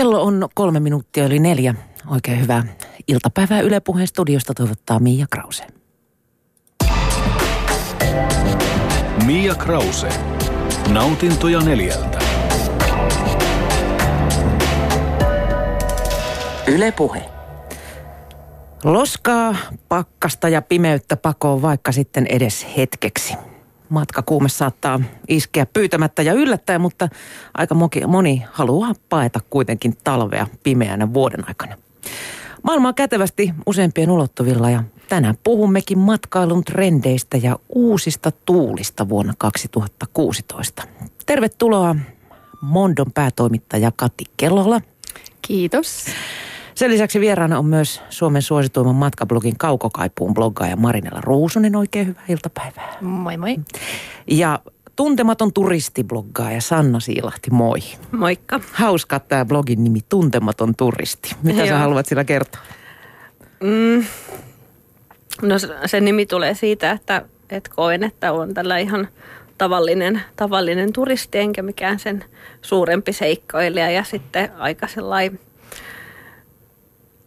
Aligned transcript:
Kello 0.00 0.22
on 0.22 0.48
kolme 0.54 0.80
minuuttia 0.80 1.26
yli 1.26 1.38
neljä. 1.38 1.74
Oikein 2.10 2.40
hyvää 2.40 2.64
iltapäivää 3.08 3.60
Yle 3.60 3.80
Puheen 3.80 4.06
studiosta 4.06 4.54
toivottaa 4.54 4.98
Mia 4.98 5.26
Krause. 5.30 5.66
Mia 9.26 9.54
Krause. 9.54 10.08
Nautintoja 10.88 11.60
neljältä. 11.60 12.18
Yle 16.66 16.92
Puhe. 16.92 17.22
Loskaa, 18.84 19.56
pakkasta 19.88 20.48
ja 20.48 20.62
pimeyttä 20.62 21.16
pakoon 21.16 21.62
vaikka 21.62 21.92
sitten 21.92 22.26
edes 22.26 22.66
hetkeksi. 22.76 23.34
Matkakuume 23.90 24.48
saattaa 24.48 25.00
iskeä 25.28 25.66
pyytämättä 25.66 26.22
ja 26.22 26.32
yllättäen, 26.32 26.80
mutta 26.80 27.08
aika 27.54 27.74
moni 28.06 28.42
haluaa 28.52 28.92
paeta 29.08 29.40
kuitenkin 29.50 29.96
talvea 30.04 30.46
pimeänä 30.62 31.14
vuoden 31.14 31.48
aikana. 31.48 31.76
Maailma 32.62 32.88
on 32.88 32.94
kätevästi 32.94 33.54
useampien 33.66 34.10
ulottuvilla 34.10 34.70
ja 34.70 34.84
tänään 35.08 35.34
puhummekin 35.44 35.98
matkailun 35.98 36.64
trendeistä 36.64 37.36
ja 37.36 37.58
uusista 37.68 38.30
tuulista 38.44 39.08
vuonna 39.08 39.32
2016. 39.38 40.82
Tervetuloa 41.26 41.96
Mondon 42.60 43.12
päätoimittaja 43.12 43.92
Kati 43.96 44.24
Kelola. 44.36 44.80
Kiitos. 45.42 46.06
Sen 46.74 46.90
lisäksi 46.90 47.20
vieraana 47.20 47.58
on 47.58 47.66
myös 47.66 48.02
Suomen 48.10 48.42
suosituimman 48.42 48.94
matkablogin 48.94 49.58
Kaukokaipuun 49.58 50.34
bloggaaja 50.34 50.76
Marinella 50.76 51.20
Ruusunen. 51.20 51.76
Oikein 51.76 52.06
hyvää 52.06 52.24
iltapäivää. 52.28 52.96
Moi 53.00 53.36
moi. 53.36 53.56
Ja 54.26 54.60
tuntematon 54.96 55.52
turistibloggaaja 55.52 56.60
Sanna 56.60 57.00
Siilahti, 57.00 57.50
moi. 57.50 57.78
Moikka. 58.12 58.60
Hauska 58.72 59.20
tämä 59.20 59.44
blogin 59.44 59.84
nimi, 59.84 60.00
Tuntematon 60.08 60.74
turisti. 60.76 61.36
Mitä 61.42 61.58
Joo. 61.58 61.68
sä 61.68 61.78
haluat 61.78 62.06
sillä 62.06 62.24
kertoa? 62.24 62.60
Mm, 63.60 64.04
no 65.42 65.54
se 65.86 66.00
nimi 66.00 66.26
tulee 66.26 66.54
siitä, 66.54 66.90
että, 66.90 67.22
että 67.50 67.70
koen, 67.74 68.04
että 68.04 68.32
on 68.32 68.54
tällä 68.54 68.78
ihan 68.78 69.08
tavallinen, 69.58 70.22
tavallinen 70.36 70.92
turisti, 70.92 71.38
enkä 71.38 71.62
mikään 71.62 71.98
sen 71.98 72.24
suurempi 72.62 73.12
seikkailija. 73.12 73.90
Ja 73.90 74.04
sitten 74.04 74.52
aika 74.58 74.86
sellainen 74.86 75.40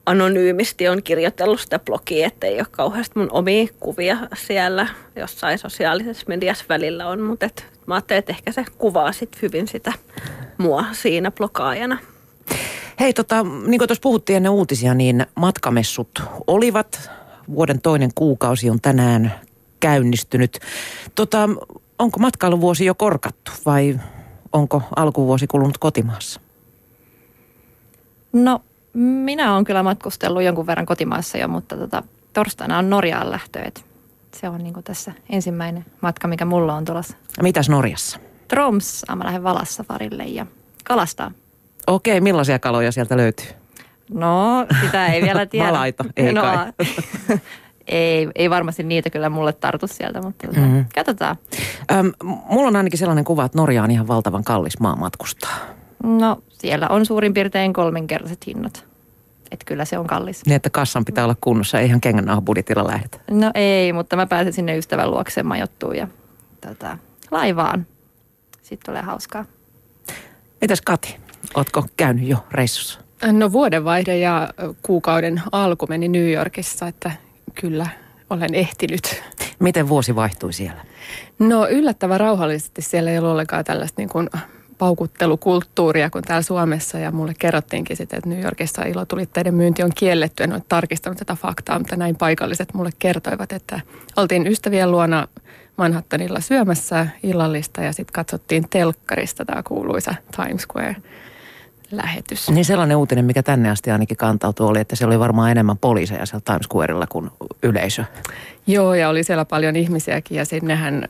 anonyymisti 0.06 0.88
on 0.88 1.04
kirjoitellut 1.04 1.60
sitä 1.60 1.80
blogia, 1.80 2.28
että 2.28 2.48
ei 2.48 2.58
ole 2.58 2.68
kauheasti 2.72 3.20
mun 3.20 3.30
omia 3.32 3.68
kuvia 3.80 4.18
siellä 4.36 4.88
jossain 5.16 5.60
sosiaalisessa 5.60 6.26
mediassa 6.28 6.66
välillä 6.70 7.08
on, 7.08 7.22
mutta 7.22 7.46
et, 7.46 7.66
mä 7.86 7.94
ajattelin, 7.94 8.20
että 8.20 8.32
ehkä 8.32 8.52
se 8.52 8.66
kuvaa 8.78 9.12
sit 9.12 9.42
hyvin 9.42 9.68
sitä 9.68 9.94
mua 10.58 10.86
siinä 10.92 11.32
blogaajana. 11.32 11.98
Hei, 13.00 13.14
tota, 13.14 13.44
niin 13.44 13.80
kuin 13.80 13.88
tuossa 13.88 14.02
puhuttiin 14.02 14.38
ennen 14.38 14.52
uutisia, 14.52 14.94
niin 14.94 15.26
matkamessut 15.36 16.24
olivat. 16.48 17.10
Vuoden 17.56 17.82
toinen 17.82 18.10
kuukausi 18.16 18.70
on 18.70 18.82
tänään 18.82 19.34
käynnistynyt. 19.80 20.60
Tota, 21.16 21.50
onko 22.00 22.20
matkailuvuosi 22.20 22.86
jo 22.86 22.96
korkattu 22.96 23.52
vai 23.66 24.00
onko 24.54 24.82
alkuvuosi 24.96 25.48
kulunut 25.48 25.78
kotimaassa? 25.78 26.42
No 28.34 28.62
minä 28.94 29.54
olen 29.54 29.64
kyllä 29.64 29.84
matkustellut 29.84 30.44
jonkun 30.44 30.68
verran 30.68 30.86
kotimaassa 30.86 31.38
jo, 31.38 31.48
mutta 31.48 31.78
tota, 31.78 32.04
torstaina 32.34 32.78
on 32.78 32.90
Norjaan 32.90 33.32
lähtö. 33.32 33.60
Et 33.66 33.86
se 34.36 34.50
on 34.50 34.64
niin 34.64 34.74
tässä 34.84 35.12
ensimmäinen 35.30 35.86
matka, 36.02 36.28
mikä 36.28 36.46
mulla 36.46 36.76
on 36.76 36.86
tulossa. 36.86 37.18
Mitäs 37.42 37.70
Norjassa? 37.70 38.20
Troms, 38.48 39.04
mä 39.16 39.24
lähden 39.24 39.44
Valassafarille 39.44 40.24
ja 40.24 40.46
kalastaa. 40.84 41.32
Okei, 41.88 42.22
millaisia 42.22 42.60
kaloja 42.60 42.92
sieltä 42.92 43.18
löytyy? 43.18 43.48
No, 44.10 44.66
sitä 44.82 45.08
ei 45.08 45.22
vielä 45.22 45.46
tiedä. 45.52 45.66
Malaita, 45.66 46.06
ei 46.18 46.34
no, 46.34 46.42
kai. 46.42 46.72
ei, 47.88 48.30
ei 48.36 48.50
varmasti 48.50 48.84
niitä 48.84 49.10
kyllä 49.10 49.30
mulle 49.30 49.54
tartu 49.54 49.88
sieltä, 49.88 50.22
mutta 50.22 50.48
mm-hmm. 50.48 50.86
katsotaan. 50.96 51.36
Öm, 51.92 52.12
mulla 52.24 52.68
on 52.68 52.76
ainakin 52.76 53.00
sellainen 53.00 53.26
kuva, 53.26 53.46
että 53.46 53.58
Norja 53.58 53.84
on 53.84 53.92
ihan 53.92 54.08
valtavan 54.08 54.44
kallis 54.44 54.80
maa 54.80 54.96
matkustaa. 54.96 55.58
No, 56.04 56.44
siellä 56.50 56.88
on 56.88 57.06
suurin 57.06 57.34
piirtein 57.34 57.74
kolminkertaiset 57.74 58.48
hinnat. 58.48 58.86
Että 59.52 59.66
kyllä 59.66 59.86
se 59.86 59.98
on 59.98 60.08
kallis. 60.08 60.46
Niin, 60.46 60.56
että 60.56 60.70
kassan 60.70 61.06
pitää 61.06 61.24
olla 61.24 61.36
kunnossa, 61.42 61.80
ei 61.80 61.88
ihan 61.88 62.02
budjetilla 62.46 62.88
lähdetä. 62.88 63.20
No 63.32 63.52
ei, 63.56 63.94
mutta 63.94 64.16
mä 64.16 64.28
pääsen 64.28 64.54
sinne 64.54 64.78
ystävän 64.78 65.12
luokse 65.12 65.44
majoittuun 65.44 65.96
ja 65.96 66.08
tota, 66.68 66.98
laivaan. 67.32 67.88
Sitten 68.62 68.86
tulee 68.86 69.02
hauskaa. 69.02 69.46
Mitäs 70.62 70.82
Kati, 70.82 71.16
ootko 71.56 71.86
käynyt 71.98 72.28
jo 72.28 72.38
reissussa? 72.52 73.00
No 73.32 73.52
vuodenvaihde 73.52 74.18
ja 74.18 74.50
kuukauden 74.84 75.42
alku 75.52 75.88
meni 75.90 76.08
New 76.08 76.32
Yorkissa, 76.32 76.88
että 76.88 77.12
kyllä 77.62 77.88
olen 78.30 78.56
ehtinyt. 78.56 79.24
Miten 79.60 79.90
vuosi 79.90 80.16
vaihtui 80.16 80.54
siellä? 80.54 80.86
No 81.40 81.68
yllättävän 81.68 82.20
rauhallisesti. 82.20 82.82
Siellä 82.82 83.12
ei 83.12 83.18
ollut 83.18 83.32
ollenkaan 83.32 83.66
tällaista 83.66 84.02
niin 84.02 84.10
kuin 84.10 84.30
paukuttelukulttuuria 84.78 86.10
kuin 86.10 86.24
täällä 86.24 86.42
Suomessa 86.42 87.00
ja 87.00 87.12
mulle 87.12 87.34
kerrottiinkin 87.40 87.98
sitten, 87.98 88.18
että 88.18 88.30
New 88.30 88.44
Yorkissa 88.44 88.84
ilotulitteiden 88.84 89.56
myynti 89.56 89.84
on 89.84 89.92
kielletty. 89.96 90.44
En 90.44 90.54
ole 90.54 90.64
tarkistanut 90.70 91.18
tätä 91.18 91.36
faktaa, 91.36 91.80
mutta 91.80 91.96
näin 91.96 92.16
paikalliset 92.16 92.74
mulle 92.74 92.90
kertoivat, 93.00 93.52
että 93.52 93.80
oltiin 94.16 94.48
ystävien 94.48 94.92
luona 94.92 95.28
Manhattanilla 95.78 96.40
syömässä 96.40 97.08
illallista 97.24 97.82
ja 97.82 97.94
sitten 97.94 98.14
katsottiin 98.14 98.70
telkkarista 98.70 99.46
tämä 99.46 99.64
kuuluisa 99.64 100.16
Times 100.36 100.62
Square 100.62 100.96
lähetys. 101.92 102.50
Niin 102.50 102.66
sellainen 102.66 102.98
uutinen, 102.98 103.26
mikä 103.26 103.44
tänne 103.44 103.70
asti 103.70 103.92
ainakin 103.92 104.18
kantautui, 104.18 104.68
oli, 104.68 104.80
että 104.80 104.96
se 104.96 105.06
oli 105.06 105.20
varmaan 105.20 105.52
enemmän 105.52 105.78
poliiseja 105.78 106.26
siellä 106.26 106.44
Times 106.46 106.66
Squarella 106.74 107.08
kuin 107.08 107.30
yleisö. 107.64 108.04
Joo, 108.68 108.94
ja 108.94 109.10
oli 109.10 109.24
siellä 109.24 109.46
paljon 109.46 109.76
ihmisiäkin 109.76 110.38
ja 110.38 110.46
sinnehän 110.46 111.08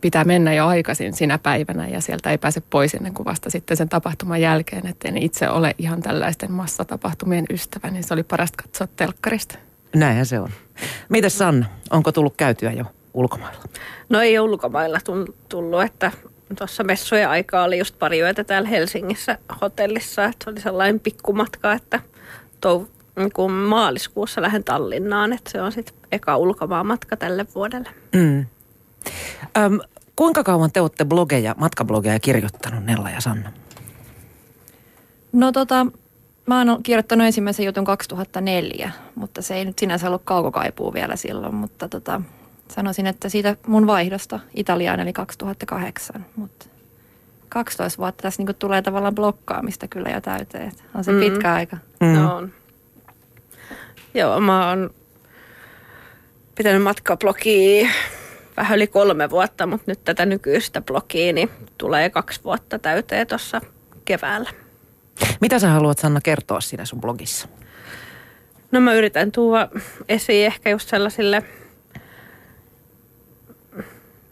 pitää 0.00 0.24
mennä 0.24 0.54
jo 0.54 0.66
aikaisin 0.66 1.12
sinä 1.12 1.38
päivänä 1.38 1.88
ja 1.88 2.00
sieltä 2.00 2.30
ei 2.30 2.38
pääse 2.38 2.62
pois 2.70 2.94
ennen 2.94 3.14
kuin 3.14 3.26
vasta 3.26 3.50
sitten 3.50 3.76
sen 3.76 3.88
tapahtuman 3.88 4.40
jälkeen. 4.40 4.86
Että 4.86 5.08
en 5.08 5.18
itse 5.18 5.48
ole 5.48 5.74
ihan 5.78 6.02
tällaisten 6.02 6.52
massatapahtumien 6.52 7.44
ystävä, 7.50 7.90
niin 7.90 8.04
se 8.04 8.14
oli 8.14 8.22
parasta 8.22 8.62
katsoa 8.62 8.86
telkkarista. 8.96 9.58
Näinhän 9.94 10.26
se 10.26 10.40
on. 10.40 10.50
Mitäs 11.08 11.38
Sanna, 11.38 11.66
onko 11.90 12.12
tullut 12.12 12.34
käytyä 12.36 12.72
jo 12.72 12.84
ulkomailla? 13.14 13.62
No 14.08 14.20
ei 14.20 14.38
ole 14.38 14.50
ulkomailla 14.50 14.98
tullut, 15.48 15.82
että 15.82 16.12
tuossa 16.58 16.84
messujen 16.84 17.28
aikaa 17.28 17.64
oli 17.64 17.78
just 17.78 17.98
pari 17.98 18.20
yötä 18.20 18.44
täällä 18.44 18.68
Helsingissä 18.68 19.38
hotellissa, 19.60 20.24
että 20.24 20.44
se 20.44 20.50
oli 20.50 20.60
sellainen 20.60 21.00
pikkumatka, 21.00 21.72
että 21.72 22.00
tou, 22.60 22.86
niin 23.16 23.32
kuin 23.32 23.52
maaliskuussa 23.52 24.42
lähden 24.42 24.64
Tallinnaan, 24.64 25.32
että 25.32 25.50
se 25.50 25.62
on 25.62 25.72
sitten 25.72 25.94
eka 26.12 26.36
ulkomaan 26.36 26.86
matka 26.86 27.16
tälle 27.16 27.46
vuodelle. 27.54 27.88
Mm. 28.14 28.46
Öm, 29.58 29.80
kuinka 30.16 30.44
kauan 30.44 30.72
te 30.72 30.80
olette 30.80 31.04
blogeja, 31.04 31.54
matkablogeja 31.58 32.20
kirjoittanut 32.20 32.84
Nella 32.84 33.10
ja 33.10 33.20
Sanna? 33.20 33.52
No 35.32 35.52
tota, 35.52 35.86
mä 36.46 36.58
oon 36.58 36.82
kirjoittanut 36.82 37.26
ensimmäisen 37.26 37.66
jutun 37.66 37.84
2004, 37.84 38.90
mutta 39.14 39.42
se 39.42 39.54
ei 39.54 39.64
nyt 39.64 39.78
sinänsä 39.78 40.06
ollut 40.06 40.22
kaukokaipuu 40.24 40.94
vielä 40.94 41.16
silloin, 41.16 41.54
mutta 41.54 41.88
tota, 41.88 42.20
sanoisin, 42.68 43.06
että 43.06 43.28
siitä 43.28 43.56
mun 43.66 43.86
vaihdosta 43.86 44.40
Italiaan 44.54 45.00
eli 45.00 45.12
2008, 45.12 46.26
mutta 46.36 46.66
12 47.48 47.98
vuotta 47.98 48.22
tässä 48.22 48.40
niinku 48.40 48.52
tulee 48.52 48.82
tavallaan 48.82 49.14
blokkaamista 49.14 49.88
kyllä 49.88 50.08
jo 50.10 50.20
täyteen. 50.20 50.72
On 50.94 51.04
se 51.04 51.12
mm. 51.12 51.20
pitkä 51.20 51.54
aika. 51.54 51.76
Mm. 52.00 52.06
No 52.06 52.36
on. 52.36 52.52
Joo, 54.14 54.40
mä 54.40 54.68
oon 54.68 54.90
pitänyt 56.54 56.82
matkablogia 56.82 57.88
vähän 58.56 58.76
yli 58.76 58.86
kolme 58.86 59.30
vuotta, 59.30 59.66
mutta 59.66 59.84
nyt 59.86 60.04
tätä 60.04 60.26
nykyistä 60.26 60.80
blogia 60.80 61.32
niin 61.32 61.50
tulee 61.78 62.10
kaksi 62.10 62.40
vuotta 62.44 62.78
täyteen 62.78 63.26
tuossa 63.26 63.60
keväällä. 64.04 64.50
Mitä 65.40 65.58
sä 65.58 65.68
haluat 65.68 65.98
Sanna 65.98 66.20
kertoa 66.20 66.60
siinä 66.60 66.84
sun 66.84 67.00
blogissa? 67.00 67.48
No 68.72 68.80
mä 68.80 68.94
yritän 68.94 69.32
tuoda 69.32 69.68
esiin 70.08 70.46
ehkä 70.46 70.70
just 70.70 70.88
sellaisille, 70.88 71.42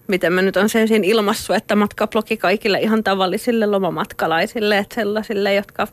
miten 0.08 0.32
mä 0.32 0.42
nyt 0.42 0.56
on 0.56 0.68
sen 0.68 0.88
siinä 0.88 1.06
ilmassu, 1.06 1.52
että 1.52 1.76
matkablogi 1.76 2.36
kaikille 2.36 2.80
ihan 2.80 3.04
tavallisille 3.04 3.66
lomamatkalaisille, 3.66 4.78
että 4.78 4.94
sellaisille, 4.94 5.54
jotka 5.54 5.86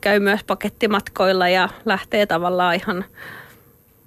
käy 0.00 0.20
myös 0.20 0.44
pakettimatkoilla 0.44 1.48
ja 1.48 1.68
lähtee 1.84 2.26
tavallaan 2.26 2.74
ihan 2.74 3.04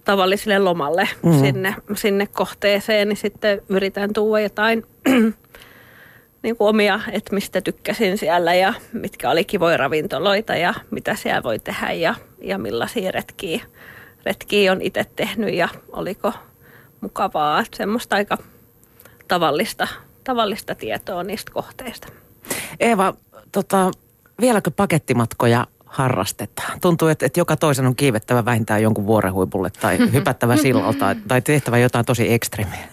tavalliselle 0.09 0.59
lomalle 0.59 1.09
mm. 1.23 1.39
sinne, 1.39 1.75
sinne 1.95 2.27
kohteeseen, 2.27 3.09
niin 3.09 3.17
sitten 3.17 3.61
yritän 3.69 4.13
tuoda 4.13 4.43
jotain 4.43 4.85
niin 6.43 6.57
kuin 6.57 6.67
omia, 6.67 6.99
että 7.11 7.35
mistä 7.35 7.61
tykkäsin 7.61 8.17
siellä 8.17 8.55
ja 8.55 8.73
mitkä 8.93 9.29
oli 9.29 9.45
kivoja 9.45 9.77
ravintoloita 9.77 10.55
ja 10.55 10.73
mitä 10.91 11.15
siellä 11.15 11.43
voi 11.43 11.59
tehdä 11.59 11.91
ja, 11.91 12.15
ja 12.41 12.57
millaisia 12.57 13.11
retkiä, 13.11 13.63
retkiä 14.25 14.71
on 14.71 14.81
itse 14.81 15.05
tehnyt 15.15 15.53
ja 15.53 15.69
oliko 15.91 16.33
mukavaa. 17.01 17.63
Semmoista 17.73 18.15
aika 18.15 18.37
tavallista, 19.27 19.87
tavallista 20.23 20.75
tietoa 20.75 21.23
niistä 21.23 21.51
kohteista. 21.51 22.07
Eeva, 22.79 23.13
tota, 23.51 23.91
vieläkö 24.41 24.71
pakettimatkoja 24.71 25.67
harrastetaan? 25.89 26.79
Tuntuu, 26.81 27.07
että, 27.07 27.25
että 27.25 27.39
joka 27.39 27.57
toisen 27.57 27.85
on 27.85 27.95
kiivettävä 27.95 28.45
vähintään 28.45 28.81
jonkun 28.81 29.05
vuorehuipulle 29.05 29.69
tai 29.69 29.97
hypättävä 30.13 30.55
sillalta 30.55 31.15
tai 31.27 31.41
tehtävä 31.41 31.77
jotain 31.77 32.05
tosi 32.05 32.33
ekstremiä. 32.33 32.87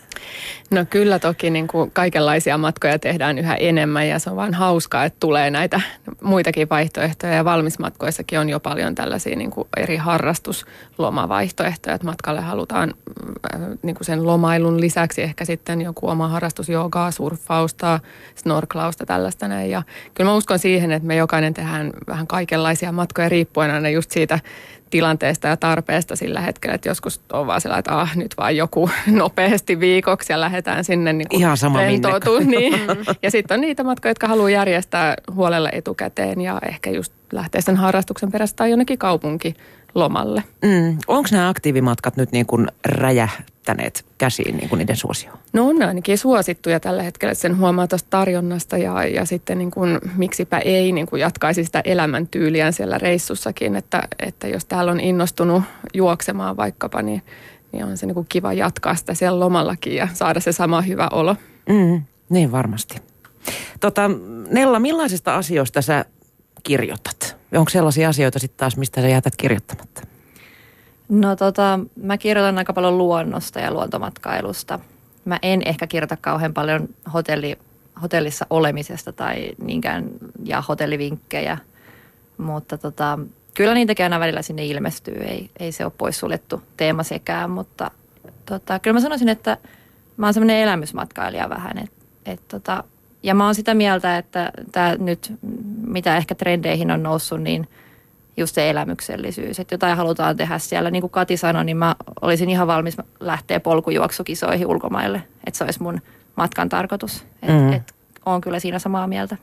No 0.70 0.84
kyllä 0.90 1.19
toki 1.19 1.50
niin 1.50 1.69
kuin 1.69 1.90
kaikenlaisia 1.90 2.58
matkoja 2.58 2.98
tehdään 2.98 3.38
yhä 3.38 3.54
enemmän 3.54 4.08
ja 4.08 4.19
se 4.19 4.31
on 4.31 4.37
vaan 4.37 4.54
hauskaa, 4.54 5.04
että 5.04 5.16
tulee 5.20 5.50
näitä 5.50 5.81
muitakin 6.22 6.69
vaihtoehtoja 6.69 7.34
ja 7.34 7.44
valmismatkoissakin 7.44 8.38
on 8.40 8.48
jo 8.48 8.60
paljon 8.60 8.94
tällaisia 8.94 9.37
niin 9.37 9.50
kuin 9.50 9.69
eri 9.76 9.96
harrastuslomavaihtoehtoja, 9.96 11.94
että 11.94 12.06
matkalle 12.06 12.40
halutaan 12.40 12.94
niin 13.82 13.96
kuin 13.96 14.06
sen 14.06 14.26
lomailun 14.26 14.81
lisäksi 14.81 15.22
ehkä 15.22 15.44
sitten 15.44 15.81
joku 15.81 16.08
oma 16.08 16.28
harrastus, 16.28 16.69
joogaa, 16.69 17.10
surffausta, 17.10 18.00
snorklausta, 18.34 19.06
tällaista 19.06 19.48
näin. 19.48 19.70
Ja 19.70 19.82
kyllä 20.14 20.31
mä 20.31 20.37
uskon 20.37 20.58
siihen, 20.58 20.93
että 20.93 21.06
me 21.06 21.16
jokainen 21.16 21.54
tehdään 21.54 21.93
vähän 22.08 22.26
kaikenlaisia 22.26 22.93
matkoja 22.93 23.28
riippuen 23.28 23.70
aina 23.70 23.88
just 23.88 24.10
siitä 24.10 24.38
tilanteesta 24.90 25.48
ja 25.48 25.56
tarpeesta 25.56 26.16
sillä 26.16 26.40
hetkellä, 26.40 26.75
että 26.75 26.88
joskus 26.88 27.20
on 27.32 27.46
vaan 27.46 27.60
sellainen, 27.60 27.78
että 27.78 28.00
ah, 28.00 28.16
nyt 28.16 28.34
vaan 28.38 28.56
joku 28.56 28.90
nopeasti 29.06 29.81
viikoksi 29.81 30.32
ja 30.32 30.40
lähdetään 30.40 30.84
sinne 30.84 31.12
niin 31.12 31.28
kuin 31.28 31.40
Ihan 31.40 31.56
sama 31.56 31.78
Niin. 32.56 32.75
Ja 33.22 33.31
sitten 33.31 33.54
on 33.54 33.60
niitä 33.60 33.84
matkoja, 33.84 34.10
jotka 34.10 34.28
haluaa 34.28 34.50
järjestää 34.50 35.14
huolella 35.34 35.69
etukäteen 35.72 36.40
ja 36.40 36.58
ehkä 36.69 36.90
just 36.90 37.12
lähteä 37.32 37.60
sen 37.60 37.76
harrastuksen 37.76 38.32
perässä 38.32 38.56
tai 38.56 38.70
jonnekin 38.70 38.99
kaupunki 38.99 39.54
lomalle. 39.96 40.44
Mm. 40.62 40.98
Onko 41.06 41.28
nämä 41.32 41.48
aktiivimatkat 41.48 42.16
nyt 42.16 42.32
niin 42.32 42.46
kuin 42.46 42.69
räjähtäneet 42.84 44.04
käsiin 44.19 44.56
niin 44.56 44.69
kuin 44.69 44.78
niiden 44.78 44.96
suosioon? 44.96 45.38
No 45.52 45.69
on 45.69 45.82
ainakin 45.82 46.19
suosittuja 46.19 46.81
tällä 46.81 47.02
hetkellä, 47.02 47.34
sen 47.34 47.58
huomaa 47.58 47.87
tuosta 47.87 48.10
tarjonnasta 48.10 48.78
ja, 48.78 49.06
ja 49.06 49.25
sitten 49.25 49.58
niin 49.58 49.70
kuin, 49.70 49.98
miksipä 50.16 50.58
ei 50.58 50.93
niin 50.93 51.06
kuin 51.06 51.20
jatkaisi 51.20 51.64
sitä 51.64 51.81
elämäntyyliään 51.84 52.72
siellä 52.72 52.98
reissussakin, 52.98 53.76
että, 53.76 54.02
että 54.19 54.48
jos 54.48 54.64
täällä 54.64 54.93
on 54.93 55.00
innostunut 55.00 55.62
juoksemaan 55.94 56.56
vaikkapa, 56.56 57.02
niin, 57.02 57.22
niin 57.72 57.84
on 57.84 57.96
se 57.96 58.06
niin 58.06 58.14
kuin 58.14 58.26
kiva 58.28 58.52
jatkaa 58.52 58.94
sitä 58.94 59.14
siellä 59.14 59.40
lomallakin 59.40 59.94
ja 59.94 60.08
saada 60.12 60.40
se 60.40 60.52
sama 60.52 60.82
hyvä 60.82 61.08
olo. 61.12 61.37
Mm, 61.69 62.02
niin 62.28 62.52
varmasti. 62.52 63.00
Tota, 63.81 64.10
Nella, 64.50 64.78
millaisista 64.78 65.37
asioista 65.37 65.82
sä 65.82 66.04
kirjoitat? 66.62 67.37
Onko 67.56 67.70
sellaisia 67.70 68.08
asioita 68.08 68.38
sitten 68.38 68.58
taas, 68.58 68.76
mistä 68.76 69.00
sä 69.00 69.08
jätät 69.08 69.37
kirjoittamatta? 69.37 70.03
No 71.08 71.37
tota, 71.37 71.81
mä 72.03 72.19
kirjoitan 72.19 72.58
aika 72.58 72.73
paljon 72.73 72.99
luonnosta 72.99 73.61
ja 73.61 73.73
luontomatkailusta. 73.73 74.79
Mä 75.25 75.38
en 75.43 75.62
ehkä 75.64 75.87
kirjoita 75.87 76.17
kauhean 76.17 76.55
paljon 76.55 76.88
hotelli, 77.14 77.58
hotellissa 78.03 78.47
olemisesta 78.50 79.12
tai 79.12 79.50
niinkään 79.62 80.11
ja 80.44 80.62
hotellivinkkejä, 80.69 81.58
mutta 82.38 82.79
tota, 82.79 83.19
kyllä 83.55 83.75
niitäkin 83.75 84.05
aina 84.05 84.20
välillä 84.20 84.43
sinne 84.43 84.67
ilmestyy. 84.67 85.14
Ei, 85.14 85.50
ei 85.59 85.73
se 85.73 85.85
ole 85.85 85.93
poissuljettu 85.99 86.62
teema 86.76 87.02
sekään, 87.02 87.50
mutta 87.50 87.91
tota, 88.47 88.79
kyllä 88.79 88.94
mä 88.94 89.00
sanoisin, 89.00 89.29
että 89.29 89.56
mä 90.17 90.26
oon 90.26 90.35
semmoinen 90.35 90.56
elämysmatkailija 90.59 91.49
vähän. 91.49 91.79
Et, 91.79 91.93
et 92.26 92.49
tota, 92.49 92.85
ja 93.22 93.34
mä 93.34 93.44
oon 93.44 93.54
sitä 93.54 93.74
mieltä, 93.74 94.18
että 94.18 94.50
tämä 94.72 94.96
nyt, 94.98 95.32
mitä 95.86 96.16
ehkä 96.16 96.34
trendeihin 96.34 96.90
on 96.90 97.02
noussut, 97.02 97.40
niin 97.40 97.68
just 98.36 98.54
se 98.54 98.70
elämyksellisyys, 98.70 99.60
että 99.60 99.74
jotain 99.74 99.96
halutaan 99.96 100.36
tehdä 100.36 100.58
siellä. 100.58 100.90
Niin 100.90 101.00
kuin 101.00 101.10
Kati 101.10 101.36
sanoi, 101.36 101.64
niin 101.64 101.76
mä 101.76 101.96
olisin 102.20 102.50
ihan 102.50 102.66
valmis 102.66 102.96
lähteä 103.20 103.60
polkujuoksukisoihin 103.60 104.66
ulkomaille, 104.66 105.22
että 105.46 105.58
se 105.58 105.64
olisi 105.64 105.82
mun 105.82 106.00
matkan 106.36 106.68
tarkoitus. 106.68 107.24
Että 107.42 107.52
mm. 107.52 107.72
et, 107.72 107.94
on 108.26 108.40
kyllä 108.40 108.60
siinä 108.60 108.78
samaa 108.78 109.06
mieltä. 109.06 109.36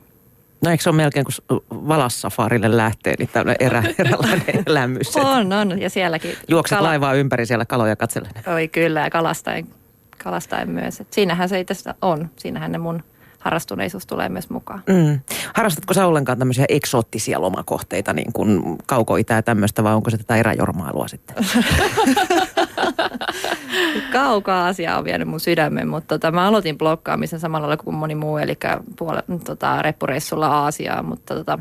No 0.64 0.70
eikö 0.70 0.82
se 0.82 0.90
ole 0.90 0.96
melkein 0.96 1.24
kuin 1.24 1.60
valassafarille 1.70 2.76
lähtee, 2.76 3.14
niin 3.18 3.28
tämmöinen 3.32 3.56
erä, 3.60 3.82
eräänlainen 3.98 4.62
lämmys. 4.66 5.16
on, 5.16 5.52
on. 5.52 5.80
Ja 5.80 5.90
sielläkin. 5.90 6.36
Juokset 6.48 6.78
kala... 6.78 6.88
laivaa 6.88 7.14
ympäri 7.14 7.46
siellä 7.46 7.64
kaloja 7.64 7.96
katsellen. 7.96 8.32
Oi 8.46 8.68
kyllä, 8.68 9.00
ja 9.00 9.10
kalastaen, 9.10 9.66
kalastaen 10.24 10.70
myös. 10.70 11.00
Et 11.00 11.12
siinähän 11.12 11.48
se 11.48 11.60
itse 11.60 11.74
on. 12.02 12.30
Siinähän 12.36 12.72
ne 12.72 12.78
mun 12.78 13.02
harrastuneisuus 13.44 14.06
tulee 14.06 14.28
myös 14.28 14.50
mukaan. 14.50 14.82
Mm. 14.86 15.20
Harrastatko 15.54 15.94
sä 15.94 16.06
ollenkaan 16.06 16.38
tämmöisiä 16.38 16.64
eksoottisia 16.68 17.40
lomakohteita, 17.40 18.12
niin 18.12 18.32
kuin 18.32 18.78
kauko-itä 18.86 19.34
ja 19.34 19.42
tämmöistä, 19.42 19.84
vai 19.84 19.94
onko 19.94 20.10
se 20.10 20.18
tätä 20.18 20.36
eräjormailua 20.36 21.08
sitten? 21.08 21.36
Kaukaa 24.12 24.66
asia 24.66 24.98
on 24.98 25.04
vienyt 25.04 25.28
mun 25.28 25.40
sydämen, 25.40 25.88
mutta 25.88 26.18
tota, 26.18 26.32
mä 26.32 26.46
aloitin 26.46 26.78
blokkaamisen 26.78 27.40
samalla 27.40 27.66
lailla 27.68 27.84
kuin 27.84 27.96
moni 27.96 28.14
muu, 28.14 28.38
eli 28.38 28.58
puole, 28.98 29.22
tota, 29.44 29.82
reppureissulla 29.82 30.46
Aasiaa, 30.46 31.02
mutta 31.02 31.34
tota, 31.34 31.58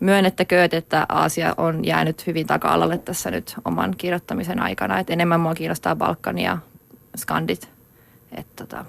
myönnettäkööt, 0.00 0.74
että 0.74 1.06
Aasia 1.08 1.54
on 1.56 1.84
jäänyt 1.84 2.26
hyvin 2.26 2.46
taka-alalle 2.46 2.98
tässä 2.98 3.30
nyt 3.30 3.54
oman 3.64 3.94
kirjoittamisen 3.98 4.62
aikana. 4.62 4.98
Et 4.98 5.10
enemmän 5.10 5.40
mua 5.40 5.54
kiinnostaa 5.54 5.96
Balkani 5.96 6.44
ja 6.44 6.58
Skandit. 7.16 7.70
Et, 8.32 8.46
tota, 8.56 8.84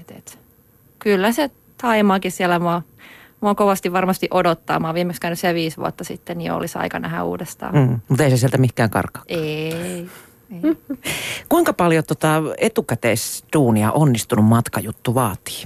et, 0.00 0.10
et 0.10 0.39
kyllä 1.02 1.32
se 1.32 1.50
Taimaakin 1.80 2.32
siellä 2.32 2.58
mua, 2.58 2.82
mua 3.40 3.54
kovasti 3.54 3.92
varmasti 3.92 4.28
odottaa. 4.30 4.80
Mä 4.80 4.88
oon 4.88 4.94
viimeksi 4.94 5.20
käynyt 5.20 5.38
siellä 5.38 5.54
viisi 5.54 5.76
vuotta 5.76 6.04
sitten, 6.04 6.38
niin 6.38 6.52
olisi 6.52 6.78
aika 6.78 6.98
nähdä 6.98 7.24
uudestaan. 7.24 7.74
Mm, 7.74 8.00
mutta 8.08 8.24
ei 8.24 8.30
se 8.30 8.36
sieltä 8.36 8.58
mikään 8.58 8.90
karkaa. 8.90 9.22
Ei. 9.28 9.72
ei. 9.72 10.08
Kuinka 11.48 11.72
paljon 11.72 12.04
tota 12.04 12.42
etukäteisduunia 12.58 13.92
onnistunut 13.92 14.44
matkajuttu 14.44 15.14
vaatii? 15.14 15.64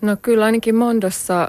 No 0.00 0.16
kyllä 0.22 0.44
ainakin 0.44 0.74
Mondossa 0.74 1.42
äh, 1.42 1.48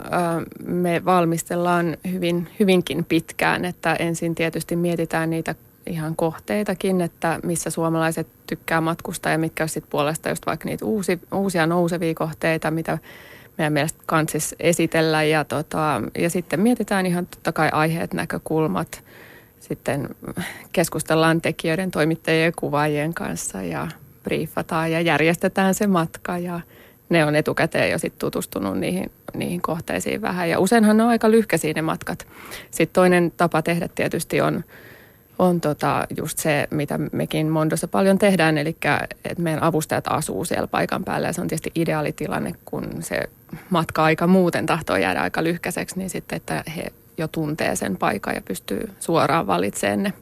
me 0.65 1.05
valmistellaan 1.05 1.97
hyvin, 2.11 2.49
hyvinkin 2.59 3.05
pitkään, 3.05 3.65
että 3.65 3.93
ensin 3.93 4.35
tietysti 4.35 4.75
mietitään 4.75 5.29
niitä 5.29 5.55
ihan 5.87 6.15
kohteitakin, 6.15 7.01
että 7.01 7.39
missä 7.43 7.69
suomalaiset 7.69 8.27
tykkää 8.47 8.81
matkustaa 8.81 9.31
ja 9.31 9.37
mitkä 9.37 9.63
olisi 9.63 9.81
puolesta 9.81 10.29
just 10.29 10.45
vaikka 10.45 10.65
niitä 10.65 10.85
uusi, 10.85 11.19
uusia 11.33 11.67
nousevia 11.67 12.13
kohteita, 12.13 12.71
mitä 12.71 12.97
meidän 13.57 13.73
mielestä 13.73 14.03
kansis 14.05 14.55
esitellä 14.59 15.23
ja, 15.23 15.43
tota, 15.43 16.01
ja 16.17 16.29
sitten 16.29 16.59
mietitään 16.59 17.05
ihan 17.05 17.27
totta 17.27 17.51
kai 17.51 17.69
aiheet, 17.71 18.13
näkökulmat, 18.13 19.03
sitten 19.59 20.09
keskustellaan 20.73 21.41
tekijöiden, 21.41 21.91
toimittajien 21.91 22.45
ja 22.45 22.51
kuvaajien 22.55 23.13
kanssa 23.13 23.61
ja 23.61 23.87
briefataan 24.23 24.91
ja 24.91 25.01
järjestetään 25.01 25.75
se 25.75 25.87
matka 25.87 26.37
ja 26.37 26.59
ne 27.09 27.25
on 27.25 27.35
etukäteen 27.35 27.91
jo 27.91 27.99
sitten 27.99 28.19
tutustunut 28.19 28.79
niihin, 28.79 29.11
niihin 29.33 29.61
kohteisiin 29.61 30.21
vähän. 30.21 30.49
Ja 30.49 30.59
useinhan 30.59 30.97
ne 30.97 31.03
on 31.03 31.09
aika 31.09 31.31
lyhkäisiä 31.31 31.73
ne 31.75 31.81
matkat. 31.81 32.27
Sitten 32.71 32.93
toinen 32.93 33.33
tapa 33.37 33.61
tehdä 33.61 33.89
tietysti 33.95 34.41
on 34.41 34.63
on 35.39 35.61
tota 35.61 36.07
just 36.17 36.37
se, 36.37 36.67
mitä 36.71 36.99
mekin 37.11 37.47
Mondossa 37.47 37.87
paljon 37.87 38.19
tehdään, 38.19 38.57
eli 38.57 38.77
että 39.25 39.41
meidän 39.41 39.63
avustajat 39.63 40.05
asuu 40.07 40.45
siellä 40.45 40.67
paikan 40.67 41.03
päällä 41.03 41.27
ja 41.27 41.33
se 41.33 41.41
on 41.41 41.47
tietysti 41.47 41.71
ideaalitilanne, 41.75 42.53
kun 42.65 42.87
se 42.99 43.21
matka-aika 43.69 44.27
muuten 44.27 44.65
tahtoo 44.65 44.95
jäädä 44.95 45.21
aika 45.21 45.43
lyhkäiseksi, 45.43 45.97
niin 45.97 46.09
sitten, 46.09 46.35
että 46.35 46.63
he 46.75 46.85
jo 47.17 47.27
tuntee 47.27 47.75
sen 47.75 47.97
paikan 47.97 48.35
ja 48.35 48.41
pystyy 48.41 48.91
suoraan 48.99 49.47
valitsemaan 49.47 50.03
ne 50.03 50.13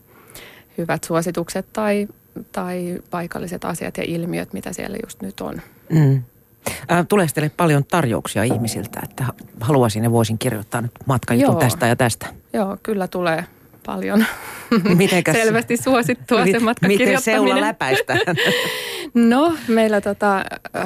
hyvät 0.78 1.04
suositukset 1.04 1.66
tai, 1.74 2.08
tai 2.52 3.00
paikalliset 3.10 3.66
asiat 3.66 3.98
ja 3.98 4.04
ilmiöt, 4.08 4.54
mitä 4.54 4.74
siellä 4.74 4.98
just 5.06 5.22
nyt 5.22 5.42
on. 5.42 5.62
Mm. 5.90 6.24
Tulee 7.10 7.28
teille 7.34 7.52
paljon 7.58 7.86
tarjouksia 7.86 8.44
ihmisiltä, 8.44 9.00
että 9.04 9.26
haluaisin 9.60 10.04
ja 10.04 10.12
voisin 10.12 10.38
kirjoittaa 10.38 10.82
nyt 10.82 10.92
matkajutun 11.06 11.58
tästä 11.58 11.88
ja 11.88 11.96
tästä? 11.96 12.28
Joo, 12.54 12.78
kyllä 12.84 13.08
tulee 13.08 13.46
paljon 13.86 14.26
Mitenkäs, 14.98 15.36
selvästi 15.36 15.78
suosittua 15.78 16.44
mit, 16.44 16.58
se 16.82 16.88
Miten 16.88 17.22
seula 17.22 17.62
läpäistä? 17.62 18.18
no, 19.14 19.54
meillä, 19.68 20.02
tota, 20.02 20.38
äh, 20.38 20.84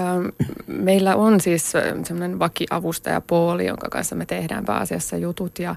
meillä 0.67 1.15
on 1.15 1.41
siis 1.41 1.73
semmoinen 2.03 2.39
vakiavustaja 2.39 3.21
Pooli, 3.21 3.65
jonka 3.65 3.89
kanssa 3.89 4.15
me 4.15 4.25
tehdään 4.25 4.65
pääasiassa 4.65 5.17
jutut 5.17 5.59
ja 5.59 5.75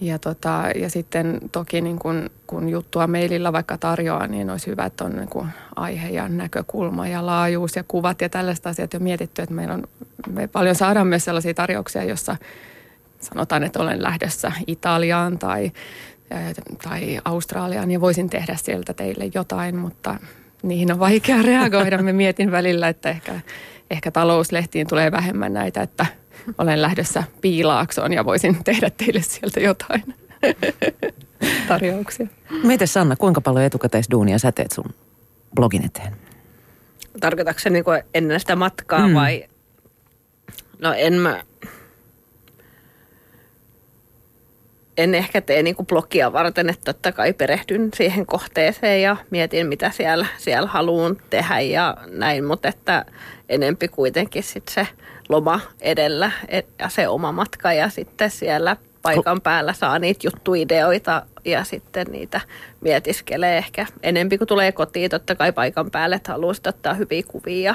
ja, 0.00 0.18
tota, 0.18 0.64
ja 0.76 0.90
sitten 0.90 1.40
toki 1.52 1.80
niin 1.80 1.98
kun, 1.98 2.30
kun 2.46 2.68
juttua 2.68 3.06
maililla 3.06 3.52
vaikka 3.52 3.78
tarjoaa, 3.78 4.26
niin 4.26 4.50
olisi 4.50 4.66
hyvä, 4.66 4.84
että 4.84 5.04
on 5.04 5.12
niin 5.12 5.28
kun 5.28 5.48
aihe 5.76 6.08
ja 6.08 6.28
näkökulma 6.28 7.08
ja 7.08 7.26
laajuus 7.26 7.76
ja 7.76 7.84
kuvat 7.88 8.20
ja 8.20 8.28
tällaista 8.28 8.68
asiat 8.68 8.92
jo 8.92 9.00
mietitty. 9.00 9.42
Että 9.42 9.54
meillä 9.54 9.74
on, 9.74 9.84
me 10.32 10.46
paljon 10.46 10.74
saadaan 10.74 11.06
myös 11.06 11.24
sellaisia 11.24 11.54
tarjouksia, 11.54 12.04
jossa 12.04 12.36
sanotaan, 13.20 13.64
että 13.64 13.82
olen 13.82 14.02
lähdössä 14.02 14.52
Italiaan 14.66 15.38
tai, 15.38 15.72
tai 16.82 17.20
Australiaan 17.24 17.90
ja 17.90 18.00
voisin 18.00 18.30
tehdä 18.30 18.56
sieltä 18.56 18.94
teille 18.94 19.30
jotain, 19.34 19.76
mutta 19.76 20.16
niihin 20.62 20.92
on 20.92 20.98
vaikea 20.98 21.42
reagoida. 21.42 22.02
Me 22.02 22.12
mietin 22.12 22.50
välillä, 22.50 22.88
että 22.88 23.10
ehkä, 23.10 23.40
ehkä 23.90 24.10
talouslehtiin 24.10 24.86
tulee 24.86 25.12
vähemmän 25.12 25.52
näitä, 25.52 25.82
että 25.82 26.06
olen 26.58 26.82
lähdössä 26.82 27.22
piilaaksoon 27.40 28.12
ja 28.12 28.24
voisin 28.24 28.64
tehdä 28.64 28.90
teille 28.90 29.22
sieltä 29.22 29.60
jotain 29.60 30.02
tarjouksia. 31.68 32.26
Miten 32.62 32.88
Sanna, 32.88 33.16
kuinka 33.16 33.40
paljon 33.40 33.64
etukäteisduunia 33.64 34.38
sä 34.38 34.52
teet 34.52 34.72
sun 34.72 34.94
blogin 35.54 35.84
eteen? 35.84 36.16
Tarkoitatko 37.20 37.60
se 37.60 37.70
niin 37.70 37.84
ennen 38.14 38.40
sitä 38.40 38.56
matkaa 38.56 39.08
mm. 39.08 39.14
vai? 39.14 39.44
No 40.78 40.92
en 40.92 41.14
mä, 41.14 41.42
en 44.98 45.14
ehkä 45.14 45.40
tee 45.40 45.62
niin 45.62 45.76
kuin 45.76 45.86
blogia 45.86 46.32
varten, 46.32 46.70
että 46.70 46.92
totta 46.92 47.12
kai 47.12 47.32
perehdyn 47.32 47.88
siihen 47.94 48.26
kohteeseen 48.26 49.02
ja 49.02 49.16
mietin, 49.30 49.66
mitä 49.66 49.90
siellä, 49.90 50.26
siellä 50.38 50.68
haluan 50.68 51.16
tehdä 51.30 51.60
ja 51.60 51.96
näin, 52.06 52.44
mutta 52.44 52.68
että 52.68 53.04
enempi 53.48 53.88
kuitenkin 53.88 54.42
sit 54.42 54.68
se 54.68 54.86
loma 55.28 55.60
edellä 55.80 56.30
ja 56.78 56.88
se 56.88 57.08
oma 57.08 57.32
matka 57.32 57.72
ja 57.72 57.88
sitten 57.88 58.30
siellä 58.30 58.76
paikan 59.02 59.40
päällä 59.40 59.72
saa 59.72 59.98
niitä 59.98 60.26
juttuideoita 60.26 61.22
ja 61.44 61.64
sitten 61.64 62.06
niitä 62.10 62.40
mietiskelee 62.80 63.58
ehkä 63.58 63.86
enempi 64.02 64.38
kuin 64.38 64.48
tulee 64.48 64.72
kotiin. 64.72 65.10
Totta 65.10 65.34
kai 65.34 65.52
paikan 65.52 65.90
päälle, 65.90 66.16
että 66.16 66.32
haluaa 66.32 66.54
ottaa 66.66 66.94
hyviä 66.94 67.22
kuvia 67.28 67.74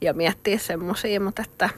ja 0.00 0.12
miettiä 0.14 0.58
semmoisia, 0.58 1.20
mutta 1.20 1.42
että 1.42 1.68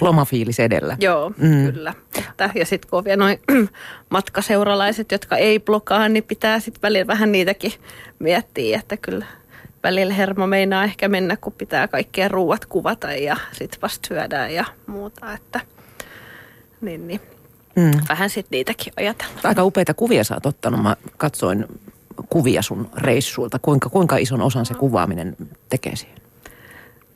Lomafiilis 0.00 0.60
edellä. 0.60 0.96
Joo, 1.00 1.32
mm. 1.36 1.72
kyllä. 1.72 1.94
Että, 2.18 2.50
ja 2.54 2.66
sitten 2.66 2.90
kun 2.90 2.98
on 2.98 3.04
vielä 3.04 3.16
noin 3.24 3.40
matkaseuralaiset, 4.10 5.12
jotka 5.12 5.36
ei 5.36 5.60
blokaa, 5.60 6.08
niin 6.08 6.24
pitää 6.24 6.60
sitten 6.60 6.82
välillä 6.82 7.06
vähän 7.06 7.32
niitäkin 7.32 7.72
miettiä, 8.18 8.78
että 8.78 8.96
kyllä 8.96 9.26
välillä 9.82 10.14
hermo 10.14 10.46
meinaa 10.46 10.84
ehkä 10.84 11.08
mennä, 11.08 11.36
kun 11.36 11.52
pitää 11.52 11.88
kaikkien 11.88 12.30
ruuat 12.30 12.66
kuvata 12.66 13.12
ja 13.12 13.36
sitten 13.52 13.80
vasta 13.82 14.08
syödään 14.08 14.54
ja 14.54 14.64
muuta. 14.86 15.32
Että, 15.32 15.60
niin, 16.80 17.08
niin. 17.08 17.20
Mm. 17.76 17.90
Vähän 18.08 18.30
sitten 18.30 18.56
niitäkin 18.56 18.92
ajatella. 18.96 19.32
Aika 19.44 19.64
upeita 19.64 19.94
kuvia 19.94 20.24
sä 20.24 20.34
oot 20.34 20.46
ottanut. 20.46 20.82
Mä 20.82 20.96
katsoin 21.16 21.66
kuvia 22.28 22.62
sun 22.62 22.90
reissuilta. 22.96 23.58
Kuinka, 23.58 23.88
kuinka 23.88 24.16
ison 24.16 24.42
osan 24.42 24.66
se 24.66 24.74
kuvaaminen 24.74 25.36
tekee 25.68 25.96
siihen? 25.96 26.18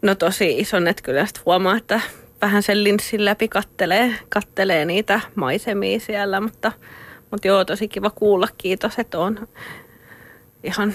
No 0.02 0.14
tosi 0.14 0.58
ison, 0.58 0.88
että 0.88 1.02
kyllä 1.02 1.26
sitten 1.26 1.42
huomaa, 1.46 1.76
että 1.76 2.00
vähän 2.40 2.62
sen 2.62 2.84
linssin 2.84 3.24
läpi 3.24 3.48
kattelee, 3.48 4.14
kattelee 4.28 4.84
niitä 4.84 5.20
maisemia 5.34 6.00
siellä, 6.00 6.40
mutta, 6.40 6.72
mutta 7.30 7.48
joo, 7.48 7.64
tosi 7.64 7.88
kiva 7.88 8.10
kuulla. 8.10 8.48
Kiitos, 8.58 8.98
että 8.98 9.18
on 9.18 9.48
ihan 10.62 10.94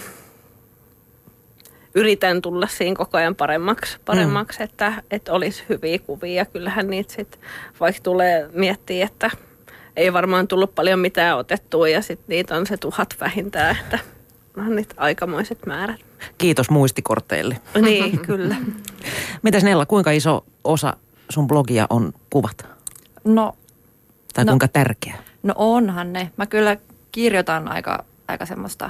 yritän 1.95 2.41
tulla 2.41 2.67
siinä 2.67 2.95
koko 2.95 3.17
ajan 3.17 3.35
paremmaksi, 3.35 3.97
paremmaksi 4.05 4.59
mm. 4.59 4.63
että, 4.63 5.03
että 5.11 5.33
olisi 5.33 5.63
hyviä 5.69 5.99
kuvia. 5.99 6.45
Kyllähän 6.45 6.87
niitä 6.87 7.13
sitten, 7.13 7.41
vaikka 7.79 8.01
tulee 8.03 8.49
miettiä, 8.53 9.05
että 9.05 9.31
ei 9.95 10.13
varmaan 10.13 10.47
tullut 10.47 10.75
paljon 10.75 10.99
mitään 10.99 11.37
otettua 11.37 11.89
ja 11.89 12.01
sitten 12.01 12.25
niitä 12.27 12.55
on 12.55 12.67
se 12.67 12.77
tuhat 12.77 13.15
vähintään, 13.19 13.77
että 13.81 13.99
on 14.57 14.75
niitä 14.75 14.95
aikamoiset 14.97 15.65
määrät. 15.65 16.01
Kiitos 16.37 16.69
muistikorteille. 16.69 17.57
Niin, 17.81 18.19
kyllä. 18.19 18.55
Mitäs 19.41 19.63
Nella, 19.63 19.85
kuinka 19.85 20.11
iso 20.11 20.45
osa 20.63 20.97
sun 21.29 21.47
blogia 21.47 21.87
on 21.89 22.13
kuvat? 22.29 22.65
No. 23.23 23.55
Tai 24.33 24.45
no, 24.45 24.51
kuinka 24.51 24.67
tärkeä? 24.67 25.15
No 25.43 25.53
onhan 25.57 26.13
ne. 26.13 26.31
Mä 26.37 26.45
kyllä 26.45 26.77
kirjoitan 27.11 27.67
aika, 27.67 28.05
aika 28.27 28.45
semmoista 28.45 28.89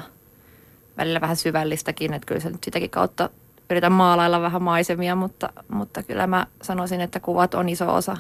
välillä 0.98 1.22
vähän 1.22 1.36
syvällistäkin, 1.36 2.14
että 2.14 2.26
kyllä 2.26 2.42
se 2.42 2.50
nyt 2.50 2.64
sitäkin 2.64 2.90
kautta 2.90 3.30
yritän 3.70 3.92
maalailla 3.92 4.42
vähän 4.42 4.64
maisemia, 4.64 5.16
mutta, 5.16 5.50
mutta 5.68 6.04
kyllä 6.04 6.28
mä 6.28 6.48
sanoisin, 6.62 7.02
että 7.02 7.20
kuvat 7.20 7.54
on 7.54 7.70
iso 7.70 7.94
osa. 7.94 8.18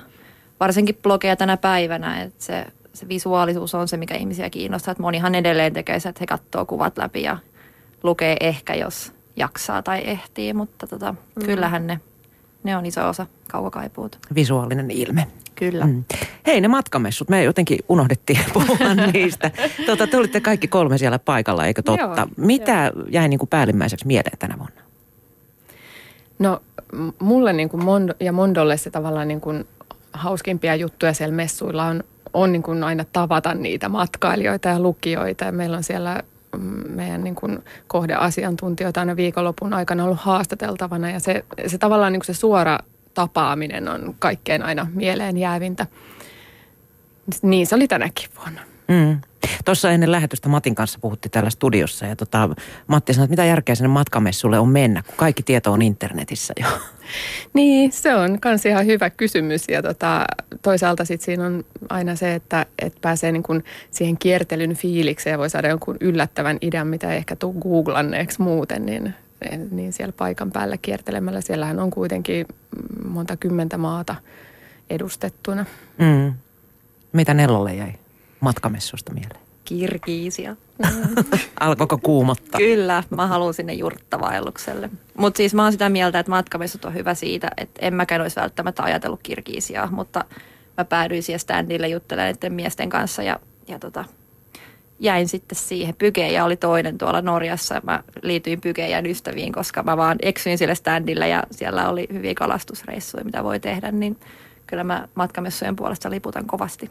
Varsinkin 0.59 0.99
blogeja 1.03 1.35
tänä 1.35 1.57
päivänä, 1.57 2.21
että 2.21 2.43
se, 2.43 2.65
se 2.93 3.07
visuaalisuus 3.07 3.75
on 3.75 3.87
se, 3.87 3.97
mikä 3.97 4.15
ihmisiä 4.15 4.49
kiinnostaa. 4.49 4.91
Että 4.91 5.01
monihan 5.01 5.35
edelleen 5.35 5.73
tekee 5.73 5.99
se, 5.99 6.09
että 6.09 6.19
he 6.19 6.25
katsoo 6.25 6.65
kuvat 6.65 6.97
läpi 6.97 7.23
ja 7.23 7.37
lukee 8.03 8.37
ehkä, 8.39 8.75
jos 8.75 9.13
jaksaa 9.35 9.81
tai 9.81 10.01
ehtii, 10.05 10.53
mutta 10.53 10.87
tota, 10.87 11.11
mm. 11.11 11.45
kyllähän 11.45 11.87
ne, 11.87 11.99
ne 12.63 12.77
on 12.77 12.85
iso 12.85 13.07
osa 13.07 13.25
kaukokaipuuta. 13.51 14.17
Visuaalinen 14.35 14.91
ilme. 14.91 15.27
Kyllä. 15.55 15.85
Mm. 15.85 16.03
Hei 16.45 16.61
ne 16.61 16.67
matkamessut, 16.67 17.29
me 17.29 17.43
jotenkin 17.43 17.79
unohdettiin 17.89 18.39
puhua 18.53 18.93
niistä. 19.13 19.51
Tota, 19.85 20.07
te 20.07 20.17
olitte 20.17 20.41
kaikki 20.41 20.67
kolme 20.67 20.97
siellä 20.97 21.19
paikalla, 21.19 21.65
eikö 21.65 21.81
totta? 21.81 22.01
Joo, 22.01 22.27
Mitä 22.37 22.91
jo. 22.95 23.03
jäi 23.09 23.27
niin 23.27 23.39
kuin 23.39 23.49
päällimmäiseksi 23.49 24.07
mieleen 24.07 24.37
tänä 24.37 24.55
vuonna? 24.57 24.81
No 26.39 26.61
mulle 27.19 27.53
niin 27.53 27.69
kuin 27.69 27.83
Mondo, 27.83 28.13
ja 28.19 28.31
Mondolle 28.31 28.77
se 28.77 28.89
tavallaan 28.89 29.27
niin 29.27 29.41
kuin 29.41 29.67
hauskimpia 30.13 30.75
juttuja 30.75 31.13
siellä 31.13 31.35
messuilla 31.35 31.85
on, 31.85 32.03
on 32.33 32.51
niin 32.51 32.63
kuin 32.63 32.83
aina 32.83 33.05
tavata 33.13 33.53
niitä 33.53 33.89
matkailijoita 33.89 34.69
ja 34.69 34.79
lukijoita. 34.79 35.45
Ja 35.45 35.51
meillä 35.51 35.77
on 35.77 35.83
siellä 35.83 36.23
meidän 36.89 37.23
niin 37.23 37.35
kuin 37.35 37.59
kohdeasiantuntijoita 37.87 38.99
aina 38.99 39.15
viikonlopun 39.15 39.73
aikana 39.73 40.03
ollut 40.03 40.19
haastateltavana 40.19 41.09
ja 41.09 41.19
se, 41.19 41.45
se 41.67 41.77
tavallaan 41.77 42.13
niin 42.13 42.19
kuin 42.19 42.35
se 42.35 42.39
suora 42.39 42.79
tapaaminen 43.13 43.87
on 43.87 44.15
kaikkein 44.19 44.63
aina 44.63 44.87
mieleen 44.93 45.37
jäävintä. 45.37 45.87
Niin 47.41 47.67
se 47.67 47.75
oli 47.75 47.87
tänäkin 47.87 48.29
vuonna. 48.37 48.61
Mm. 48.87 49.21
Tuossa 49.65 49.91
ennen 49.91 50.11
lähetystä 50.11 50.49
Matin 50.49 50.75
kanssa 50.75 50.99
puhuttiin 51.01 51.31
täällä 51.31 51.49
studiossa 51.49 52.05
ja 52.05 52.15
tota, 52.15 52.49
Matti 52.87 53.13
sanoi, 53.13 53.25
että 53.25 53.31
mitä 53.31 53.45
järkeä 53.45 53.75
sinne 53.75 53.87
matkamessulle 53.87 54.59
on 54.59 54.69
mennä, 54.69 55.03
kun 55.03 55.15
kaikki 55.17 55.43
tieto 55.43 55.71
on 55.71 55.81
internetissä 55.81 56.53
jo. 56.59 56.67
Niin, 57.53 57.91
se 57.91 58.15
on 58.15 58.37
myös 58.45 58.65
ihan 58.65 58.85
hyvä 58.85 59.09
kysymys 59.09 59.67
ja 59.69 59.81
tota, 59.81 60.25
toisaalta 60.61 61.05
sitten 61.05 61.25
siinä 61.25 61.45
on 61.45 61.63
aina 61.89 62.15
se, 62.15 62.33
että, 62.33 62.65
että 62.79 62.99
pääsee 63.01 63.31
niin 63.31 63.43
kuin 63.43 63.63
siihen 63.91 64.17
kiertelyn 64.17 64.75
fiilikseen 64.75 65.31
ja 65.31 65.37
voi 65.37 65.49
saada 65.49 65.67
jonkun 65.67 65.97
yllättävän 65.99 66.57
idean, 66.61 66.87
mitä 66.87 67.11
ei 67.11 67.17
ehkä 67.17 67.35
tule 67.35 67.55
googlanneeksi 67.61 68.41
muuten, 68.41 68.85
niin 68.85 69.13
niin 69.71 69.93
siellä 69.93 70.13
paikan 70.17 70.51
päällä 70.51 70.77
kiertelemällä. 70.77 71.41
Siellähän 71.41 71.79
on 71.79 71.91
kuitenkin 71.91 72.45
monta 73.07 73.37
kymmentä 73.37 73.77
maata 73.77 74.15
edustettuna. 74.89 75.65
Mm. 75.97 76.33
Mitä 77.13 77.33
Nellolle 77.33 77.75
jäi 77.75 77.93
matkamessusta 78.39 79.13
mieleen? 79.13 79.42
Kirkiisia. 79.65 80.55
Alkoiko 81.59 81.97
kuumottaa? 81.97 82.57
Kyllä, 82.57 83.03
mä 83.09 83.27
haluan 83.27 83.53
sinne 83.53 83.73
jurttavaellukselle. 83.73 84.89
Mutta 85.17 85.37
siis 85.37 85.53
mä 85.53 85.63
oon 85.63 85.71
sitä 85.71 85.89
mieltä, 85.89 86.19
että 86.19 86.29
matkamessut 86.29 86.85
on 86.85 86.93
hyvä 86.93 87.13
siitä, 87.13 87.51
että 87.57 87.85
en 87.85 87.93
mäkään 87.93 88.21
olisi 88.21 88.41
välttämättä 88.41 88.83
ajatellut 88.83 89.23
Kirkiisiaa, 89.23 89.91
mutta 89.91 90.25
mä 90.77 90.85
päädyin 90.85 91.23
siihen 91.23 91.39
standille 91.39 91.87
juttelemaan 91.87 92.35
miesten 92.49 92.89
kanssa 92.89 93.23
ja, 93.23 93.39
ja 93.67 93.79
tota, 93.79 94.05
jäin 94.99 95.27
sitten 95.27 95.55
siihen. 95.55 95.95
Pygeja 95.97 96.45
oli 96.45 96.57
toinen 96.57 96.97
tuolla 96.97 97.21
Norjassa. 97.21 97.81
Mä 97.83 98.03
liityin 98.21 98.61
Pygejan 98.61 99.05
ystäviin, 99.05 99.53
koska 99.53 99.83
mä 99.83 99.97
vaan 99.97 100.17
eksyin 100.21 100.57
sille 100.57 100.75
standille 100.75 101.27
ja 101.27 101.43
siellä 101.51 101.89
oli 101.89 102.07
hyviä 102.13 102.33
kalastusreissuja, 102.33 103.23
mitä 103.23 103.43
voi 103.43 103.59
tehdä. 103.59 103.91
Niin 103.91 104.17
kyllä 104.67 104.83
mä 104.83 105.07
matkamessujen 105.15 105.75
puolesta 105.75 106.09
liputan 106.09 106.45
kovasti. 106.45 106.89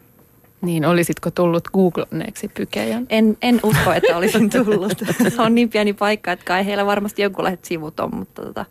Niin, 0.63 0.85
olisitko 0.85 1.31
tullut 1.31 1.69
googlanneeksi 1.69 2.49
Pykejan? 2.49 3.07
En, 3.09 3.37
en 3.43 3.61
usko, 3.63 3.93
että 3.93 4.17
olisin 4.17 4.51
tullut. 4.51 5.03
on 5.45 5.55
niin 5.55 5.69
pieni 5.69 5.93
paikka, 5.93 6.33
että 6.33 6.45
kai 6.45 6.67
heillä 6.67 6.87
varmasti 6.87 7.23
jonkunlaiset 7.23 7.65
sivut 7.65 8.01
on, 8.01 8.15
mutta 8.15 8.43
tota, 8.43 8.65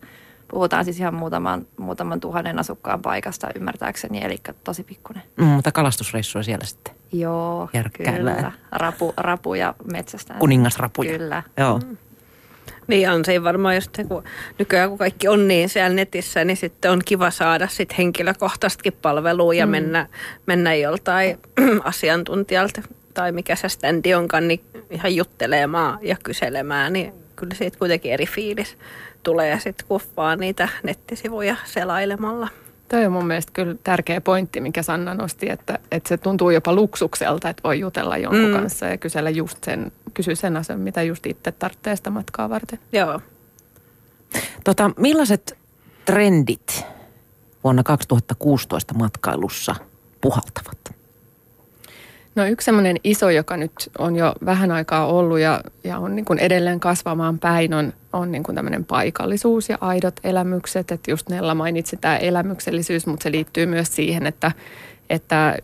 puhutaan 0.48 0.86
siis 0.86 1.00
ihan 1.00 1.14
muutaman, 1.14 1.68
muutaman 1.78 2.20
tuhannen 2.20 2.60
asukkaan 2.60 3.02
paikasta 3.02 3.48
ymmärtääkseni, 3.56 4.24
eli 4.24 4.38
tosi 4.64 4.84
pikkuinen. 4.84 5.24
Mm, 5.38 5.46
mutta 5.46 5.72
kalastusreissua 5.72 6.44
siellä 6.44 6.66
sitten. 6.66 6.96
Joo, 7.12 7.70
kyllä. 7.98 8.52
Rapu, 8.72 9.14
rapuja 9.18 9.76
metsästä. 9.92 10.34
Kuningasrapuja. 10.34 11.18
Kyllä. 11.18 11.44
Joo. 11.58 11.80
Mm. 11.80 11.98
Niin 12.92 13.10
on 13.10 13.26
se 13.26 13.44
varmaan 13.44 13.82
se, 13.82 14.04
kun 14.04 14.24
nykyään 14.60 14.90
kun 14.90 14.98
kaikki 14.98 15.28
on 15.28 15.48
niin 15.48 15.70
siellä 15.70 15.96
netissä, 15.96 16.46
niin 16.46 16.58
sitten 16.58 16.92
on 16.92 17.02
kiva 17.06 17.32
saada 17.32 17.68
sitten 17.68 17.98
henkilökohtaistakin 17.98 18.94
palvelua 19.02 19.54
ja 19.54 19.66
mm. 19.66 19.72
mennä, 19.72 20.08
mennä 20.46 20.76
joltain 20.76 21.40
asiantuntijalta 21.84 22.82
tai 23.14 23.32
mikä 23.32 23.56
se 23.56 23.70
standi 23.70 24.14
onkaan, 24.14 24.48
niin 24.48 24.62
ihan 24.90 25.16
juttelemaan 25.16 26.00
ja 26.02 26.16
kyselemään, 26.24 26.94
niin 26.94 27.14
kyllä 27.36 27.56
siitä 27.56 27.80
kuitenkin 27.80 28.14
eri 28.14 28.26
fiilis 28.26 28.78
tulee 29.24 29.60
sitten 29.60 29.88
kun 29.88 30.02
vaan 30.18 30.40
niitä 30.40 30.70
nettisivuja 30.84 31.56
selailemalla. 31.66 32.48
Toi 32.90 33.06
on 33.06 33.12
mun 33.12 33.28
mielestä 33.28 33.52
kyllä 33.54 33.76
tärkeä 33.84 34.22
pointti, 34.22 34.62
mikä 34.62 34.84
Sanna 34.84 35.14
nosti, 35.14 35.50
että, 35.50 35.80
että 35.92 36.10
se 36.10 36.18
tuntuu 36.18 36.50
jopa 36.50 36.74
luksukselta, 36.74 37.50
että 37.50 37.64
voi 37.64 37.80
jutella 37.80 38.18
jonkun 38.18 38.46
mm. 38.46 38.54
kanssa 38.54 38.86
ja 38.86 38.98
kysellä 38.98 39.30
just 39.30 39.64
sen, 39.64 39.92
kysy 40.22 40.36
sen 40.36 40.58
asian, 40.58 40.80
mitä 40.80 41.04
just 41.04 41.26
itse 41.26 41.52
tarvitsee 41.52 41.96
sitä 41.96 42.10
matkaa 42.10 42.50
varten. 42.50 42.80
Joo. 42.92 43.22
Tota, 44.64 44.92
millaiset 44.98 45.58
trendit 46.06 46.86
vuonna 47.64 47.84
2016 47.84 48.94
matkailussa 48.94 49.76
puhaltavat? 50.22 50.78
No 52.36 52.46
yksi 52.46 52.66
semmoinen 52.66 52.98
iso, 53.04 53.30
joka 53.30 53.58
nyt 53.58 53.72
on 53.98 54.16
jo 54.16 54.34
vähän 54.46 54.72
aikaa 54.72 55.08
ollut 55.08 55.40
ja, 55.40 55.64
ja 55.84 55.98
on 55.98 56.16
niin 56.16 56.26
kuin 56.26 56.40
edelleen 56.40 56.80
kasvamaan 56.80 57.40
päin, 57.40 57.74
on, 57.74 57.94
on 58.14 58.32
niin 58.32 58.44
kuin 58.44 58.56
tämmöinen 58.56 58.86
paikallisuus 58.86 59.70
ja 59.70 59.78
aidot 59.82 60.20
elämykset. 60.24 60.92
Että 60.92 61.12
just 61.12 61.30
Nella 61.30 61.56
mainitsi 61.56 61.98
tämä 61.98 62.18
elämyksellisyys, 62.18 63.06
mutta 63.06 63.24
se 63.24 63.32
liittyy 63.32 63.66
myös 63.66 63.96
siihen, 63.96 64.28
että, 64.28 64.52
että 65.10 65.58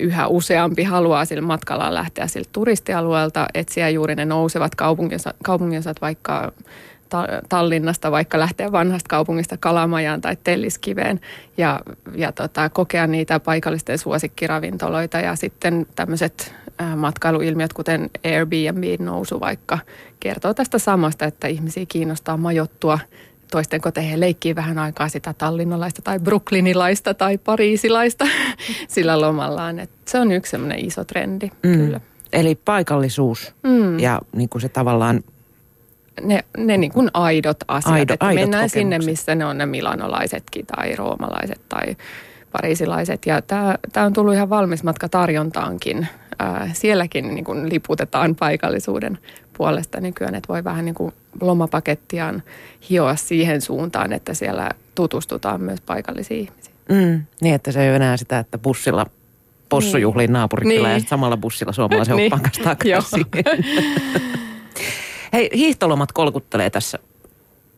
yhä 0.00 0.26
useampi 0.26 0.82
haluaa 0.82 1.24
sillä 1.24 1.42
matkallaan 1.42 1.94
lähteä 1.94 2.26
siltä 2.26 2.48
turistialueelta, 2.52 3.46
etsiä 3.54 3.88
juuri 3.88 4.14
ne 4.14 4.24
nousevat 4.24 4.74
kaupunginosat, 4.74 5.36
kaupunginosat 5.42 6.00
vaikka 6.00 6.52
Tallinnasta, 7.48 8.10
vaikka 8.10 8.38
lähteä 8.38 8.72
vanhasta 8.72 9.08
kaupungista 9.08 9.56
Kalamajaan 9.56 10.20
tai 10.20 10.36
Telliskiveen 10.44 11.20
ja, 11.56 11.80
ja 12.14 12.32
tota, 12.32 12.68
kokea 12.68 13.06
niitä 13.06 13.40
paikallisten 13.40 13.98
suosikkiravintoloita 13.98 15.18
ja 15.18 15.36
sitten 15.36 15.86
tämmöiset 15.94 16.54
äh, 16.80 16.96
matkailuilmiöt, 16.96 17.72
kuten 17.72 18.10
Airbnb 18.24 19.00
nousu 19.00 19.40
vaikka, 19.40 19.78
kertoo 20.20 20.54
tästä 20.54 20.78
samasta, 20.78 21.24
että 21.24 21.48
ihmisiä 21.48 21.84
kiinnostaa 21.88 22.36
majottua 22.36 22.98
toisten 23.52 23.80
koteihin 23.80 24.20
leikkii 24.20 24.54
vähän 24.54 24.78
aikaa 24.78 25.08
sitä 25.08 25.34
tallinnalaista 25.38 26.02
tai 26.02 26.18
brooklynilaista 26.18 27.14
tai 27.14 27.38
pariisilaista 27.38 28.24
sillä 28.88 29.20
lomallaan. 29.20 29.78
Et 29.78 29.90
se 30.06 30.18
on 30.18 30.32
yksi 30.32 30.50
semmoinen 30.50 30.84
iso 30.84 31.04
trendi 31.04 31.50
mm. 31.62 31.72
kyllä. 31.72 32.00
Eli 32.32 32.54
paikallisuus 32.54 33.54
mm. 33.62 33.98
ja 33.98 34.20
niin 34.36 34.48
kuin 34.48 34.62
se 34.62 34.68
tavallaan 34.68 35.22
ne, 36.20 36.44
ne 36.58 36.78
niin 36.78 36.92
kuin 36.92 37.10
aidot 37.14 37.56
asiat, 37.68 37.94
Aido, 37.94 38.14
että 38.14 38.26
aidot 38.26 38.40
mennään 38.40 38.70
kokemukset. 38.70 38.80
sinne, 38.80 38.98
missä 38.98 39.34
ne 39.34 39.44
on 39.44 39.58
ne 39.58 39.66
milanolaisetkin 39.66 40.66
tai 40.66 40.96
roomalaiset 40.96 41.60
tai 41.68 41.96
pariisilaiset. 42.52 43.26
Ja 43.26 43.42
tämä 43.92 44.06
on 44.06 44.12
tullut 44.12 44.34
ihan 44.34 44.50
valmis 44.50 44.84
matka 44.84 45.08
tarjontaankin. 45.08 46.08
Ää, 46.38 46.70
sielläkin 46.72 47.34
niin 47.34 47.44
kuin 47.44 47.68
liputetaan 47.68 48.34
paikallisuuden 48.34 49.18
puolesta 49.56 50.00
nykyään, 50.00 50.34
että 50.34 50.48
voi 50.48 50.64
vähän 50.64 50.84
niin 50.84 50.94
kuin 50.94 51.12
lomapakettiaan 51.40 52.42
hioa 52.90 53.16
siihen 53.16 53.60
suuntaan, 53.60 54.12
että 54.12 54.34
siellä 54.34 54.70
tutustutaan 54.94 55.60
myös 55.60 55.80
paikallisiin 55.80 56.40
ihmisiin. 56.40 56.74
Mm, 56.88 57.22
niin, 57.40 57.54
että 57.54 57.72
se 57.72 57.82
ei 57.82 57.88
ole 57.88 57.96
enää 57.96 58.16
sitä, 58.16 58.38
että 58.38 58.58
bussilla 58.58 59.06
possujuhliin 59.68 60.28
niin. 60.28 60.32
naapurikylään 60.32 60.94
niin. 60.94 61.04
ja 61.04 61.08
samalla 61.08 61.36
bussilla 61.36 61.72
suomalaisen 61.72 62.16
niin. 62.16 62.34
oppan 62.34 62.42
kanssa 62.42 62.62
takaisin. 62.62 63.26
Hei, 65.32 65.50
hiihtolomat 65.54 66.12
kolkuttelee 66.12 66.70
tässä. 66.70 66.98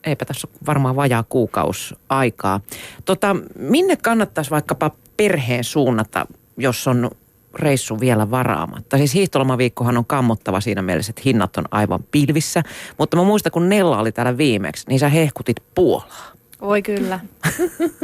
Eipä 0.05 0.25
tässä 0.25 0.49
ole 0.51 0.59
varmaan 0.67 0.97
vajaa 0.97 1.25
kuukaus 1.29 1.95
aikaa. 2.09 2.61
Tota, 3.05 3.37
minne 3.59 3.97
kannattaisi 3.97 4.51
vaikkapa 4.51 4.91
perheen 5.17 5.65
suunnata, 5.65 6.27
jos 6.57 6.89
on 6.89 7.11
reissu 7.59 8.01
vielä 8.01 8.31
varaamatta. 8.31 8.97
Siis 8.97 9.15
hiihtolomaviikkohan 9.15 9.97
on 9.97 10.07
kammottava 10.07 10.61
siinä 10.61 10.83
mielessä, 10.83 11.11
että 11.11 11.23
hinnat 11.25 11.57
on 11.57 11.65
aivan 11.71 12.05
pilvissä. 12.11 12.63
Mutta 12.99 13.17
mä 13.17 13.23
muistan, 13.23 13.53
kun 13.53 13.69
Nella 13.69 13.99
oli 13.99 14.13
täällä 14.13 14.37
viimeksi, 14.37 14.85
niin 14.89 14.99
sä 14.99 15.09
hehkutit 15.09 15.57
Puolaa. 15.75 16.33
Oi 16.61 16.83
kyllä. 16.83 17.21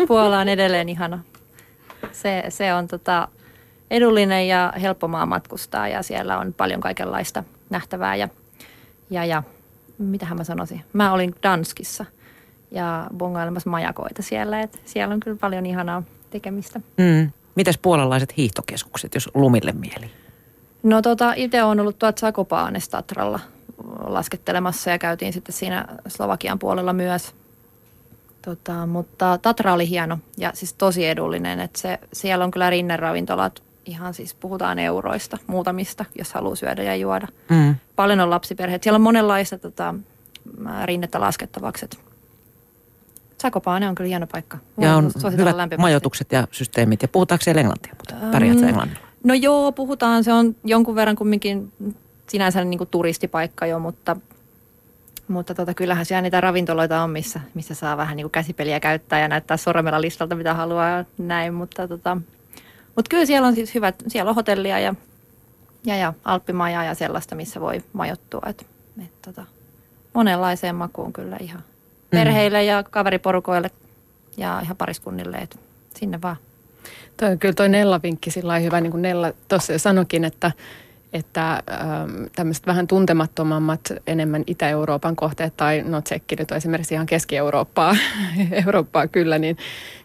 Puola 0.09 0.38
on 0.38 0.49
edelleen 0.49 0.88
ihana. 0.88 1.19
Se, 2.12 2.45
se 2.49 2.75
on 2.75 2.88
tota 2.88 3.28
edullinen 3.90 4.49
ja 4.49 4.73
helppo 4.83 5.09
maa 5.09 5.26
matkustaa 5.26 5.88
ja 5.88 6.02
siellä 6.02 6.38
on 6.38 6.54
paljon 6.54 6.80
kaikenlaista 6.80 7.45
nähtävää 7.71 8.16
ja, 8.16 8.28
ja, 9.11 9.25
ja 9.25 9.42
mitähän 9.99 10.38
mä 10.38 10.45
sanoisin. 10.45 10.85
Mä 10.92 11.12
olin 11.12 11.35
Danskissa 11.42 12.04
ja 12.71 13.07
bongailemassa 13.16 13.71
majakoita 13.71 14.23
siellä, 14.23 14.61
että 14.61 14.78
siellä 14.85 15.14
on 15.14 15.21
kyllä 15.21 15.37
paljon 15.40 15.66
ihanaa 15.66 16.02
tekemistä. 16.30 16.80
Mm. 16.97 17.30
Mitäs 17.54 17.78
puolalaiset 17.78 18.37
hiihtokeskukset, 18.37 19.14
jos 19.14 19.30
lumille 19.35 19.73
mieli? 19.73 20.11
No 20.83 21.02
tota, 21.02 21.33
itse 21.37 21.62
on 21.62 21.80
ollut 21.80 21.99
tuot 21.99 22.19
Sakopaanes 22.19 22.90
laskettelemassa 24.07 24.90
ja 24.90 24.99
käytiin 24.99 25.33
sitten 25.33 25.54
siinä 25.54 25.87
Slovakian 26.07 26.59
puolella 26.59 26.92
myös. 26.92 27.35
Tota, 28.42 28.87
mutta 28.87 29.38
Tatra 29.38 29.73
oli 29.73 29.88
hieno 29.88 30.19
ja 30.38 30.50
siis 30.54 30.75
tosi 30.75 31.07
edullinen, 31.07 31.61
että 31.61 31.80
se, 31.80 31.99
siellä 32.12 32.45
on 32.45 32.50
kyllä 32.50 32.71
rinneravintolat, 32.71 33.62
ihan 33.87 34.14
siis 34.14 34.35
puhutaan 34.35 34.78
euroista 34.78 35.38
muutamista, 35.47 36.04
jos 36.19 36.33
haluaa 36.33 36.57
syödä 36.57 36.83
ja 36.83 36.97
juoda. 36.97 37.26
Mm. 37.49 37.75
Paljon 37.97 38.21
on 38.21 38.30
lapsiperheet. 38.30 38.83
Siellä 38.83 38.97
on 38.97 39.02
monenlaista 39.02 39.59
tota, 39.59 39.95
rinnettä 40.85 41.21
laskettavaksi. 41.21 41.87
Sakopaane 43.40 43.88
on 43.88 43.94
kyllä 43.94 44.09
hieno 44.09 44.26
paikka. 44.26 44.59
ja 44.78 44.97
on 44.97 45.12
hyvät 45.37 45.56
lämpimästi. 45.56 45.80
majoitukset 45.80 46.32
ja 46.32 46.49
systeemit. 46.50 47.02
Ja 47.02 47.09
puhutaanko 47.09 47.44
siellä 47.44 47.61
englantia? 47.61 47.97
Pärjäätkö 48.32 48.66
englannilla? 48.66 49.00
No 49.25 49.35
joo, 49.35 49.73
puhutaan. 49.73 50.25
Se 50.25 50.32
on 50.32 50.56
jonkun 50.64 50.94
verran 50.94 51.16
kumminkin 51.16 51.73
sinänsä 52.28 52.64
niin 52.64 52.78
kuin 52.78 52.90
turistipaikka 52.90 53.66
jo, 53.66 53.78
mutta, 53.78 54.16
mutta 55.28 55.54
tota, 55.54 55.75
kyllähän 55.75 56.07
siellä 56.07 56.22
niitä 56.22 56.40
ravintoloita 56.40 57.03
on, 57.03 57.11
missä, 57.11 57.40
missä 57.55 57.74
saa 57.74 57.96
vähän 57.96 58.16
niin 58.16 58.24
kuin 58.24 58.33
käsipeliä 58.33 58.81
käyttää 58.81 59.20
ja 59.20 59.29
näyttää 59.29 59.57
sormella 59.57 60.00
listalta, 60.00 60.35
mitä 60.35 60.55
haluaa 60.55 60.88
ja 60.88 61.05
näin. 61.18 61.55
Mutta, 61.55 61.88
tota, 61.88 62.16
mutta 62.96 63.09
kyllä 63.09 63.26
siellä 63.26 63.48
on 63.48 63.55
siis 63.55 63.74
hyvät, 63.74 63.94
siellä 64.09 64.29
on 64.29 64.35
hotellia 64.35 64.79
ja, 64.79 64.94
ja, 65.85 65.96
ja 65.96 66.12
alppimajaa 66.24 66.85
ja 66.85 66.94
sellaista, 66.94 67.35
missä 67.35 67.61
voi 67.61 67.83
majoittua. 67.92 68.42
Et, 68.46 68.66
et, 69.03 69.22
tota, 69.22 69.44
monenlaiseen 70.14 70.74
makuun 70.74 71.12
kyllä 71.12 71.37
ihan 71.40 71.62
perheille 72.11 72.64
ja 72.64 72.83
kaveriporukoille 72.83 73.70
ja 74.37 74.61
ihan 74.62 74.77
pariskunnille, 74.77 75.37
että 75.37 75.57
sinne 75.94 76.23
vaan. 76.23 76.37
Toi, 77.16 77.37
kyllä 77.37 77.55
toi 77.55 77.68
Nella-vinkki 77.68 78.31
sillä 78.31 78.59
hyvä, 78.59 78.81
niin 78.81 78.90
kuin 78.90 79.03
Nella 79.03 79.33
tuossa 79.49 79.79
sanokin, 79.79 80.25
että, 80.25 80.53
että 81.12 81.53
ähm, 81.53 82.25
tämmöiset 82.37 82.66
vähän 82.66 82.87
tuntemattomammat 82.87 83.81
enemmän 84.07 84.44
Itä-Euroopan 84.46 85.16
kohteet, 85.16 85.57
tai 85.57 85.83
no 85.87 86.01
Tsekki 86.01 86.37
nyt 86.37 86.51
on 86.51 86.57
esimerkiksi 86.57 86.94
ihan 86.94 87.07
Keski-Eurooppaa, 87.07 87.96
Eurooppaa 88.66 89.07
kyllä, 89.07 89.38
niin, 89.38 89.57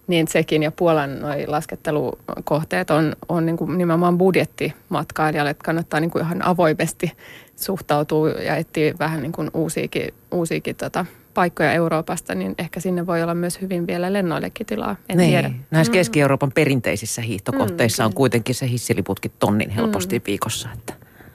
niin 0.08 0.26
Tsekin 0.26 0.63
ja 0.63 0.72
Puolan 0.72 1.20
noi 1.20 1.48
laskettelukohteet 1.48 2.89
on, 2.89 3.15
on 3.30 3.46
niin 3.46 3.58
kuin 3.58 3.78
nimenomaan 3.78 4.18
budjettimatkailijalle, 4.18 5.50
että 5.50 5.63
kannattaa 5.63 6.00
niin 6.00 6.12
kuin 6.12 6.26
ihan 6.26 6.46
avoimesti 6.46 7.12
suhtautua 7.56 8.30
ja 8.30 8.56
etsiä 8.56 8.94
vähän 9.00 9.22
niin 9.22 9.32
kuin 9.32 9.52
uusiakin, 9.54 10.13
uusiakin 10.32 10.76
tota, 10.76 11.06
paikkoja 11.34 11.74
Euroopasta, 11.74 12.36
niin 12.36 12.56
ehkä 12.58 12.80
sinne 12.80 13.08
voi 13.08 13.24
olla 13.24 13.34
myös 13.34 13.62
hyvin 13.62 13.88
vielä 13.88 14.13
lennoillekin 14.13 14.65
tilaa, 14.65 14.96
en 15.10 15.18
niin. 15.18 15.30
tiedä. 15.30 15.52
Näissä 15.72 15.91
mm. 15.91 15.94
Keski-Euroopan 15.94 16.52
perinteisissä 16.52 17.22
hiihtokohteissa 17.22 18.04
mm, 18.04 18.08
on 18.08 18.13
kuitenkin 18.13 18.56
se 18.56 18.70
hissiliputkin 18.70 19.32
tonnin 19.39 19.70
helposti 19.70 20.20
mm. 20.20 20.24
viikossa. 20.28 20.70
Että. 20.74 20.94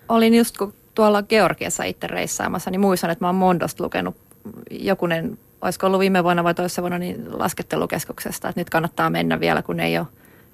Olin 0.08 0.34
just 0.34 0.58
kun 0.58 0.74
tuolla 0.94 1.22
Georgiassa 1.22 1.84
itse 1.84 2.06
reissaamassa, 2.06 2.70
niin 2.70 2.80
muistan, 2.80 3.10
että 3.10 3.24
mä 3.24 3.28
oon 3.28 3.34
Mondosta 3.34 3.84
lukenut 3.84 4.16
jokunen, 4.70 5.38
olisiko 5.62 5.86
ollut 5.86 6.00
viime 6.00 6.24
vuonna 6.24 6.44
vai 6.44 6.54
toisessa 6.54 6.82
vuonna, 6.82 6.98
niin 6.98 7.38
laskettelukeskuksesta, 7.38 8.48
että 8.48 8.60
nyt 8.60 8.70
kannattaa 8.70 9.10
mennä 9.10 9.40
vielä, 9.40 9.62
kun 9.62 9.80
ei 9.80 9.98
ole, 9.98 10.06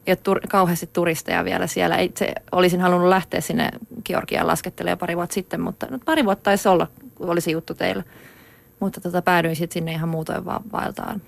ei 0.07 0.13
ole 0.13 0.17
tur, 0.17 0.41
kauheasti 0.49 0.91
turisteja 0.93 1.45
vielä 1.45 1.67
siellä. 1.67 1.99
Itse 1.99 2.33
olisin 2.53 2.81
halunnut 2.81 3.09
lähteä 3.09 3.41
sinne 3.41 3.71
Georgiaan 4.05 4.47
laskettelemaan 4.47 4.99
pari 4.99 5.17
vuotta 5.17 5.35
sitten, 5.35 5.61
mutta 5.61 5.87
no, 5.91 5.99
pari 6.05 6.25
vuotta 6.25 6.43
taisi 6.43 6.69
olla, 6.69 6.89
olisi 7.21 7.51
juttu 7.53 7.75
teillä. 7.75 8.03
Mutta 8.81 9.01
tota, 9.01 9.23
päädyin 9.23 9.57
sitten 9.57 9.75
sinne 9.75 9.93
ihan 9.93 10.09
muutoin 10.09 10.45
vaan 10.45 10.63
vaeltaan. 10.73 11.23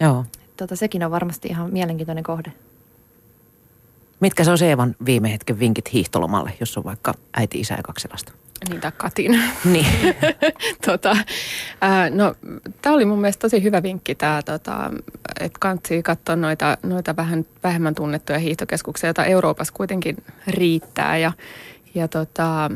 Joo. 0.00 0.24
Tota, 0.56 0.76
sekin 0.76 1.04
on 1.04 1.10
varmasti 1.10 1.48
ihan 1.48 1.72
mielenkiintoinen 1.72 2.24
kohde. 2.24 2.52
Mitkä 4.20 4.44
se 4.44 4.50
on 4.50 4.58
Eevan 4.62 4.96
viime 5.06 5.32
hetken 5.32 5.58
vinkit 5.58 5.92
hiihtolomalle, 5.92 6.52
jos 6.60 6.78
on 6.78 6.84
vaikka 6.84 7.14
äiti, 7.36 7.60
isä 7.60 7.74
ja 7.74 7.82
kaksi 7.82 8.08
lasta? 8.10 8.32
Niitä 8.68 8.92
Katin. 8.96 9.40
Niin. 9.64 9.86
tota, 10.86 11.16
ää, 11.80 12.10
no, 12.10 12.34
tämä 12.82 12.94
oli 12.94 13.04
mun 13.04 13.20
mielestä 13.20 13.40
tosi 13.40 13.62
hyvä 13.62 13.82
vinkki 13.82 14.14
tämä, 14.14 14.42
tota, 14.42 14.90
että 15.40 15.58
kansi 15.60 16.02
katsoa 16.02 16.36
noita, 16.36 16.78
noita 16.82 17.16
vähän 17.16 17.44
vähemmän 17.62 17.94
tunnettuja 17.94 18.38
hiihtokeskuksia, 18.38 19.08
joita 19.08 19.24
Euroopassa 19.24 19.74
kuitenkin 19.74 20.16
riittää. 20.46 21.18
Ja, 21.18 21.32
ja 21.94 22.08
tota, 22.08 22.70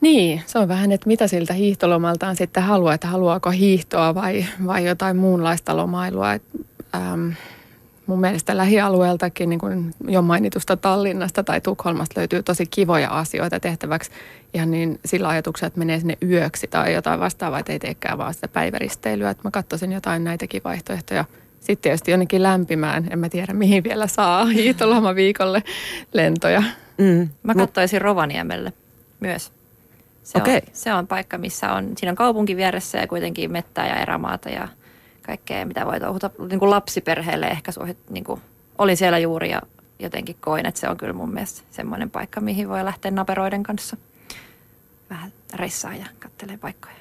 niin, 0.00 0.42
se 0.46 0.58
on 0.58 0.68
vähän, 0.68 0.92
että 0.92 1.06
mitä 1.06 1.26
siltä 1.28 1.52
hiihtolomaltaan 1.52 2.36
sitten 2.36 2.62
haluaa, 2.62 2.94
että 2.94 3.06
haluaako 3.06 3.50
hiihtoa 3.50 4.14
vai, 4.14 4.46
vai 4.66 4.84
jotain 4.84 5.16
muunlaista 5.16 5.76
lomailua. 5.76 6.32
Et, 6.32 6.42
ähm, 6.94 7.30
mun 8.06 8.20
mielestä 8.20 8.56
lähialueeltakin, 8.56 9.50
niin 9.50 9.58
kuin 9.58 9.94
jo 10.08 10.22
mainitusta 10.22 10.76
Tallinnasta 10.76 11.44
tai 11.44 11.60
Tukholmasta 11.60 12.20
löytyy 12.20 12.42
tosi 12.42 12.66
kivoja 12.66 13.10
asioita 13.10 13.60
tehtäväksi. 13.60 14.10
Ihan 14.54 14.70
niin 14.70 15.00
sillä 15.04 15.28
ajatuksella, 15.28 15.66
että 15.66 15.78
menee 15.78 15.98
sinne 15.98 16.18
yöksi 16.22 16.66
tai 16.66 16.94
jotain 16.94 17.20
vastaavaa, 17.20 17.58
että 17.58 17.72
ei 17.72 17.78
teekään 17.78 18.18
vaan 18.18 18.34
sitä 18.34 18.48
päiväristeilyä. 18.48 19.30
Että 19.30 19.44
mä 19.44 19.50
katsoisin 19.50 19.92
jotain 19.92 20.24
näitäkin 20.24 20.62
vaihtoehtoja. 20.64 21.24
Sitten 21.60 21.82
tietysti 21.82 22.10
jonnekin 22.10 22.42
lämpimään, 22.42 23.06
en 23.10 23.18
mä 23.18 23.28
tiedä 23.28 23.52
mihin 23.52 23.84
vielä 23.84 24.06
saa 24.06 24.44
hiihtolomaviikolle 24.56 25.62
lentoja. 26.12 26.62
Mm. 26.98 27.28
Mä 27.42 27.54
katsoisin 27.54 28.00
Rovaniemelle 28.00 28.72
myös. 29.20 29.52
Se, 30.22 30.38
okay. 30.38 30.54
on, 30.54 30.60
se 30.72 30.94
on 30.94 31.06
paikka, 31.06 31.38
missä 31.38 31.72
on, 31.72 31.92
siinä 31.96 32.10
on 32.10 32.16
kaupunki 32.16 32.56
vieressä 32.56 32.98
ja 32.98 33.06
kuitenkin 33.06 33.52
mettää 33.52 33.88
ja 33.88 33.96
erämaata 33.96 34.48
ja 34.48 34.68
kaikkea, 35.26 35.66
mitä 35.66 35.86
voi 35.86 36.00
touhuta 36.00 36.30
niin 36.50 36.58
kuin 36.58 36.70
lapsiperheelle 36.70 37.46
ehkä 37.46 37.72
suosit, 37.72 37.98
niin 38.10 38.24
kuin, 38.24 38.40
olin 38.78 38.96
siellä 38.96 39.18
juuri 39.18 39.50
ja 39.50 39.62
jotenkin 39.98 40.36
koin, 40.40 40.66
että 40.66 40.80
se 40.80 40.88
on 40.88 40.96
kyllä 40.96 41.12
mun 41.12 41.34
mielestä 41.34 41.62
semmoinen 41.70 42.10
paikka, 42.10 42.40
mihin 42.40 42.68
voi 42.68 42.84
lähteä 42.84 43.10
naperoiden 43.10 43.62
kanssa 43.62 43.96
vähän 45.10 45.32
reissaa 45.54 45.94
ja 45.94 46.06
kattelee 46.18 46.56
paikkoja. 46.56 46.94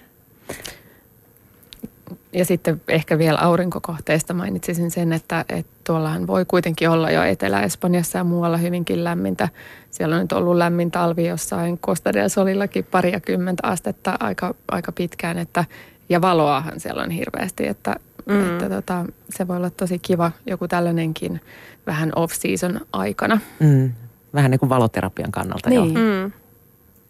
Ja 2.34 2.46
sitten 2.46 2.82
ehkä 2.88 3.18
vielä 3.18 3.40
aurinkokohteista 3.40 4.34
mainitsisin 4.34 4.92
sen, 4.92 5.14
että, 5.14 5.46
että 5.50 5.72
tuollahan 5.84 6.28
voi 6.28 6.46
kuitenkin 6.46 6.90
olla 6.90 7.12
jo 7.12 7.24
Etelä-Espanjassa 7.24 8.18
ja 8.18 8.24
muualla 8.24 8.58
hyvinkin 8.58 9.04
lämmintä. 9.04 9.50
Siellä 9.92 10.16
on 10.16 10.22
nyt 10.22 10.32
ollut 10.32 10.56
lämmin 10.56 10.92
talvi 10.92 11.26
jossain 11.26 11.80
Costa 11.80 12.14
del 12.14 12.30
Solillakin 12.30 12.86
paria 12.92 13.20
kymmentä 13.20 13.68
astetta 13.68 14.18
aika, 14.20 14.56
aika 14.72 14.92
pitkään, 14.92 15.38
että, 15.38 15.66
ja 16.10 16.22
valoahan 16.22 16.80
siellä 16.80 17.04
on 17.04 17.12
hirveästi, 17.12 17.68
että, 17.68 17.96
mm. 18.26 18.52
että 18.54 18.70
tota, 18.70 19.06
se 19.30 19.48
voi 19.48 19.58
olla 19.58 19.70
tosi 19.70 20.00
kiva 20.00 20.32
joku 20.46 20.68
tällainenkin 20.68 21.42
vähän 21.88 22.12
off-season 22.16 22.88
aikana. 22.94 23.40
Mm. 23.60 23.92
Vähän 24.34 24.52
niin 24.52 24.60
kuin 24.60 24.70
valoterapian 24.70 25.32
kannalta. 25.32 25.70
Niin. 25.70 25.94
Joo. 25.94 26.04
Mm. 26.26 26.32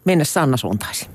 Minne 0.04 0.24
Sanna 0.24 0.56
suuntaisi? 0.56 1.08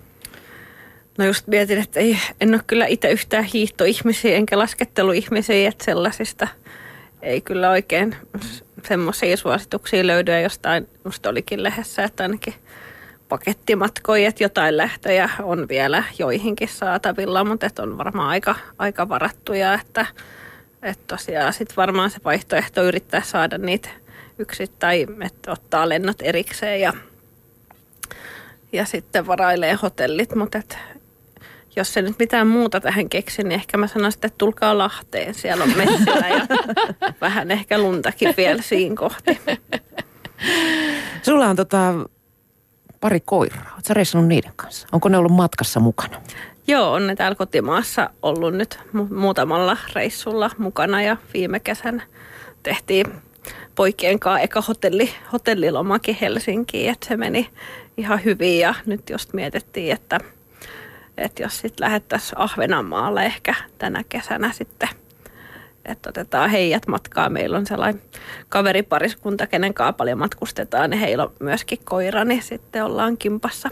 No 1.18 1.26
just 1.26 1.48
mietin, 1.48 1.80
että 1.80 2.00
ei, 2.00 2.18
en 2.42 2.54
ole 2.54 2.62
kyllä 2.68 2.86
itse 2.86 3.12
yhtään 3.12 3.44
hiihtoihmisiä 3.44 4.36
enkä 4.36 4.58
lasketteluihmisiä, 4.58 5.70
että 5.70 5.86
sellaisista 5.86 6.48
ei 7.22 7.42
kyllä 7.42 7.70
oikein 7.70 8.16
semmoisia 8.88 9.38
suosituksia 9.38 10.08
löydy. 10.08 10.32
Ja 10.32 10.42
jostain, 10.42 10.88
musta 11.04 11.30
olikin 11.30 11.64
lehdessä, 11.64 12.04
että 12.04 12.24
ainakin 12.24 12.54
pakettimatkoja, 13.30 14.30
että 14.30 14.44
jotain 14.44 14.78
lähtöjä 14.78 15.30
on 15.44 15.68
vielä 15.68 16.04
joihinkin 16.20 16.68
saatavilla, 16.68 17.44
mutta 17.44 17.66
että 17.66 17.84
on 17.84 17.98
varmaan 17.98 18.30
aika, 18.30 18.56
aika 18.78 19.10
varattuja, 19.10 19.74
että, 19.74 20.06
että 20.84 21.04
tosiaan 21.08 21.54
sitten 21.54 21.76
varmaan 21.76 22.10
se 22.10 22.20
vaihtoehto 22.26 22.84
yrittää 22.84 23.22
saada 23.22 23.58
niitä 23.58 23.90
yksittäin, 24.40 25.22
että 25.22 25.52
ottaa 25.52 25.90
lennot 25.90 26.22
erikseen 26.22 26.82
ja, 26.82 26.94
ja 28.72 28.86
sitten 28.86 29.28
varailee 29.28 29.74
hotellit, 29.74 30.36
mutta 30.36 30.58
et, 30.58 30.78
jos 31.76 31.94
se 31.94 32.02
nyt 32.02 32.20
mitään 32.20 32.48
muuta 32.48 32.80
tähän 32.80 33.10
keksi, 33.10 33.44
niin 33.44 33.52
ehkä 33.52 33.78
mä 33.78 33.88
sanoisin, 33.88 34.18
että 34.18 34.38
tulkaa 34.38 34.78
Lahteen. 34.78 35.34
Siellä 35.34 35.64
on 35.64 35.78
metsillä 35.78 36.28
ja 36.28 36.48
vähän 37.22 37.52
ehkä 37.52 37.78
luntakin 37.78 38.34
vielä 38.38 38.62
siinä 38.62 38.96
kohti. 38.96 39.40
Sulla 41.22 41.46
on 41.48 41.56
tota, 41.56 41.94
pari 43.02 43.20
koiraa. 43.20 43.72
Oletko 43.74 43.94
reissannut 43.94 44.28
niiden 44.28 44.54
kanssa? 44.56 44.88
Onko 44.92 45.10
ne 45.10 45.18
ollut 45.18 45.32
matkassa 45.32 45.80
mukana? 45.80 46.22
Joo, 46.68 46.94
on 46.94 47.08
ne 47.08 47.16
täällä 47.16 47.36
kotimaassa 47.36 48.10
ollut 48.22 48.54
nyt 48.54 48.80
mu- 48.96 49.14
muutamalla 49.14 49.78
reissulla 49.96 50.50
mukana 50.58 51.02
ja 51.02 51.18
viime 51.34 51.60
kesänä 51.60 52.04
tehtiin 52.64 53.06
poikien 53.76 54.20
kanssa 54.20 54.40
eka 54.40 54.62
hotelli, 54.62 55.10
hotellilomakin 55.34 56.18
Helsinkiin, 56.22 56.92
että 56.92 57.08
se 57.08 57.18
meni 57.18 57.50
ihan 57.98 58.24
hyvin 58.24 58.60
ja 58.60 58.76
nyt 58.86 59.10
just 59.10 59.34
mietittiin, 59.34 59.94
että, 59.94 60.20
että 61.18 61.44
jos 61.44 61.60
sitten 61.60 61.86
lähettäisiin 61.86 62.40
Ahvenanmaalle 62.40 63.26
ehkä 63.26 63.56
tänä 63.78 64.04
kesänä 64.10 64.52
sitten, 64.52 64.90
että 65.92 66.10
otetaan 66.10 66.50
heidät 66.50 66.88
matkaa. 66.88 67.30
Meillä 67.30 67.58
on 67.58 67.66
sellainen 67.66 68.02
kaveripariskunta, 68.50 69.48
kenen 69.48 69.74
kanssa 69.74 69.94
paljon 69.94 70.20
matkustetaan, 70.20 70.90
niin 70.90 71.00
heillä 71.00 71.24
on 71.24 71.32
myöskin 71.40 71.80
koira, 71.84 72.26
niin 72.26 72.42
sitten 72.42 72.84
ollaan 72.84 73.18
kimpassa 73.18 73.70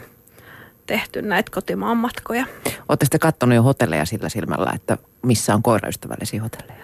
tehty 0.86 1.22
näitä 1.22 1.50
kotimaan 1.54 1.96
matkoja. 1.96 2.46
Olette 2.88 3.04
sitten 3.04 3.20
katsonut 3.20 3.56
jo 3.56 3.62
hotelleja 3.62 4.04
sillä 4.04 4.28
silmällä, 4.28 4.72
että 4.74 4.98
missä 5.22 5.54
on 5.54 5.62
koiraystävällisiä 5.62 6.42
hotelleja? 6.42 6.78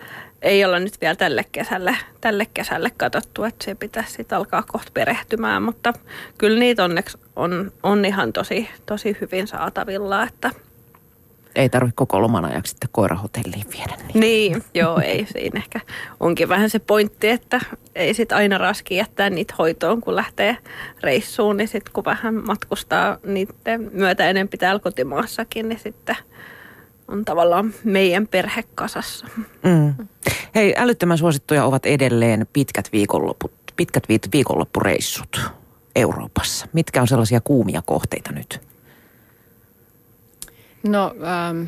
ei 0.44 0.64
olla 0.64 0.78
nyt 0.78 1.00
vielä 1.00 1.14
tälle 1.14 1.44
kesälle, 1.52 1.96
tälle 2.20 2.46
kesälle 2.54 2.90
katsottu, 2.96 3.44
että 3.44 3.64
se 3.64 3.74
pitäisi 3.74 4.12
sitten 4.12 4.38
alkaa 4.38 4.62
kohta 4.62 4.90
perehtymään, 4.94 5.62
mutta 5.62 5.92
kyllä 6.38 6.58
niitä 6.58 6.84
onneksi 6.84 7.18
on, 7.36 7.72
on 7.82 8.04
ihan 8.04 8.32
tosi, 8.32 8.68
tosi 8.86 9.16
hyvin 9.20 9.46
saatavilla, 9.46 10.22
että 10.22 10.50
Ei 11.54 11.68
tarvitse 11.68 11.96
koko 11.96 12.22
loman 12.22 12.44
ajaksi 12.44 12.70
sitten 12.70 12.88
koirahotelliin 12.92 13.66
viedä. 13.72 13.96
Niin. 13.96 14.20
niin, 14.20 14.64
joo, 14.74 15.00
ei 15.00 15.26
siinä 15.26 15.60
ehkä 15.60 15.80
onkin 16.20 16.48
vähän 16.48 16.70
se 16.70 16.78
pointti, 16.78 17.28
että 17.28 17.60
ei 17.94 18.14
sit 18.14 18.32
aina 18.32 18.58
raski 18.58 18.96
jättää 18.96 19.30
niitä 19.30 19.54
hoitoon, 19.58 20.00
kun 20.00 20.16
lähtee 20.16 20.56
reissuun, 21.02 21.56
niin 21.56 21.68
sitten 21.68 21.92
kun 21.92 22.04
vähän 22.04 22.34
matkustaa 22.34 23.18
niiden 23.26 23.90
myötä 23.92 24.30
enempi 24.30 24.56
täällä 24.56 24.80
kotimaassakin, 24.80 25.68
niin 25.68 25.78
sitten 25.78 26.16
on 27.08 27.24
tavallaan 27.24 27.74
meidän 27.84 28.26
perhe 28.26 28.64
kasassa. 28.74 29.26
Mm. 29.62 29.94
Hei, 30.54 30.74
älyttömän 30.76 31.18
suosittuja 31.18 31.64
ovat 31.64 31.86
edelleen 31.86 32.46
pitkät, 32.52 32.92
viikonloput, 32.92 33.52
pitkät 33.76 34.02
viikonloppureissut 34.32 35.40
Euroopassa. 35.96 36.66
Mitkä 36.72 37.00
on 37.00 37.08
sellaisia 37.08 37.40
kuumia 37.40 37.82
kohteita 37.86 38.32
nyt? 38.32 38.60
No 40.84 41.14
ähm, 41.22 41.66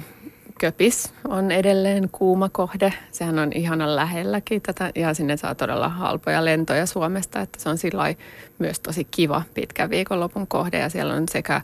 Köpis 0.60 1.14
on 1.28 1.50
edelleen 1.50 2.08
kuuma 2.12 2.48
kohde. 2.48 2.92
Sehän 3.12 3.38
on 3.38 3.52
ihanan 3.54 3.96
lähelläkin 3.96 4.62
tätä 4.62 4.90
ja 4.94 5.14
sinne 5.14 5.36
saa 5.36 5.54
todella 5.54 5.88
halpoja 5.88 6.44
lentoja 6.44 6.86
Suomesta, 6.86 7.40
että 7.40 7.62
se 7.62 7.68
on 7.68 7.78
sillä 7.78 8.14
myös 8.58 8.80
tosi 8.80 9.04
kiva 9.04 9.42
pitkä 9.54 9.90
viikonlopun 9.90 10.46
kohde 10.46 10.78
ja 10.78 10.88
siellä 10.88 11.14
on 11.14 11.28
sekä 11.28 11.60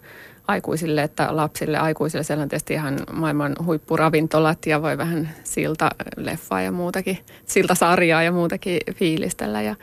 aikuisille 0.48 1.02
että 1.02 1.36
lapsille. 1.36 1.78
Aikuisille 1.78 2.24
siellä 2.24 2.42
on 2.42 2.48
tietysti 2.48 2.74
ihan 2.74 2.98
maailman 3.12 3.56
huippuravintolat 3.64 4.66
ja 4.66 4.82
voi 4.82 4.98
vähän 4.98 5.30
silta 5.44 5.90
leffaa 6.16 6.62
ja 6.62 6.72
muutakin, 6.72 7.18
siltasarjaa 7.46 8.22
ja 8.22 8.32
muutakin 8.32 8.80
fiilistellä 8.94 9.62
ja, 9.62 9.76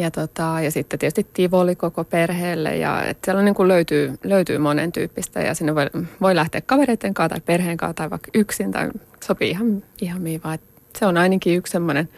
ja, 0.00 0.10
tota, 0.10 0.60
ja 0.62 0.70
sitten 0.70 0.98
tietysti 0.98 1.26
Tivoli 1.32 1.76
koko 1.76 2.04
perheelle 2.04 2.76
ja 2.76 3.04
että 3.04 3.24
siellä 3.24 3.42
niin 3.42 3.54
kuin 3.54 3.68
löytyy, 3.68 4.18
löytyy 4.24 4.58
monen 4.58 4.92
tyyppistä 4.92 5.40
ja 5.40 5.54
sinne 5.54 5.74
voi, 5.74 5.86
voi 6.20 6.34
lähteä 6.34 6.60
kavereiden 6.60 7.14
kanssa 7.14 7.28
tai 7.28 7.40
perheen 7.40 7.76
kanssa 7.76 7.94
tai 7.94 8.10
vaikka 8.10 8.30
yksin 8.34 8.72
tai 8.72 8.90
sopii 9.24 9.50
ihan, 9.50 9.82
ihan 10.00 10.22
mihin 10.22 10.40
vaan. 10.44 10.58
Se 10.98 11.06
on 11.06 11.16
ainakin 11.16 11.56
yksi 11.56 11.70
semmoinen 11.70 12.08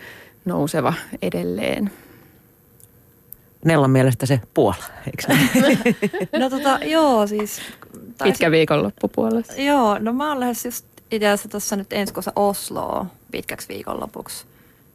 nouseva 0.45 0.95
edelleen. 1.23 1.91
Nellan 3.65 3.91
mielestä 3.91 4.27
se 4.27 4.41
Puola, 4.55 4.85
eikö? 5.07 5.45
No 6.39 6.51
tota, 6.51 6.79
joo 6.85 7.27
siis... 7.27 7.61
tai 8.19 8.29
Pitkä 8.29 8.51
viikonloppu 8.51 9.09
puolesta. 9.09 9.55
Joo, 9.63 9.99
no 9.99 10.13
mä 10.13 10.29
oon 10.29 10.41
lähes 10.41 10.65
just 10.65 10.87
itse 11.11 11.29
asiassa 11.29 11.49
tuossa 11.49 11.77
nyt 11.77 11.93
ensi 11.93 12.15
kuussa 12.15 12.33
Osloa 12.37 13.07
pitkäksi 13.31 13.69
viikonlopuksi. 13.69 14.47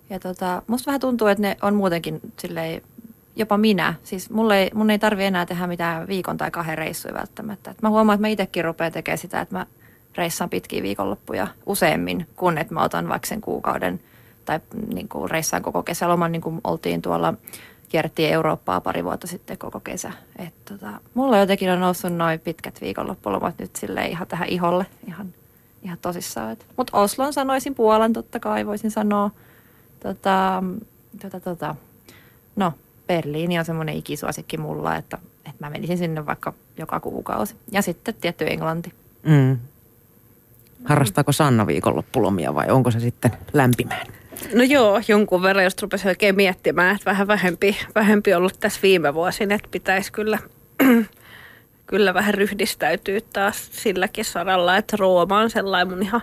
Ja 0.09 0.19
tota, 0.19 0.61
musta 0.67 0.87
vähän 0.87 0.99
tuntuu, 0.99 1.27
että 1.27 1.41
ne 1.41 1.57
on 1.61 1.75
muutenkin 1.75 2.21
silleen, 2.39 2.81
jopa 3.35 3.57
minä. 3.57 3.93
Siis 4.03 4.29
mulle 4.29 4.59
ei, 4.59 4.71
mun 4.73 4.89
ei 4.89 4.99
tarvi 4.99 5.25
enää 5.25 5.45
tehdä 5.45 5.67
mitään 5.67 6.07
viikon 6.07 6.37
tai 6.37 6.51
kahden 6.51 6.77
reissuja 6.77 7.13
välttämättä. 7.13 7.71
Et 7.71 7.81
mä 7.81 7.89
huomaan, 7.89 8.15
että 8.15 8.21
mä 8.21 8.27
itsekin 8.27 8.65
rupean 8.65 8.91
tekemään 8.91 9.17
sitä, 9.17 9.41
että 9.41 9.55
mä 9.55 9.65
reissaan 10.15 10.49
pitkiä 10.49 10.83
viikonloppuja 10.83 11.47
useammin, 11.65 12.27
kun 12.35 12.57
että 12.57 12.73
mä 12.73 12.83
otan 12.83 13.09
vaikka 13.09 13.27
sen 13.27 13.41
kuukauden 13.41 13.99
tai 14.45 14.59
niin 14.93 15.09
kuin 15.09 15.29
reissaan 15.29 15.63
koko 15.63 15.83
kesäloman, 15.83 16.31
niin 16.31 16.41
kuin 16.41 16.61
oltiin 16.63 17.01
tuolla 17.01 17.33
kierrettiin 17.89 18.33
Eurooppaa 18.33 18.81
pari 18.81 19.03
vuotta 19.03 19.27
sitten 19.27 19.57
koko 19.57 19.79
kesä. 19.79 20.11
Et 20.39 20.65
tota, 20.65 20.99
mulla 21.13 21.37
jotenkin 21.37 21.69
on 21.69 21.79
noussut 21.79 22.13
noin 22.13 22.39
pitkät 22.39 22.81
viikonloppulomat 22.81 23.55
nyt 23.59 23.75
sille 23.75 24.05
ihan 24.05 24.27
tähän 24.27 24.47
iholle 24.47 24.85
ihan, 25.07 25.33
ihan 25.83 25.97
tosissaan. 26.01 26.57
Mutta 26.77 26.97
Oslon 26.97 27.33
sanoisin 27.33 27.75
Puolan 27.75 28.13
totta 28.13 28.39
kai 28.39 28.65
voisin 28.65 28.91
sanoa. 28.91 29.31
Tota, 29.99 30.63
tota, 31.21 31.39
tota. 31.39 31.75
No, 32.55 32.73
Berliini 33.07 33.59
on 33.59 33.65
semmoinen 33.65 33.95
ikisuosikki 33.95 34.57
mulla, 34.57 34.95
että, 34.95 35.17
että 35.45 35.65
mä 35.65 35.69
menisin 35.69 35.97
sinne 35.97 36.25
vaikka 36.25 36.53
joka 36.77 36.99
kuukausi. 36.99 37.55
Ja 37.71 37.81
sitten 37.81 38.15
tietty 38.21 38.47
Englanti. 38.47 38.93
Mm. 39.23 39.57
Harrastaako 40.85 41.31
Sanna 41.31 41.67
viikonloppulomia 41.67 42.55
vai 42.55 42.69
onko 42.69 42.91
se 42.91 42.99
sitten 42.99 43.31
lämpimään? 43.53 44.07
No 44.53 44.63
joo, 44.63 45.01
jonkun 45.07 45.41
verran, 45.41 45.63
jos 45.63 45.81
rupesi 45.81 46.07
oikein 46.07 46.35
miettimään, 46.35 46.95
että 46.95 47.11
vähän 47.11 47.27
vähempi, 47.27 47.77
vähempi 47.95 48.33
ollut 48.33 48.59
tässä 48.59 48.79
viime 48.83 49.13
vuosina, 49.13 49.55
että 49.55 49.69
pitäisi 49.71 50.11
kyllä, 50.11 50.39
kyllä 51.87 52.13
vähän 52.13 52.33
ryhdistäytyä 52.33 53.19
taas 53.33 53.69
silläkin 53.71 54.25
saralla, 54.25 54.77
että 54.77 54.97
Rooma 54.99 55.39
on 55.39 55.49
sellainen 55.49 55.93
mun 55.93 56.03
ihan, 56.03 56.21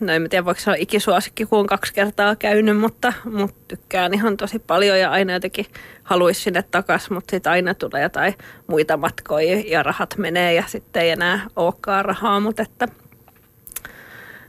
no 0.00 0.12
en 0.12 0.28
tiedä 0.30 0.44
voiko 0.44 0.60
se 0.60 0.70
olla 0.70 0.78
ikisuosikki, 0.80 1.46
kun 1.46 1.58
on 1.58 1.66
kaksi 1.66 1.94
kertaa 1.94 2.36
käynyt, 2.36 2.78
mutta, 2.80 3.12
mutta 3.24 3.56
tykkään 3.68 4.14
ihan 4.14 4.36
tosi 4.36 4.58
paljon 4.58 4.98
ja 4.98 5.10
aina 5.10 5.32
jotenkin 5.32 5.66
haluaisi 6.02 6.40
sinne 6.40 6.62
takaisin, 6.62 7.14
mutta 7.14 7.30
sitten 7.30 7.52
aina 7.52 7.74
tulee 7.74 8.02
jotain 8.02 8.34
muita 8.66 8.96
matkoja 8.96 9.62
ja 9.66 9.82
rahat 9.82 10.14
menee 10.18 10.54
ja 10.54 10.64
sitten 10.66 11.02
ei 11.02 11.10
enää 11.10 11.46
olekaan 11.56 12.04
rahaa, 12.04 12.40
mutta 12.40 12.62
että 12.62 12.88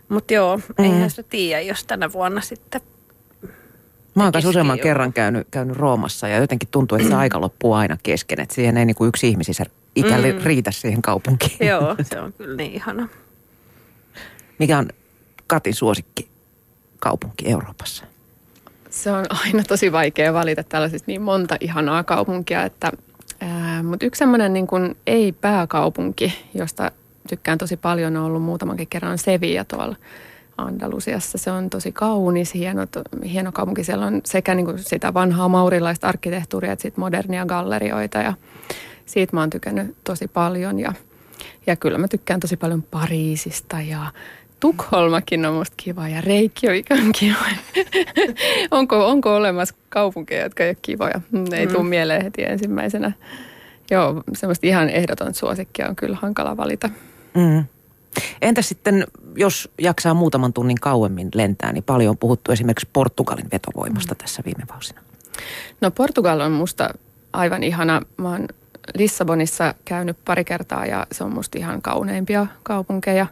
mutta 0.09 0.33
joo, 0.33 0.57
mm. 0.57 0.85
eihän 0.85 1.09
sitä 1.09 1.23
tiedä, 1.23 1.61
jos 1.61 1.85
tänä 1.85 2.11
vuonna 2.11 2.41
sitten 2.41 2.81
Mä 4.15 4.23
oon 4.23 4.31
kanssa 4.31 4.49
useamman 4.49 4.79
kerran 4.79 5.13
käynyt, 5.13 5.47
käynyt 5.51 5.77
Roomassa 5.77 6.27
ja 6.27 6.37
jotenkin 6.37 6.69
tuntuu, 6.71 6.95
että 6.97 7.09
se 7.09 7.15
aika 7.25 7.41
loppuu 7.41 7.73
aina 7.73 7.97
kesken. 8.03 8.39
Että 8.39 8.55
siihen 8.55 8.77
ei 8.77 8.85
niin 8.85 8.95
kuin 8.95 9.07
yksi 9.07 9.27
ihmisissä 9.27 9.65
ikä 9.95 10.17
Mm. 10.17 10.23
mm. 10.23 10.43
riitä 10.43 10.71
siihen 10.71 11.01
kaupunkiin. 11.01 11.67
Joo, 11.67 11.95
se 12.09 12.19
on 12.19 12.33
kyllä 12.33 12.55
niin 12.55 12.71
ihana. 12.71 13.07
Mikä 14.59 14.77
on 14.77 14.89
Katin 15.49 15.73
suosikki 15.73 16.29
kaupunki 16.99 17.49
Euroopassa? 17.49 18.05
Se 18.89 19.11
on 19.11 19.25
aina 19.45 19.63
tosi 19.63 19.91
vaikea 19.91 20.33
valita 20.33 20.63
tällaisista 20.63 21.03
niin 21.07 21.21
monta 21.21 21.55
ihanaa 21.59 22.03
kaupunkia, 22.03 22.63
että, 22.63 22.91
mutta 23.83 24.05
yksi 24.05 24.19
semmoinen 24.19 24.53
niin 24.53 24.67
kuin 24.67 24.97
ei-pääkaupunki, 25.07 26.33
josta 26.53 26.91
tykkään 27.29 27.57
tosi 27.57 27.77
paljon, 27.77 28.17
on 28.17 28.23
ollut 28.23 28.41
muutamankin 28.41 28.87
kerran 28.87 29.17
Sevilla 29.17 29.65
tuolla 29.65 29.95
Andalusiassa. 30.57 31.37
Se 31.37 31.51
on 31.51 31.69
tosi 31.69 31.91
kaunis, 31.91 32.53
hieno, 32.53 32.81
hieno 33.25 33.51
kaupunki. 33.51 33.83
Siellä 33.83 34.05
on 34.05 34.21
sekä 34.25 34.55
niin 34.55 34.65
kuin 34.65 34.79
sitä 34.79 35.13
vanhaa 35.13 35.49
maurilaista 35.49 36.07
arkkitehtuuria 36.07 36.71
että 36.71 36.83
sit 36.83 36.97
modernia 36.97 37.45
gallerioita 37.45 38.17
ja 38.17 38.33
siitä 39.05 39.35
mä 39.35 39.39
oon 39.39 39.49
tykännyt 39.49 39.95
tosi 40.03 40.27
paljon 40.27 40.79
ja, 40.79 40.93
ja 41.67 41.75
kyllä 41.75 41.97
mä 41.97 42.07
tykkään 42.07 42.39
tosi 42.39 42.57
paljon 42.57 42.83
Pariisista 42.83 43.81
ja 43.81 44.11
Tukholmakin 44.59 45.45
on 45.45 45.53
musta 45.53 45.73
kiva 45.77 46.07
ja 46.07 46.21
Reykjavik 46.21 46.85
on 46.91 47.11
kiva. 47.19 47.45
onko, 48.71 49.07
onko 49.07 49.35
olemassa 49.35 49.75
kaupunkeja, 49.89 50.43
jotka 50.43 50.63
ei 50.63 50.69
ole 50.69 50.77
kivoja? 50.81 51.21
Mm, 51.31 51.45
Ei 51.53 51.65
mm. 51.65 51.71
tule 51.71 51.83
mieleen 51.83 52.23
heti 52.23 52.43
ensimmäisenä. 52.43 53.11
Joo, 53.91 54.23
semmoista 54.33 54.67
ihan 54.67 54.89
ehdoton 54.89 55.33
suosikkia 55.33 55.89
on 55.89 55.95
kyllä 55.95 56.17
hankala 56.21 56.57
valita. 56.57 56.89
Mm. 57.33 57.65
Entä 58.41 58.61
sitten, 58.61 59.07
jos 59.35 59.69
jaksaa 59.81 60.13
muutaman 60.13 60.53
tunnin 60.53 60.79
kauemmin 60.81 61.29
lentää, 61.33 61.73
niin 61.73 61.83
paljon 61.83 62.09
on 62.09 62.17
puhuttu 62.17 62.51
esimerkiksi 62.51 62.89
Portugalin 62.93 63.51
vetovoimasta 63.51 64.15
tässä 64.15 64.41
viime 64.45 64.63
vuosina. 64.73 65.01
No 65.81 65.91
Portugal 65.91 66.39
on 66.39 66.51
musta 66.51 66.93
aivan 67.33 67.63
ihana. 67.63 68.01
Mä 68.17 68.29
oon 68.29 68.47
Lissabonissa 68.97 69.75
käynyt 69.85 70.17
pari 70.25 70.43
kertaa 70.43 70.85
ja 70.85 71.07
se 71.11 71.23
on 71.23 71.33
musta 71.33 71.57
ihan 71.57 71.81
kauneimpia 71.81 72.47
kaupunkeja. 72.63 73.27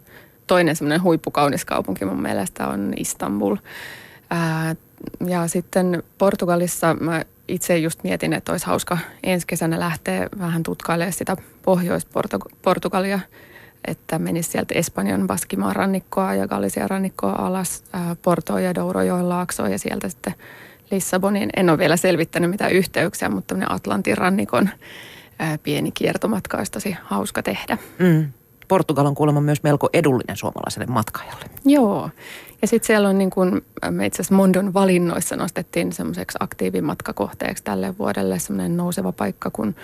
Toinen 0.47 0.75
semmoinen 0.75 1.03
huippukaunis 1.03 1.65
kaupunki 1.65 2.05
mun 2.05 2.21
mielestä 2.21 2.67
on 2.67 2.93
Istanbul. 2.97 3.55
Ää, 4.29 4.75
ja 5.27 5.47
sitten 5.47 6.03
Portugalissa 6.17 6.93
mä 6.93 7.23
itse 7.47 7.77
just 7.77 8.03
mietin, 8.03 8.33
että 8.33 8.51
olisi 8.51 8.65
hauska 8.65 8.97
ensi 9.23 9.47
kesänä 9.47 9.79
lähteä 9.79 10.27
vähän 10.39 10.63
tutkailemaan 10.63 11.13
sitä 11.13 11.37
Pohjois-Portugalia, 11.61 13.19
että 13.85 14.19
menisi 14.19 14.51
sieltä 14.51 14.73
Espanjan 14.75 15.27
Baskimaan 15.27 15.75
rannikkoa 15.75 16.33
ja 16.33 16.47
Galician 16.47 16.89
rannikkoa 16.89 17.31
alas, 17.31 17.83
ää, 17.93 18.15
Portoa 18.21 18.59
ja 18.59 18.75
Dourojoen 18.75 19.29
laaksoa 19.29 19.69
ja 19.69 19.79
sieltä 19.79 20.09
sitten 20.09 20.33
Lissabonin. 20.91 21.49
En 21.55 21.69
ole 21.69 21.77
vielä 21.77 21.97
selvittänyt 21.97 22.49
mitään 22.49 22.71
yhteyksiä, 22.71 23.29
mutta 23.29 23.55
Atlantin 23.69 24.17
rannikon 24.17 24.69
pieni 25.63 25.91
kiertomatka 25.91 26.57
olisi 26.57 26.71
tosi 26.71 26.97
hauska 27.03 27.43
tehdä. 27.43 27.77
Mm. 27.99 28.31
Portugal 28.67 29.05
on 29.05 29.15
kuulemma 29.15 29.41
myös 29.41 29.63
melko 29.63 29.89
edullinen 29.93 30.37
suomalaiselle 30.37 30.85
matkaajalle. 30.85 31.45
Joo. 31.65 32.09
Ja 32.61 32.67
sitten 32.67 32.87
siellä 32.87 33.09
on 33.09 33.17
niin 33.17 33.29
kuin, 33.29 33.65
me 33.89 34.05
itse 34.05 34.21
asiassa 34.21 34.35
Mondon 34.35 34.73
valinnoissa 34.73 35.35
nostettiin 35.35 35.93
semmoiseksi 35.93 36.37
aktiivimatkakohteeksi 36.41 37.63
tälle 37.63 37.97
vuodelle 37.97 38.39
semmoinen 38.39 38.77
nouseva 38.77 39.11
paikka 39.11 39.49
kun 39.49 39.75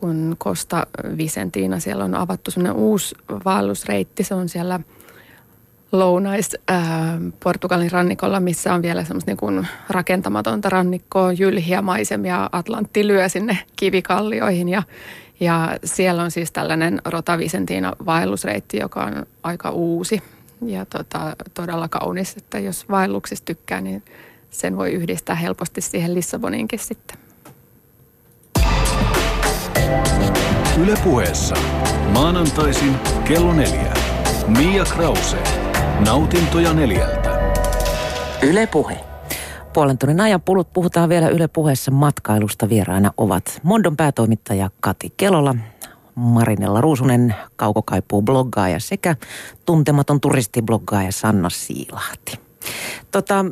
kun 0.00 0.36
Costa 0.40 0.86
Vicentina. 1.16 1.80
Siellä 1.80 2.04
on 2.04 2.14
avattu 2.14 2.50
semmoinen 2.50 2.82
uusi 2.82 3.14
vaellusreitti. 3.44 4.24
Se 4.24 4.34
on 4.34 4.48
siellä 4.48 4.80
lounais 5.92 6.56
ää, 6.68 7.20
Portugalin 7.42 7.92
rannikolla, 7.92 8.40
missä 8.40 8.74
on 8.74 8.82
vielä 8.82 9.04
semmoista 9.04 9.30
niin 9.30 9.36
kuin 9.36 9.66
rakentamatonta 9.90 10.68
rannikkoa, 10.68 11.32
jylhiä 11.32 11.82
maisemia, 11.82 12.48
Atlantti 12.52 13.06
lyö 13.06 13.28
sinne 13.28 13.58
kivikallioihin 13.76 14.68
ja, 14.68 14.82
ja 15.40 15.76
siellä 15.84 16.22
on 16.22 16.30
siis 16.30 16.52
tällainen 16.52 17.00
Rota 17.04 17.38
Vicentina 17.38 17.92
vaellusreitti, 18.06 18.76
joka 18.76 19.04
on 19.04 19.26
aika 19.42 19.70
uusi 19.70 20.22
ja 20.66 20.84
tota, 20.84 21.36
todella 21.54 21.88
kaunis, 21.88 22.36
että 22.36 22.58
jos 22.58 22.88
vaelluksista 22.88 23.44
tykkää, 23.44 23.80
niin 23.80 24.02
sen 24.50 24.76
voi 24.76 24.92
yhdistää 24.92 25.36
helposti 25.36 25.80
siihen 25.80 26.14
Lissaboninkin 26.14 26.78
sitten. 26.78 27.18
Ylepuheessa 30.78 31.54
maanantaisin 32.12 32.94
kello 33.24 33.52
neljä. 33.52 33.94
Mia 34.58 34.84
Krause. 34.84 35.36
Nautintoja 36.06 36.72
neljältä. 36.72 37.52
Yle 38.42 38.66
Puhe. 38.66 39.03
Puolen 39.74 39.98
tunnin 39.98 40.20
ajan 40.20 40.40
pulut 40.42 40.72
puhutaan 40.72 41.08
vielä 41.08 41.28
Yle 41.28 41.48
Puheessa 41.48 41.90
matkailusta. 41.90 42.68
Vieraana 42.68 43.12
ovat 43.16 43.60
Mondon 43.62 43.96
päätoimittaja 43.96 44.70
Kati 44.80 45.12
Kelola, 45.16 45.54
Marinella 46.14 46.80
Ruusunen, 46.80 47.34
kaukokaipuu 47.56 48.22
bloggaaja 48.22 48.80
sekä 48.80 49.16
tuntematon 49.66 50.20
turistibloggaaja 50.20 51.12
Sanna 51.12 51.50
Siilahti. 51.50 52.40
Tota, 53.10 53.44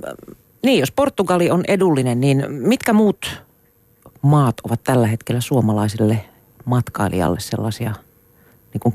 niin, 0.62 0.80
jos 0.80 0.92
Portugali 0.92 1.50
on 1.50 1.64
edullinen, 1.68 2.20
niin 2.20 2.44
mitkä 2.48 2.92
muut 2.92 3.42
maat 4.22 4.54
ovat 4.64 4.84
tällä 4.84 5.06
hetkellä 5.06 5.40
suomalaisille 5.40 6.24
matkailijalle 6.64 7.40
sellaisia 7.40 7.94
niin 8.72 8.80
kuin 8.80 8.94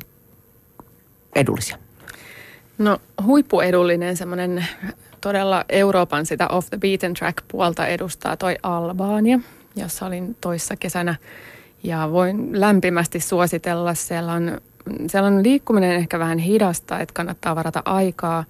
edullisia? 1.36 1.78
No 2.78 2.98
huippuedullinen 3.24 4.18
semmoinen 4.18 4.68
todella 5.28 5.66
Euroopan 5.70 6.26
sitä 6.26 6.48
off 6.48 6.70
the 6.70 6.78
beaten 6.78 7.13
track 7.13 7.38
puolta 7.48 7.88
edustaa 7.88 8.38
toi 8.38 8.56
Albania, 8.63 9.40
jossa 9.76 10.06
olin 10.06 10.38
toissa 10.42 10.76
kesänä 10.76 11.16
ja 11.84 12.10
voin 12.12 12.62
lämpimästi 12.62 13.20
suositella. 13.20 13.94
Siellä 13.94 14.34
on, 14.34 14.62
siellä 15.08 15.28
on 15.28 15.44
liikkuminen 15.44 15.92
ehkä 15.92 16.20
vähän 16.20 16.38
hidasta, 16.38 17.00
että 17.00 17.13
kannattaa 17.13 17.56
varata 17.56 17.82
aikaa, 17.86 18.44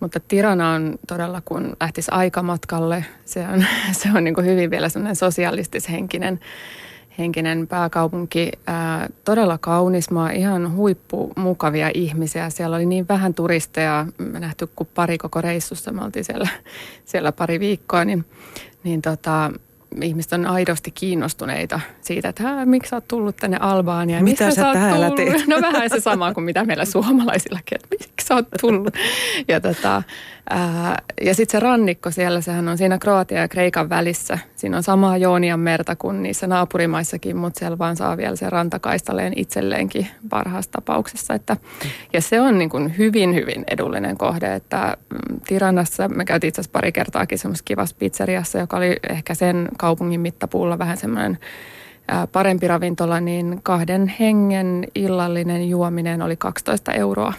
mutta 0.00 0.20
Tirana 0.20 0.70
on 0.70 0.98
todella, 1.08 1.42
kun 1.44 1.76
lähtisi 1.80 2.10
aikamatkalle, 2.10 3.04
se 3.24 3.46
on, 3.48 3.64
se 4.00 4.08
on 4.14 4.24
niin 4.24 4.44
hyvin 4.44 4.70
vielä 4.70 4.88
semmoinen 4.88 5.16
sosialistishenkinen 5.16 6.22
henkinen 6.22 6.40
pääkaupunki. 7.68 8.52
Ää, 8.66 9.08
todella 9.24 9.58
kaunis 9.58 10.10
maa, 10.10 10.30
ihan 10.30 10.76
huippumukavia 10.76 11.90
ihmisiä. 11.94 12.50
Siellä 12.50 12.76
oli 12.76 12.86
niin 12.86 13.08
vähän 13.08 13.34
turisteja, 13.34 14.06
me 14.18 14.40
nähty 14.40 14.68
kuin 14.76 14.88
pari 14.94 15.18
koko 15.18 15.40
reissussa, 15.40 15.92
me 15.92 16.04
oltiin 16.04 16.24
siellä, 16.24 16.48
siellä 17.04 17.32
pari 17.32 17.60
viikkoa, 17.60 18.04
niin, 18.04 18.24
niin 18.84 19.02
tota, 19.02 19.50
ihmiset 20.02 20.32
on 20.32 20.46
aidosti 20.46 20.90
kiinnostuneita 20.90 21.80
siitä, 22.00 22.28
että 22.28 22.66
miksi 22.66 22.90
sä 22.90 22.96
oot 22.96 23.08
tullut 23.08 23.36
tänne 23.36 23.56
Albaaniaan. 23.60 24.24
Mitä 24.24 24.50
sä, 24.50 24.54
sä 24.54 24.72
täällä 24.72 25.10
tullut? 25.10 25.16
teet? 25.16 25.46
No 25.46 25.60
vähän 25.62 25.90
se 25.90 26.00
sama 26.00 26.34
kuin 26.34 26.44
mitä 26.44 26.64
meillä 26.64 26.84
suomalaisillakin, 26.84 27.74
että 27.76 27.88
miksi 27.90 28.26
sä 28.26 28.34
oot 28.34 28.48
tullut. 28.60 28.94
Ja, 29.48 29.60
tota, 29.60 30.02
ja 31.22 31.34
sitten 31.34 31.52
se 31.52 31.60
rannikko 31.60 32.10
siellä, 32.10 32.40
sehän 32.40 32.68
on 32.68 32.78
siinä 32.78 32.98
Kroatia 32.98 33.40
ja 33.40 33.48
Kreikan 33.48 33.88
välissä. 33.88 34.38
Siinä 34.56 34.76
on 34.76 34.82
samaa 34.82 35.16
Joonian 35.16 35.60
merta 35.60 35.96
kuin 35.96 36.22
niissä 36.22 36.46
naapurimaissakin, 36.46 37.36
mutta 37.36 37.58
siellä 37.58 37.78
vaan 37.78 37.96
saa 37.96 38.16
vielä 38.16 38.36
se 38.36 38.50
rantakaistaleen 38.50 39.32
itselleenkin 39.36 40.08
parhaassa 40.28 40.70
tapauksessa. 40.70 41.34
Että, 41.34 41.56
ja 42.12 42.20
se 42.20 42.40
on 42.40 42.58
niin 42.58 42.70
kuin 42.70 42.98
hyvin, 42.98 43.34
hyvin 43.34 43.64
edullinen 43.70 44.18
kohde, 44.18 44.54
että 44.54 44.96
mm, 45.10 45.40
Tiranassa 45.46 46.08
me 46.08 46.24
käytiin 46.24 46.48
itse 46.48 46.60
asiassa 46.60 46.78
pari 46.78 46.92
kertaakin 46.92 47.38
semmoisessa 47.38 47.64
kivassa 47.64 47.96
pizzeriassa, 47.98 48.58
joka 48.58 48.76
oli 48.76 48.96
ehkä 49.08 49.34
sen 49.34 49.68
kaupungin 49.78 50.20
mittapuulla 50.20 50.78
vähän 50.78 50.96
semmoinen 50.96 51.38
parempi 52.32 52.68
ravintola, 52.68 53.20
niin 53.20 53.60
kahden 53.62 54.14
hengen 54.20 54.86
illallinen 54.94 55.68
juominen 55.68 56.22
oli 56.22 56.36
12 56.36 56.92
euroa. 56.92 57.32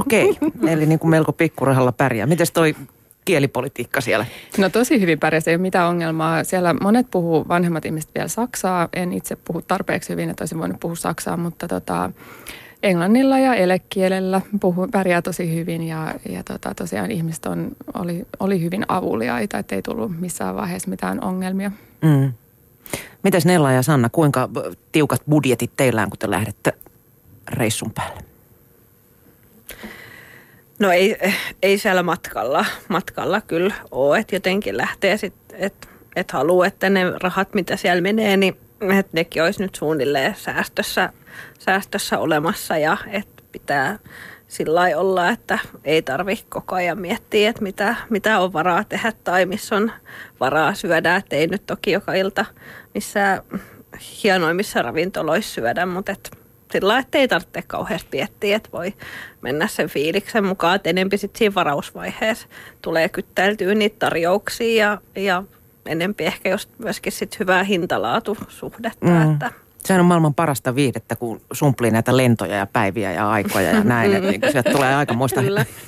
Okei, 0.00 0.30
okay. 0.30 0.50
eli 0.72 0.86
niin 0.86 0.98
kuin 0.98 1.10
melko 1.10 1.32
pikkurahalla 1.32 1.92
pärjää. 1.92 2.26
Mites 2.26 2.52
toi 2.52 2.76
kielipolitiikka 3.24 4.00
siellä? 4.00 4.26
No 4.58 4.68
tosi 4.68 5.00
hyvin 5.00 5.18
pärjäsi, 5.18 5.50
ei 5.50 5.56
ole 5.56 5.62
mitään 5.62 5.88
ongelmaa. 5.88 6.44
Siellä 6.44 6.74
monet 6.74 7.06
puhuu, 7.10 7.48
vanhemmat 7.48 7.84
ihmiset 7.84 8.10
vielä 8.14 8.28
saksaa. 8.28 8.88
En 8.92 9.12
itse 9.12 9.36
puhu 9.36 9.62
tarpeeksi 9.62 10.08
hyvin, 10.10 10.30
että 10.30 10.42
olisin 10.42 10.58
voinut 10.58 10.80
puhua 10.80 10.96
saksaa, 10.96 11.36
mutta 11.36 11.68
tota, 11.68 12.10
englannilla 12.82 13.38
ja 13.38 13.54
elekielellä 13.54 14.40
puhu, 14.60 14.88
pärjää 14.88 15.22
tosi 15.22 15.54
hyvin 15.54 15.82
ja, 15.82 16.14
ja 16.28 16.42
tota, 16.42 16.74
tosiaan 16.74 17.10
ihmiset 17.10 17.46
on, 17.46 17.68
oli, 17.94 18.26
oli 18.40 18.60
hyvin 18.60 18.84
avuliaita, 18.88 19.58
että 19.58 19.74
ei 19.74 19.82
tullut 19.82 20.20
missään 20.20 20.56
vaiheessa 20.56 20.90
mitään 20.90 21.24
ongelmia. 21.24 21.70
Mm. 22.02 22.32
Mites 23.22 23.46
Nella 23.46 23.72
ja 23.72 23.82
Sanna, 23.82 24.08
kuinka 24.08 24.48
tiukat 24.92 25.22
budjetit 25.30 25.70
teillä 25.76 26.02
on, 26.02 26.10
kun 26.10 26.18
te 26.18 26.30
lähdette 26.30 26.72
reissun 27.50 27.92
päälle? 27.94 28.27
No 30.78 30.92
ei, 30.92 31.16
ei 31.62 31.78
siellä 31.78 32.02
matkalla, 32.02 32.64
matkalla 32.88 33.40
kyllä 33.40 33.74
ole, 33.90 34.18
että 34.18 34.36
jotenkin 34.36 34.76
lähtee 34.76 35.16
sitten, 35.16 35.60
että 35.60 35.88
et 36.16 36.30
haluaa, 36.30 36.66
että 36.66 36.90
ne 36.90 37.12
rahat, 37.22 37.54
mitä 37.54 37.76
siellä 37.76 38.00
menee, 38.00 38.36
niin 38.36 38.56
että 38.98 39.10
nekin 39.12 39.42
olisi 39.42 39.62
nyt 39.62 39.74
suunnilleen 39.74 40.34
säästössä, 40.34 41.12
säästössä 41.58 42.18
olemassa 42.18 42.78
ja 42.78 42.96
että 43.10 43.42
pitää 43.52 43.98
sillä 44.48 44.80
olla, 44.96 45.28
että 45.28 45.58
ei 45.84 46.02
tarvi 46.02 46.40
koko 46.48 46.74
ajan 46.74 46.98
miettiä, 46.98 47.50
että 47.50 47.62
mitä, 47.62 47.94
mitä 48.10 48.38
on 48.40 48.52
varaa 48.52 48.84
tehdä 48.84 49.12
tai 49.24 49.46
missä 49.46 49.76
on 49.76 49.92
varaa 50.40 50.74
syödä. 50.74 51.16
Että 51.16 51.36
ei 51.36 51.46
nyt 51.46 51.66
toki 51.66 51.92
joka 51.92 52.14
ilta 52.14 52.44
missään 52.94 53.42
hienoimmissa 54.24 54.82
ravintoloissa 54.82 55.54
syödä, 55.54 55.86
mutta 55.86 56.12
et 56.12 56.37
sillä 56.72 56.98
että 56.98 57.18
ei 57.18 57.28
tarvitse 57.28 57.62
kauheasti 57.66 58.08
miettiä, 58.12 58.56
että 58.56 58.68
voi 58.72 58.94
mennä 59.40 59.66
sen 59.66 59.88
fiiliksen 59.88 60.44
mukaan, 60.44 60.76
että 60.76 60.90
enempi 60.90 61.18
sitten 61.18 61.38
siinä 61.38 61.54
varausvaiheessa 61.54 62.48
tulee 62.82 63.08
kyttäiltyä 63.08 63.74
niitä 63.74 63.96
tarjouksia 63.98 64.76
ja, 64.76 65.22
ja 65.22 65.42
enempi 65.86 66.24
ehkä 66.24 66.50
just 66.50 66.70
myöskin 66.78 67.12
sit 67.12 67.38
hyvää 67.38 67.64
hintalaatusuhdetta, 67.64 69.06
mm. 69.06 69.32
että 69.32 69.52
Sehän 69.88 70.00
on 70.00 70.06
maailman 70.06 70.34
parasta 70.34 70.74
viihdettä, 70.74 71.16
kun 71.16 71.40
sumplii 71.52 71.90
näitä 71.90 72.16
lentoja 72.16 72.56
ja 72.56 72.66
päiviä 72.66 73.12
ja 73.12 73.30
aikoja 73.30 73.70
ja 73.70 73.84
näin. 73.84 74.14
Että 74.14 74.30
niin 74.30 74.40
sieltä 74.52 74.70
tulee 74.70 74.94
aikamoista 74.94 75.40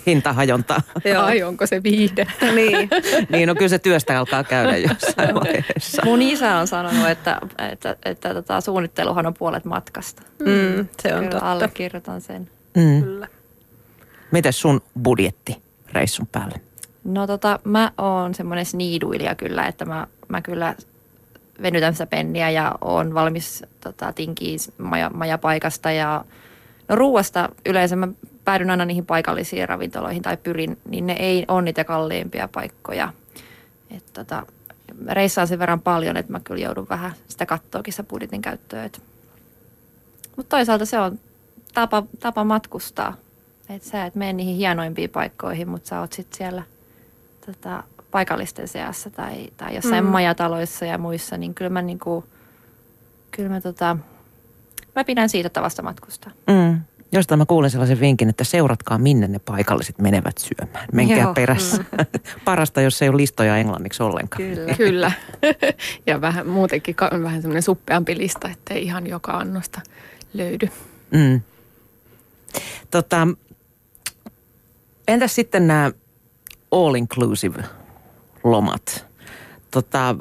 hintahajontaa. 0.07 0.81
Joo. 1.05 1.23
Ai 1.23 1.43
onko 1.43 1.67
se 1.67 1.83
viihdettä? 1.83 2.53
niin. 2.53 2.91
niin, 3.29 3.49
no 3.49 3.55
kyllä 3.55 3.69
se 3.69 3.79
työstä 3.79 4.19
alkaa 4.19 4.45
käydä 4.45 4.77
jossain 4.77 5.35
vaiheessa. 5.35 6.03
Mun 6.05 6.23
isä 6.23 6.57
on 6.57 6.67
sanonut, 6.67 7.09
että, 7.09 7.41
että, 7.59 7.91
että, 7.91 7.97
että 8.11 8.35
tota, 8.35 8.61
suunnitteluhan 8.61 9.27
on 9.27 9.35
puolet 9.35 9.65
matkasta. 9.65 10.23
Mm, 10.39 10.89
se 11.03 11.15
on 11.15 11.21
kyllä 11.21 11.31
totta. 11.31 11.53
allekirjoitan 11.53 12.21
sen. 12.21 12.51
Mm. 12.77 13.03
Kyllä. 13.03 13.29
Miten 14.31 14.53
sun 14.53 14.81
budjetti 15.03 15.63
reissun 15.93 16.27
päälle? 16.27 16.61
No 17.05 17.27
tota, 17.27 17.61
mä 17.65 17.93
oon 17.99 18.35
semmoinen 18.35 18.67
sniiduilija 18.67 19.35
kyllä, 19.35 19.67
että 19.67 19.85
mä, 19.85 20.07
mä 20.29 20.43
kyllä 20.43 20.75
venytän 21.63 21.95
sitä 21.95 22.07
penniä 22.07 22.51
ja 22.51 22.75
oon 22.81 23.15
valmis 23.15 23.65
tota, 23.81 24.13
tinkiin 24.13 24.59
maja, 24.79 25.11
majapaikasta 25.11 25.91
ja 25.91 26.25
no 26.89 26.97
ruuasta 26.97 27.49
yleensä 27.67 27.97
mä 27.97 28.09
päädyn 28.45 28.71
aina 28.71 28.85
niihin 28.85 29.07
paikallisiin 29.07 29.69
ravintoloihin 29.69 30.23
tai 30.23 30.37
pyrin, 30.37 30.79
niin 30.89 31.07
ne 31.07 31.13
ei 31.13 31.45
ole 31.49 31.63
niitä 31.63 31.85
kalliimpia 31.85 32.49
paikkoja. 32.49 33.13
Et 33.97 34.05
tota, 34.13 34.47
reissaan 35.09 35.49
sen 35.49 35.59
verran 35.59 35.81
paljon, 35.81 36.17
että 36.17 36.33
mä 36.33 36.41
kyllä 36.41 36.65
joudun 36.65 36.87
vähän 36.89 37.13
sitä 37.29 37.47
kattoakin 37.47 37.93
sitä 37.93 38.03
budjetin 38.03 38.43
käyttöön. 38.43 38.91
Mutta 40.37 40.57
toisaalta 40.57 40.85
se 40.85 40.99
on 40.99 41.19
tapa, 41.75 42.03
tapa 42.21 42.45
matkustaa. 42.45 43.17
Että 43.69 43.89
sä 43.89 44.07
et 44.07 44.15
mene 44.15 44.33
niihin 44.33 44.57
hienoimpiin 44.57 45.11
paikkoihin, 45.11 45.69
mutta 45.69 45.89
sä 45.89 46.01
oot 46.01 46.13
sitten 46.13 46.39
siellä 46.39 46.63
tota, 47.47 47.85
paikallisten 48.11 48.69
seassa 48.69 49.11
tai, 49.11 49.49
tai 49.57 49.75
jossain 49.75 50.05
mm. 50.05 50.11
majataloissa 50.11 50.85
ja 50.85 50.99
muissa, 50.99 51.37
niin 51.37 51.55
kyllä 51.55 51.71
mä, 51.71 51.83
niinku, 51.83 52.25
kyllä 53.31 53.49
mä, 53.49 53.61
tota, 53.61 53.97
mä 54.97 55.05
pidän 55.05 55.29
siitä 55.29 55.49
tavasta 55.49 55.83
matkustaa. 55.83 56.33
Mm. 56.47 56.81
Jostain 57.13 57.39
mä 57.39 57.47
kuulen 57.47 57.71
sellaisen 57.71 58.01
vinkin, 58.01 58.29
että 58.29 58.45
seuratkaa 58.45 58.99
minne 58.99 59.29
ne 59.29 59.39
paikalliset 59.39 59.99
menevät 59.99 60.39
syömään. 60.39 60.89
Menkää 60.93 61.19
Joo. 61.19 61.35
perässä. 61.35 61.77
Mm. 61.77 62.21
Parasta, 62.45 62.81
jos 62.81 63.03
ei 63.03 63.09
ole 63.09 63.17
listoja 63.17 63.57
englanniksi 63.57 64.03
ollenkaan. 64.03 64.43
Kyllä. 64.45 64.75
Kyllä. 64.75 65.13
ja 66.07 66.21
vähän 66.21 66.47
muutenkin 66.47 66.97
vähän 67.23 67.43
semmoinen 67.43 67.63
suppeampi 67.63 68.19
lista, 68.19 68.49
ettei 68.49 68.83
ihan 68.83 69.07
joka 69.07 69.33
annosta 69.33 69.81
löydy. 70.35 70.69
Mm. 71.11 71.41
Tota, 72.91 73.29
entäs 75.09 75.35
sitten 75.35 75.67
nämä 75.67 75.91
all 76.71 76.95
inclusive 76.95 77.65
lomat? 78.45 79.07
Tota, 79.71 80.17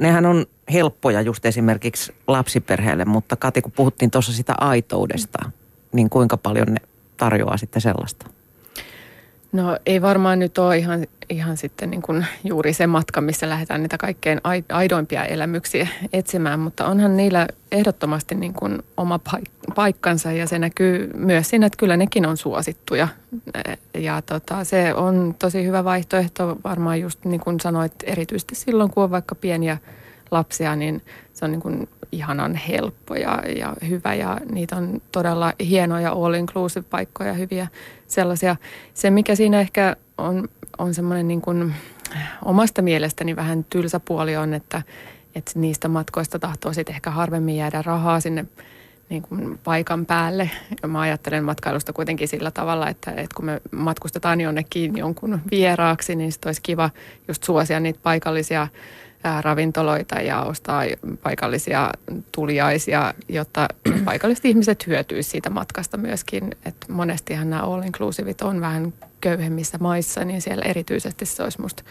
nehän 0.00 0.26
on 0.26 0.46
helppoja 0.72 1.20
just 1.20 1.46
esimerkiksi 1.46 2.14
lapsiperheelle, 2.26 3.04
mutta 3.04 3.36
Kati, 3.36 3.62
kun 3.62 3.72
puhuttiin 3.72 4.10
tuossa 4.10 4.32
sitä 4.32 4.54
aitoudesta, 4.60 5.50
niin 5.92 6.10
kuinka 6.10 6.36
paljon 6.36 6.66
ne 6.66 6.80
tarjoaa 7.16 7.56
sitten 7.56 7.82
sellaista? 7.82 8.26
No 9.52 9.78
ei 9.86 10.02
varmaan 10.02 10.38
nyt 10.38 10.58
ole 10.58 10.78
ihan, 10.78 11.06
ihan 11.30 11.56
sitten 11.56 11.90
niin 11.90 12.02
kuin 12.02 12.26
juuri 12.44 12.72
se 12.72 12.86
matka, 12.86 13.20
missä 13.20 13.48
lähdetään 13.48 13.82
niitä 13.82 13.98
kaikkein 13.98 14.40
aidoimpia 14.72 15.24
elämyksiä 15.24 15.88
etsimään, 16.12 16.60
mutta 16.60 16.86
onhan 16.86 17.16
niillä 17.16 17.48
ehdottomasti 17.72 18.34
niin 18.34 18.52
kuin 18.52 18.82
oma 18.96 19.20
paikkansa 19.74 20.32
ja 20.32 20.46
se 20.46 20.58
näkyy 20.58 21.10
myös 21.14 21.50
siinä, 21.50 21.66
että 21.66 21.76
kyllä 21.76 21.96
nekin 21.96 22.26
on 22.26 22.36
suosittuja. 22.36 23.08
Ja 23.94 24.22
tota, 24.22 24.64
se 24.64 24.94
on 24.94 25.34
tosi 25.38 25.64
hyvä 25.64 25.84
vaihtoehto 25.84 26.56
varmaan 26.64 27.00
just 27.00 27.24
niin 27.24 27.40
kuin 27.40 27.60
sanoit, 27.60 27.94
erityisesti 28.04 28.54
silloin 28.54 28.90
kun 28.90 29.04
on 29.04 29.10
vaikka 29.10 29.34
pieniä 29.34 29.78
lapsia, 30.30 30.76
niin 30.76 31.02
se 31.32 31.44
on 31.44 31.50
niin 31.50 31.62
kuin 31.62 31.88
ihanan 32.12 32.54
helppo 32.54 33.14
ja, 33.14 33.42
ja 33.56 33.74
hyvä 33.88 34.14
ja 34.14 34.40
niitä 34.50 34.76
on 34.76 35.02
todella 35.12 35.52
hienoja 35.60 36.12
all 36.12 36.34
inclusive 36.34 36.84
paikkoja, 36.90 37.32
hyviä 37.32 37.68
sellaisia. 38.06 38.56
Se 38.94 39.10
mikä 39.10 39.34
siinä 39.34 39.60
ehkä 39.60 39.96
on, 40.18 40.48
on 40.78 40.94
semmoinen 40.94 41.28
niin 41.28 41.40
kuin 41.40 41.74
omasta 42.44 42.82
mielestäni 42.82 43.36
vähän 43.36 43.64
tylsä 43.70 44.00
puoli 44.00 44.36
on, 44.36 44.54
että, 44.54 44.82
että 45.34 45.52
niistä 45.54 45.88
matkoista 45.88 46.38
tahtoo 46.38 46.72
sitten 46.72 46.94
ehkä 46.94 47.10
harvemmin 47.10 47.56
jäädä 47.56 47.82
rahaa 47.82 48.20
sinne 48.20 48.46
niin 49.08 49.22
kuin 49.22 49.58
paikan 49.64 50.06
päälle. 50.06 50.50
Ja 50.82 50.88
mä 50.88 51.00
ajattelen 51.00 51.44
matkailusta 51.44 51.92
kuitenkin 51.92 52.28
sillä 52.28 52.50
tavalla, 52.50 52.88
että, 52.88 53.10
että 53.10 53.34
kun 53.36 53.44
me 53.44 53.60
matkustetaan 53.70 54.40
jonnekin 54.40 54.96
jonkun 54.96 55.40
vieraaksi, 55.50 56.16
niin 56.16 56.32
sitten 56.32 56.48
olisi 56.48 56.62
kiva 56.62 56.90
just 57.28 57.44
suosia 57.44 57.80
niitä 57.80 58.00
paikallisia 58.02 58.68
ravintoloita 59.40 60.20
ja 60.20 60.42
ostaa 60.42 60.82
paikallisia 61.22 61.90
tuliaisia, 62.32 63.14
jotta 63.28 63.68
paikalliset 64.04 64.44
ihmiset 64.44 64.86
hyötyisivät 64.86 65.32
siitä 65.32 65.50
matkasta 65.50 65.96
myöskin. 65.96 66.56
Et 66.64 66.76
monestihan 66.88 67.50
nämä 67.50 67.62
all 67.62 67.82
inclusivit 67.82 68.42
on 68.42 68.60
vähän 68.60 68.92
köyhemmissä 69.20 69.78
maissa, 69.80 70.24
niin 70.24 70.42
siellä 70.42 70.64
erityisesti 70.64 71.26
se 71.26 71.42
olisi 71.42 71.60
musta 71.60 71.82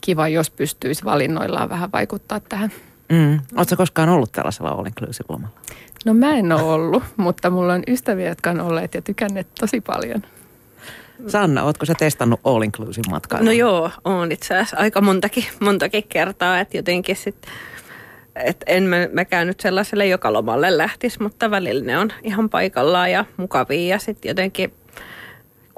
kiva, 0.00 0.28
jos 0.28 0.50
pystyisi 0.50 1.04
valinnoillaan 1.04 1.68
vähän 1.68 1.92
vaikuttaa 1.92 2.40
tähän. 2.40 2.72
Mm. 3.12 3.40
Oletko 3.56 3.76
koskaan 3.76 4.08
ollut 4.08 4.32
tällaisella 4.32 4.70
all 4.70 4.86
inclusive 4.86 5.26
lomalla? 5.28 5.58
No 6.04 6.14
mä 6.14 6.36
en 6.36 6.52
ole 6.52 6.62
ollut, 6.62 7.02
mutta 7.16 7.50
mulla 7.50 7.74
on 7.74 7.82
ystäviä, 7.86 8.28
jotka 8.28 8.50
on 8.50 8.60
olleet 8.60 8.94
ja 8.94 9.02
tykänneet 9.02 9.48
tosi 9.60 9.80
paljon. 9.80 10.22
Sanna, 11.26 11.62
ootko 11.62 11.86
sä 11.86 11.94
testannut 11.98 12.40
all 12.44 12.62
inclusive 12.62 13.10
matkaa? 13.10 13.42
No 13.42 13.52
joo, 13.52 13.90
on 14.04 14.32
itse 14.32 14.54
asiassa 14.54 14.76
aika 14.76 15.00
montakin, 15.00 15.44
montakin 15.60 16.04
kertaa, 16.08 16.60
että 16.60 16.76
jotenkin 16.76 17.16
sitten 17.16 17.50
et 18.36 18.64
en 18.66 18.82
mä, 18.82 18.96
mäkään 19.12 19.46
nyt 19.46 19.60
sellaiselle 19.60 20.06
joka 20.06 20.32
lomalle 20.32 20.78
lähtisi, 20.78 21.22
mutta 21.22 21.50
välillä 21.50 21.84
ne 21.84 21.98
on 21.98 22.12
ihan 22.22 22.50
paikallaan 22.50 23.12
ja 23.12 23.24
mukavia 23.36 23.94
ja 23.94 23.98
sitten 23.98 24.28
jotenkin 24.28 24.72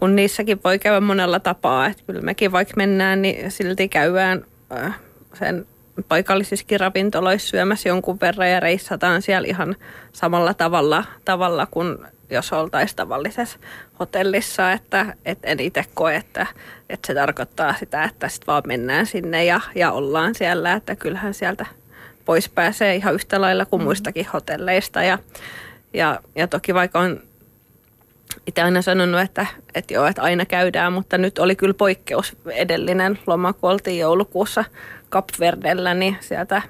kun 0.00 0.16
niissäkin 0.16 0.60
voi 0.64 0.78
käydä 0.78 1.00
monella 1.00 1.40
tapaa, 1.40 1.86
että 1.86 2.02
kyllä 2.06 2.20
mekin 2.20 2.52
vaikka 2.52 2.74
mennään, 2.76 3.22
niin 3.22 3.50
silti 3.50 3.88
käydään 3.88 4.44
äh, 4.72 4.98
sen 5.34 5.66
paikallisissakin 6.08 6.80
ravintoloissa 6.80 7.48
syömässä 7.48 7.88
jonkun 7.88 8.20
verran 8.20 8.50
ja 8.50 8.60
reissataan 8.60 9.22
siellä 9.22 9.48
ihan 9.48 9.76
samalla 10.12 10.54
tavalla, 10.54 11.04
tavalla 11.24 11.66
kuin 11.66 11.98
jos 12.30 12.52
oltaisiin 12.52 12.96
tavallisessa 12.96 13.58
hotellissa, 14.00 14.72
että 14.72 15.16
et 15.24 15.38
en 15.42 15.60
itse 15.60 15.84
koe, 15.94 16.16
että, 16.16 16.46
että 16.88 17.06
se 17.06 17.14
tarkoittaa 17.14 17.74
sitä, 17.74 18.04
että 18.04 18.28
sitten 18.28 18.46
vaan 18.46 18.62
mennään 18.66 19.06
sinne 19.06 19.44
ja, 19.44 19.60
ja 19.74 19.92
ollaan 19.92 20.34
siellä, 20.34 20.72
että 20.72 20.96
kyllähän 20.96 21.34
sieltä 21.34 21.66
pois 22.24 22.48
pääsee 22.48 22.96
ihan 22.96 23.14
yhtä 23.14 23.40
lailla 23.40 23.66
kuin 23.66 23.82
mm. 23.82 23.84
muistakin 23.84 24.26
hotelleista 24.32 25.02
ja, 25.02 25.18
ja, 25.94 26.20
ja 26.34 26.48
toki 26.48 26.74
vaikka 26.74 27.00
on 27.00 27.20
itse 28.46 28.62
aina 28.62 28.82
sanonut, 28.82 29.20
että, 29.20 29.46
että 29.74 29.94
joo, 29.94 30.06
että 30.06 30.22
aina 30.22 30.46
käydään, 30.46 30.92
mutta 30.92 31.18
nyt 31.18 31.38
oli 31.38 31.56
kyllä 31.56 31.74
poikkeus 31.74 32.36
edellinen 32.46 33.18
loma, 33.26 33.52
kun 33.52 33.70
oltiin 33.70 33.98
joulukuussa 33.98 34.64
Kapverdellä, 35.08 35.94
niin 35.94 36.16
sieltä 36.20 36.62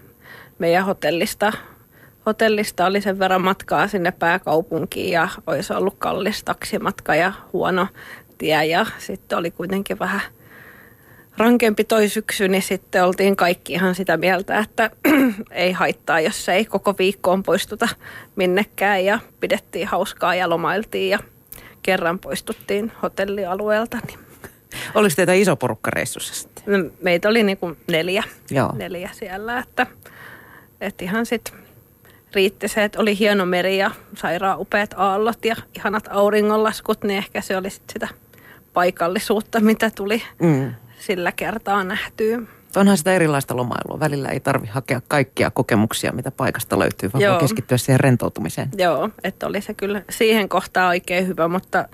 meidän 0.59 0.85
hotellista 0.85 1.53
hotellista 2.27 2.87
oli 2.87 3.01
sen 3.01 3.19
verran 3.19 3.43
matkaa 3.43 3.89
sinne 3.89 4.13
pääkaupunkiin 4.13 5.13
ja 5.13 5.29
olisi 5.47 5.73
ollut 5.73 5.95
kallis 5.99 6.45
taksimatka 6.45 7.15
ja 7.15 7.33
huono 7.53 7.87
tie 8.39 8.67
ja 8.67 8.87
sitten 8.99 9.39
oli 9.39 9.51
kuitenkin 9.51 9.99
vähän 9.99 10.21
rankempi 11.37 11.85
toi 11.85 12.09
syksy, 12.09 12.49
niin 12.49 12.63
sitten 12.63 13.05
oltiin 13.05 13.37
kaikki 13.37 13.73
ihan 13.73 13.95
sitä 13.95 14.17
mieltä, 14.17 14.59
että 14.59 14.91
ei 15.51 15.73
haittaa, 15.73 16.21
jos 16.21 16.49
ei 16.49 16.65
koko 16.65 16.95
viikkoon 16.99 17.43
poistuta 17.43 17.89
minnekään 18.37 19.05
ja 19.05 19.19
pidettiin 19.41 19.87
hauskaa 19.87 20.35
ja 20.35 20.49
lomailtiin 20.49 21.11
ja 21.11 21.19
kerran 21.83 22.19
poistuttiin 22.19 22.93
hotellialueelta. 23.03 23.99
Niin. 24.07 24.19
Oliko 24.95 25.13
teitä 25.17 25.33
iso 25.33 25.57
porukka 25.57 25.91
reissussa 25.91 26.35
sitten? 26.35 26.65
No, 26.67 26.91
meitä 27.03 27.29
oli 27.29 27.43
niin 27.43 27.59
kuin 27.59 27.77
neljä, 27.89 28.25
Joo. 28.51 28.73
neljä 28.77 29.11
siellä, 29.13 29.59
että, 29.59 29.87
että 30.81 31.05
ihan 31.05 31.27
sitten 31.27 31.60
riitti 32.35 32.69
se, 32.69 32.85
että 32.85 33.01
oli 33.01 33.19
hieno 33.19 33.47
meri 33.47 33.79
ja 33.79 33.91
sairaan 34.17 34.61
upeat 34.61 34.95
aallot 34.97 35.45
ja 35.45 35.57
ihanat 35.77 36.09
auringonlaskut, 36.11 37.05
niin 37.05 37.19
ehkä 37.19 37.41
se 37.41 37.57
oli 37.57 37.71
sit 37.71 37.83
sitä 37.93 38.09
paikallisuutta, 38.73 39.61
mitä 39.61 39.91
tuli 39.91 40.23
mm. 40.43 40.75
sillä 40.99 41.33
kertaa 41.33 41.85
nähtyä. 41.85 42.43
Onhan 42.77 42.97
sitä 42.97 43.13
erilaista 43.13 43.57
lomailua. 43.57 44.01
Välillä 44.01 44.29
ei 44.29 44.41
tarvi 44.41 44.67
hakea 44.67 45.01
kaikkia 45.09 45.51
kokemuksia, 45.51 46.13
mitä 46.13 46.31
paikasta 46.31 46.79
löytyy, 46.79 47.11
vaan 47.13 47.23
Joo. 47.23 47.33
voi 47.33 47.41
keskittyä 47.41 47.79
siihen 47.79 48.01
rentoutumiseen. 48.01 48.69
Joo, 48.77 49.11
että 49.25 49.47
oli 49.47 49.61
se 49.61 49.75
kyllä 49.75 50.03
siihen 50.11 50.49
kohtaan 50.49 50.89
oikein 50.89 51.27
hyvä, 51.27 51.49
mutta 51.49 51.89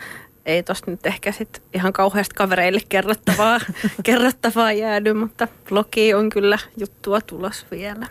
ei 0.47 0.63
tosta 0.63 0.91
nyt 0.91 1.07
ehkä 1.07 1.33
sit 1.33 1.63
ihan 1.75 1.93
kauheasti 1.93 2.35
kavereille 2.35 2.81
kerrottavaa, 2.89 3.61
kerrottavaa 4.03 4.73
jäädy, 4.73 5.15
mutta 5.15 5.49
blogi 5.69 6.15
on 6.15 6.31
kyllä 6.31 6.59
juttua 6.77 7.21
tulos 7.21 7.67
vielä. 7.71 8.07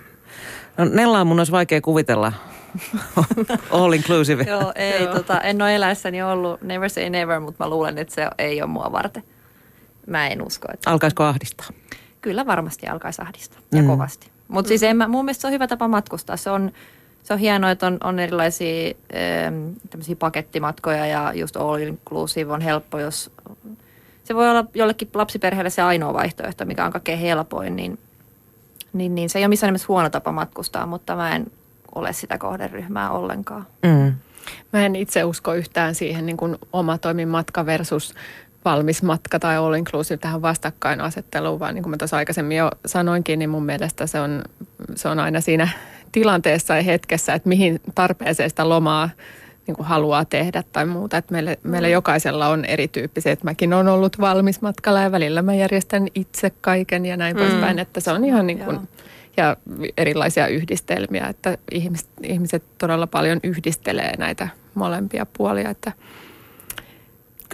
No 0.77 0.85
Nellaa 0.85 1.25
mun 1.25 1.39
olisi 1.39 1.51
vaikea 1.51 1.81
kuvitella 1.81 2.33
all 3.71 3.93
inclusive. 3.93 4.43
Joo, 4.43 4.71
ei, 4.75 5.03
Joo. 5.03 5.13
Tota, 5.13 5.41
en 5.41 5.61
ole 5.61 5.75
eläessäni 5.75 6.23
ollut 6.23 6.61
never 6.61 6.89
say 6.89 7.09
never, 7.09 7.39
mutta 7.39 7.63
mä 7.63 7.69
luulen, 7.69 7.97
että 7.97 8.15
se 8.15 8.29
ei 8.37 8.61
ole 8.61 8.69
mua 8.69 8.91
varten. 8.91 9.23
Mä 10.07 10.27
en 10.27 10.41
usko. 10.41 10.67
Että... 10.73 10.91
Alkaisiko 10.91 11.23
ahdistaa? 11.23 11.67
Kyllä 12.21 12.45
varmasti 12.45 12.87
alkaisi 12.87 13.21
ahdistaa 13.21 13.59
ja 13.71 13.81
mm. 13.81 13.87
kovasti. 13.87 14.31
Mutta 14.47 14.69
siis 14.69 14.83
en 14.83 14.97
mä, 14.97 15.07
mun 15.07 15.25
mielestä 15.25 15.41
se 15.41 15.47
on 15.47 15.53
hyvä 15.53 15.67
tapa 15.67 15.87
matkustaa. 15.87 16.37
Se 16.37 16.49
on, 16.49 16.71
se 17.23 17.33
on 17.33 17.39
hienoa, 17.39 17.71
että 17.71 17.87
on, 17.87 17.97
on 18.03 18.19
erilaisia 18.19 18.93
ähm, 19.15 20.17
pakettimatkoja 20.19 21.05
ja 21.05 21.33
just 21.33 21.57
all 21.57 21.77
inclusive 21.77 22.53
on 22.53 22.61
helppo, 22.61 22.99
jos 22.99 23.31
se 24.23 24.35
voi 24.35 24.49
olla 24.49 24.65
jollekin 24.73 25.09
lapsiperheelle 25.13 25.69
se 25.69 25.81
ainoa 25.81 26.13
vaihtoehto, 26.13 26.65
mikä 26.65 26.85
on 26.85 26.91
kaikkein 26.91 27.19
helpoin, 27.19 27.75
niin 27.75 27.99
niin, 28.95 29.15
niin 29.15 29.29
se 29.29 29.39
ei 29.39 29.45
ole 29.45 29.49
missään 29.49 29.67
nimessä 29.67 29.87
huono 29.87 30.09
tapa 30.09 30.31
matkustaa, 30.31 30.85
mutta 30.85 31.15
mä 31.15 31.35
en 31.35 31.51
ole 31.95 32.13
sitä 32.13 32.37
kohderyhmää 32.37 33.11
ollenkaan. 33.11 33.67
Mm. 33.83 34.13
Mä 34.73 34.85
en 34.85 34.95
itse 34.95 35.23
usko 35.23 35.53
yhtään 35.53 35.95
siihen 35.95 36.25
niin 36.25 36.37
kuin 36.37 36.55
oma 36.73 36.99
matka 37.27 37.65
versus 37.65 38.15
valmis 38.65 39.03
matka 39.03 39.39
tai 39.39 39.57
all 39.57 39.73
inclusive 39.73 40.17
tähän 40.17 40.41
vastakkainasetteluun, 40.41 41.59
vaan 41.59 41.75
niin 41.75 41.83
kuin 41.83 41.91
mä 41.91 41.97
tuossa 41.97 42.17
aikaisemmin 42.17 42.57
jo 42.57 42.71
sanoinkin, 42.85 43.39
niin 43.39 43.49
mun 43.49 43.65
mielestä 43.65 44.07
se 44.07 44.19
on, 44.19 44.43
se 44.95 45.09
on 45.09 45.19
aina 45.19 45.41
siinä 45.41 45.67
tilanteessa 46.11 46.75
ja 46.75 46.83
hetkessä, 46.83 47.33
että 47.33 47.49
mihin 47.49 47.81
tarpeeseen 47.95 48.49
sitä 48.49 48.69
lomaa 48.69 49.09
niin 49.67 49.75
kuin 49.75 49.87
haluaa 49.87 50.25
tehdä 50.25 50.63
tai 50.71 50.85
muuta. 50.85 51.17
Että 51.17 51.31
meillä, 51.31 51.55
meillä 51.63 51.87
jokaisella 51.87 52.47
on 52.47 52.65
erityyppisiä, 52.65 53.31
että 53.31 53.45
mäkin 53.45 53.73
olen 53.73 53.87
ollut 53.87 54.19
valmis 54.19 54.61
matkalla 54.61 55.01
ja 55.01 55.11
välillä 55.11 55.41
mä 55.41 55.53
järjestän 55.53 56.07
itse 56.15 56.49
kaiken 56.61 57.05
ja 57.05 57.17
näin 57.17 57.35
mm. 57.35 57.39
poispäin, 57.39 57.79
että 57.79 57.99
se 57.99 58.11
on 58.11 58.25
ihan 58.25 58.47
niin 58.47 58.59
kuin, 58.59 58.79
ja 59.37 59.57
erilaisia 59.97 60.47
yhdistelmiä, 60.47 61.27
että 61.27 61.57
ihmiset, 61.71 62.09
ihmiset 62.23 62.63
todella 62.77 63.07
paljon 63.07 63.39
yhdistelee 63.43 64.17
näitä 64.17 64.47
molempia 64.75 65.25
puolia, 65.37 65.69
että– 65.69 65.91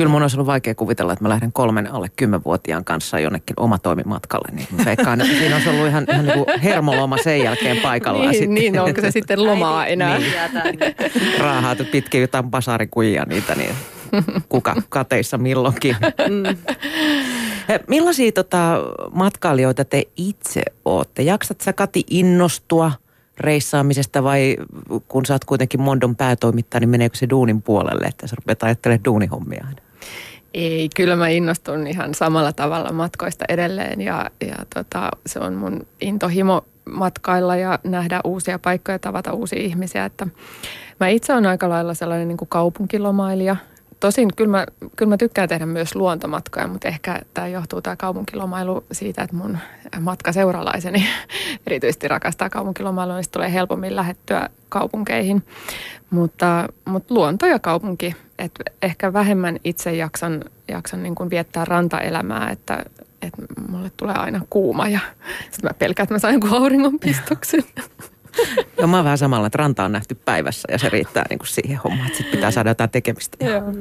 Kyllä 0.02 0.12
mun 0.12 0.22
olisi 0.22 0.36
ollut 0.36 0.48
vaikea 0.48 0.76
kuvitella, 0.76 1.14
että 1.14 1.26
mä 1.26 1.30
lähden 1.30 1.54
kolmen 1.54 1.92
alle 1.94 2.10
kymmenvuotiaan 2.16 2.86
kanssa 2.86 3.20
jonnekin 3.20 3.54
omatoimimatkalle. 3.58 4.48
Niin 4.52 4.68
veikkaan, 4.86 5.22
että 5.22 5.34
siinä 5.38 5.56
olisi 5.56 5.70
ollut 5.70 5.88
ihan, 5.88 6.06
ihan 6.12 6.26
niin 6.26 6.34
kuin 6.34 6.60
hermoloma 6.60 7.18
sen 7.18 7.44
jälkeen 7.44 7.78
paikalla. 7.78 8.22
niin, 8.22 8.34
sitten. 8.34 8.54
niin, 8.54 8.80
onko 8.80 9.02
se 9.02 9.12
sitten 9.12 9.46
lomaa 9.46 9.86
enää? 9.86 10.18
niin. 10.18 10.30
Raahaat 11.40 11.78
pitkin 11.92 12.22
jotain 12.22 12.52
basarikuijia 12.52 13.26
niitä, 13.26 13.56
niin 13.56 13.76
kuka 14.50 14.76
kateissa 14.90 15.38
milloinkin. 15.38 15.96
Mm. 16.30 16.58
Millaisia 17.88 18.32
tota, 18.32 18.78
matkailijoita 19.12 19.86
te 19.86 20.04
itse 20.18 20.62
olette? 20.86 21.24
Jaksat 21.24 21.62
sä 21.62 21.74
Kati 21.74 22.04
innostua 22.10 22.92
reissaamisesta 23.38 24.24
vai 24.24 24.58
kun 25.08 25.26
sä 25.26 25.34
oot 25.34 25.46
kuitenkin 25.46 25.82
Mondon 25.82 26.16
päätoimittaja, 26.16 26.80
niin 26.80 26.90
meneekö 26.90 27.18
se 27.18 27.30
duunin 27.30 27.62
puolelle, 27.62 28.06
että 28.06 28.28
sä 28.28 28.36
rupeat 28.36 28.64
ajattelemaan 28.64 29.06
duunihommia 29.06 29.66
aina? 29.68 29.91
Ei, 30.54 30.90
kyllä 30.96 31.16
mä 31.16 31.28
innostun 31.28 31.88
ihan 31.88 32.14
samalla 32.14 32.54
tavalla 32.54 32.92
matkoista 32.92 33.46
edelleen 33.50 34.02
ja, 34.02 34.30
ja 34.48 34.56
tota, 34.76 35.12
se 35.26 35.40
on 35.40 35.54
mun 35.54 35.88
intohimo 36.02 36.66
matkailla 36.86 37.56
ja 37.56 37.80
nähdä 37.84 38.22
uusia 38.24 38.60
paikkoja, 38.60 39.00
tavata 39.00 39.34
uusia 39.34 39.62
ihmisiä. 39.62 40.06
Että 40.06 40.28
mä 41.00 41.08
itse 41.08 41.34
olen 41.34 41.46
aika 41.46 41.70
lailla 41.70 41.94
sellainen 41.94 42.28
niin 42.28 42.38
kuin 42.38 42.50
kaupunkilomailija– 42.50 43.56
Tosin 44.02 44.30
kyllä 44.36 44.52
mä, 44.52 44.66
kyllä 44.96 45.10
mä 45.10 45.18
tykkään 45.18 45.50
tehdä 45.50 45.66
myös 45.66 45.96
luontomatkoja, 45.96 46.68
mutta 46.68 46.88
ehkä 46.88 47.22
tämä 47.34 47.48
johtuu 47.48 47.82
tämä 47.82 47.96
kaupunkilomailu 47.96 48.84
siitä, 48.92 49.24
että 49.24 49.36
mun 49.36 49.58
matkaseuralaiseni 50.00 51.08
erityisesti 51.68 52.08
rakastaa 52.08 52.50
kaupunkilomailua, 52.50 53.16
niin 53.16 53.26
tulee 53.32 53.54
helpommin 53.54 53.96
lähettyä 53.96 54.50
kaupunkeihin. 54.70 55.44
Mutta, 56.10 56.68
mutta 56.86 57.14
luonto 57.14 57.46
ja 57.46 57.60
kaupunki, 57.60 58.16
että 58.40 58.64
ehkä 58.82 59.14
vähemmän 59.14 59.58
itse 59.64 59.96
jaksan, 59.96 60.44
jaksan 60.68 61.04
niin 61.04 61.16
kuin 61.16 61.30
viettää 61.30 61.66
rantaelämää, 61.66 62.50
että, 62.50 62.86
että 63.22 63.44
mulle 63.70 63.92
tulee 63.98 64.16
aina 64.16 64.42
kuuma 64.50 64.88
ja 64.88 65.00
sitten 65.52 65.70
mä 65.70 65.74
pelkään, 65.80 66.04
että 66.04 66.16
mä 66.16 66.20
saan 66.20 66.34
jonkun 66.34 66.54
auringonpistoksen. 66.54 67.64
Joo, 68.78 68.88
mä 68.88 68.98
oon 68.98 69.04
vähän 69.04 69.18
samalla, 69.18 69.48
että 69.48 69.58
ranta 69.58 69.84
on 69.84 69.92
nähty 69.92 70.16
päivässä 70.16 70.68
ja 70.72 70.78
se 70.78 70.90
riittää 70.90 71.26
niin 71.30 71.40
kuin 71.40 71.48
siihen 71.48 71.80
hommaan, 71.84 72.08
että 72.08 72.18
sitten 72.18 72.38
pitää 72.38 72.52
saada 72.52 72.70
jotain 72.70 72.90
tekemistä. 72.90 73.46
Joo. 73.46 73.74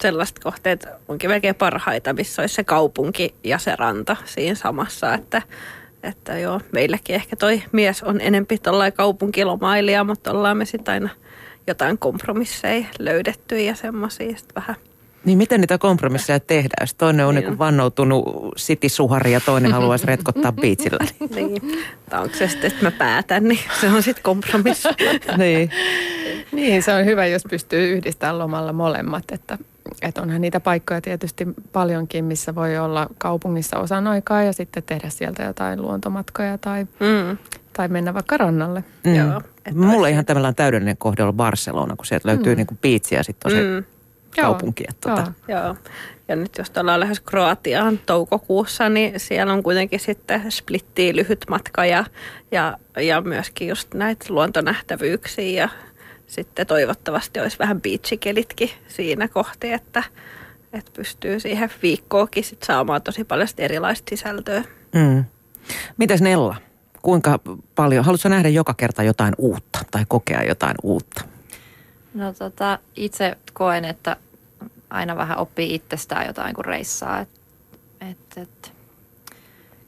Sellaiset 0.00 0.38
kohteet 0.38 0.86
onkin 1.08 1.30
melkein 1.30 1.54
parhaita, 1.54 2.12
missä 2.12 2.42
olisi 2.42 2.54
se 2.54 2.64
kaupunki 2.64 3.34
ja 3.44 3.58
se 3.58 3.76
ranta 3.76 4.16
siinä 4.24 4.54
samassa, 4.54 5.14
että 5.14 5.42
että 6.02 6.38
joo, 6.38 6.60
meilläkin 6.72 7.16
ehkä 7.16 7.36
toi 7.36 7.62
mies 7.72 8.02
on 8.02 8.20
enempi 8.20 8.58
tuollainen 8.58 8.96
kaupunkilomailija, 8.96 10.04
mutta 10.04 10.30
ollaan 10.30 10.56
me 10.56 10.64
sitten 10.64 10.92
aina 10.94 11.08
jotain 11.66 11.98
kompromisseja 11.98 12.86
löydetty 12.98 13.60
ja 13.60 13.74
semmoisia 13.74 14.36
vähän 14.56 14.76
niin 15.26 15.38
miten 15.38 15.60
niitä 15.60 15.78
kompromisseja 15.78 16.40
tehdään, 16.40 16.76
jos 16.80 16.94
toinen 16.94 17.26
on 17.26 17.34
niin. 17.34 17.46
niin 17.46 17.58
vannoutunut 17.58 18.24
sitisuhari 18.56 19.32
ja 19.32 19.40
toinen 19.40 19.72
haluaisi 19.72 20.06
retkottaa 20.06 20.52
biitsillä? 20.62 21.04
Niin. 21.20 21.54
niin. 21.54 21.84
Tai 22.10 22.22
onko 22.22 22.36
se 22.36 22.48
sitten, 22.48 22.70
että 22.70 22.84
mä 22.84 22.90
päätän, 22.90 23.44
niin 23.44 23.60
se 23.80 23.88
on 23.88 24.02
sitten 24.02 24.22
kompromissi. 24.22 24.88
niin. 25.36 25.70
niin, 26.52 26.82
se 26.82 26.94
on 26.94 27.04
hyvä, 27.04 27.26
jos 27.26 27.42
pystyy 27.50 27.92
yhdistämään 27.96 28.38
lomalla 28.38 28.72
molemmat, 28.72 29.24
että 29.32 29.58
että 30.02 30.22
onhan 30.22 30.40
niitä 30.40 30.60
paikkoja 30.60 31.00
tietysti 31.00 31.46
paljonkin, 31.72 32.24
missä 32.24 32.54
voi 32.54 32.78
olla 32.78 33.06
kaupungissa 33.18 33.78
osan 33.78 34.06
aikaa 34.06 34.42
ja 34.42 34.52
sitten 34.52 34.82
tehdä 34.82 35.10
sieltä 35.10 35.42
jotain 35.42 35.82
luontomatkoja 35.82 36.58
tai, 36.58 36.84
mm. 36.84 37.38
tai 37.72 37.88
mennä 37.88 38.14
vaikka 38.14 38.36
rannalle. 38.36 38.84
Mm. 39.04 39.14
Joo, 39.14 39.40
Mulla 39.74 40.08
ihan 40.08 40.24
tämmöinen 40.24 40.54
täydellinen 40.54 40.96
kohde 40.96 41.22
on 41.22 41.34
Barcelona, 41.34 41.96
kun 41.96 42.06
sieltä 42.06 42.28
löytyy 42.28 42.54
mm. 42.54 42.56
niinku 42.56 42.76
biitsi 42.82 43.14
ja 43.14 43.24
sitten 43.24 43.52
on 43.52 43.58
mm 43.58 43.95
kaupunki. 44.42 44.84
Että 44.88 45.08
tota. 45.08 45.32
Joo. 45.48 45.60
Joo. 45.60 45.76
Ja 46.28 46.36
nyt 46.36 46.58
jos 46.58 46.72
ollaan 46.76 47.00
lähes 47.00 47.20
Kroatiaan 47.20 48.00
toukokuussa, 48.06 48.88
niin 48.88 49.20
siellä 49.20 49.52
on 49.52 49.62
kuitenkin 49.62 50.00
sitten 50.00 50.52
splittiä 50.52 51.16
lyhyt 51.16 51.44
matka 51.50 51.84
ja, 51.84 52.04
ja, 52.50 52.78
ja 52.96 53.20
myöskin 53.20 53.68
just 53.68 53.94
näitä 53.94 54.26
luontonähtävyyksiä 54.28 55.62
ja 55.62 55.68
sitten 56.26 56.66
toivottavasti 56.66 57.40
olisi 57.40 57.58
vähän 57.58 57.80
beachikelitkin 57.80 58.70
siinä 58.88 59.28
kohti, 59.28 59.72
että, 59.72 60.02
että 60.72 60.92
pystyy 60.96 61.40
siihen 61.40 61.70
viikkoonkin 61.82 62.44
sit 62.44 62.62
saamaan 62.62 63.02
tosi 63.02 63.24
paljon 63.24 63.48
erilaista 63.58 64.10
sisältöä. 64.10 64.64
Mm. 64.94 65.24
Mitäs 65.96 66.20
Nella? 66.22 66.56
Kuinka 67.02 67.38
paljon, 67.74 68.04
haluatko 68.04 68.28
nähdä 68.28 68.48
joka 68.48 68.74
kerta 68.74 69.02
jotain 69.02 69.34
uutta 69.38 69.78
tai 69.90 70.04
kokea 70.08 70.42
jotain 70.42 70.74
uutta? 70.82 71.24
No 72.14 72.32
tota, 72.32 72.78
itse 72.96 73.36
koen, 73.52 73.84
että 73.84 74.16
aina 74.90 75.16
vähän 75.16 75.38
oppii 75.38 75.74
itsestään 75.74 76.26
jotain, 76.26 76.54
kun 76.54 76.64
reissaa. 76.64 77.20
Et, 77.20 77.28
et, 78.00 78.18
et. 78.36 78.72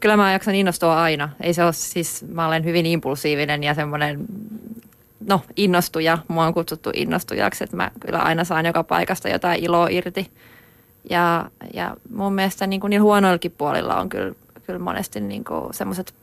Kyllä 0.01 0.17
mä 0.17 0.33
jaksan 0.33 0.55
innostua 0.55 1.03
aina. 1.03 1.29
Ei 1.41 1.55
se 1.55 1.65
ole 1.65 1.73
siis, 1.73 2.25
mä 2.29 2.47
olen 2.47 2.65
hyvin 2.65 2.87
impulsiivinen 2.87 3.63
ja 3.63 3.75
semmoinen, 3.75 4.27
no 5.27 5.43
innostuja. 5.57 6.19
Mua 6.29 6.47
on 6.47 6.55
kutsuttu 6.55 6.91
innostujaksi, 6.95 7.65
että 7.65 7.77
mä 7.77 7.91
kyllä 8.01 8.19
aina 8.19 8.45
saan 8.45 8.67
joka 8.67 8.85
paikasta 8.85 9.29
jotain 9.29 9.65
iloa 9.65 9.89
irti. 9.91 10.31
Ja, 11.11 11.51
ja 11.75 11.97
mun 12.11 12.33
mielestä 12.33 12.67
niin 12.67 12.81
kuin 12.81 12.91
niillä 12.91 13.05
huonoillakin 13.05 13.55
puolilla 13.59 14.01
on 14.01 14.09
kyllä, 14.09 14.35
kyllä 14.67 14.79
monesti 14.79 15.21
niin 15.21 15.45
semmoiset 15.71 16.15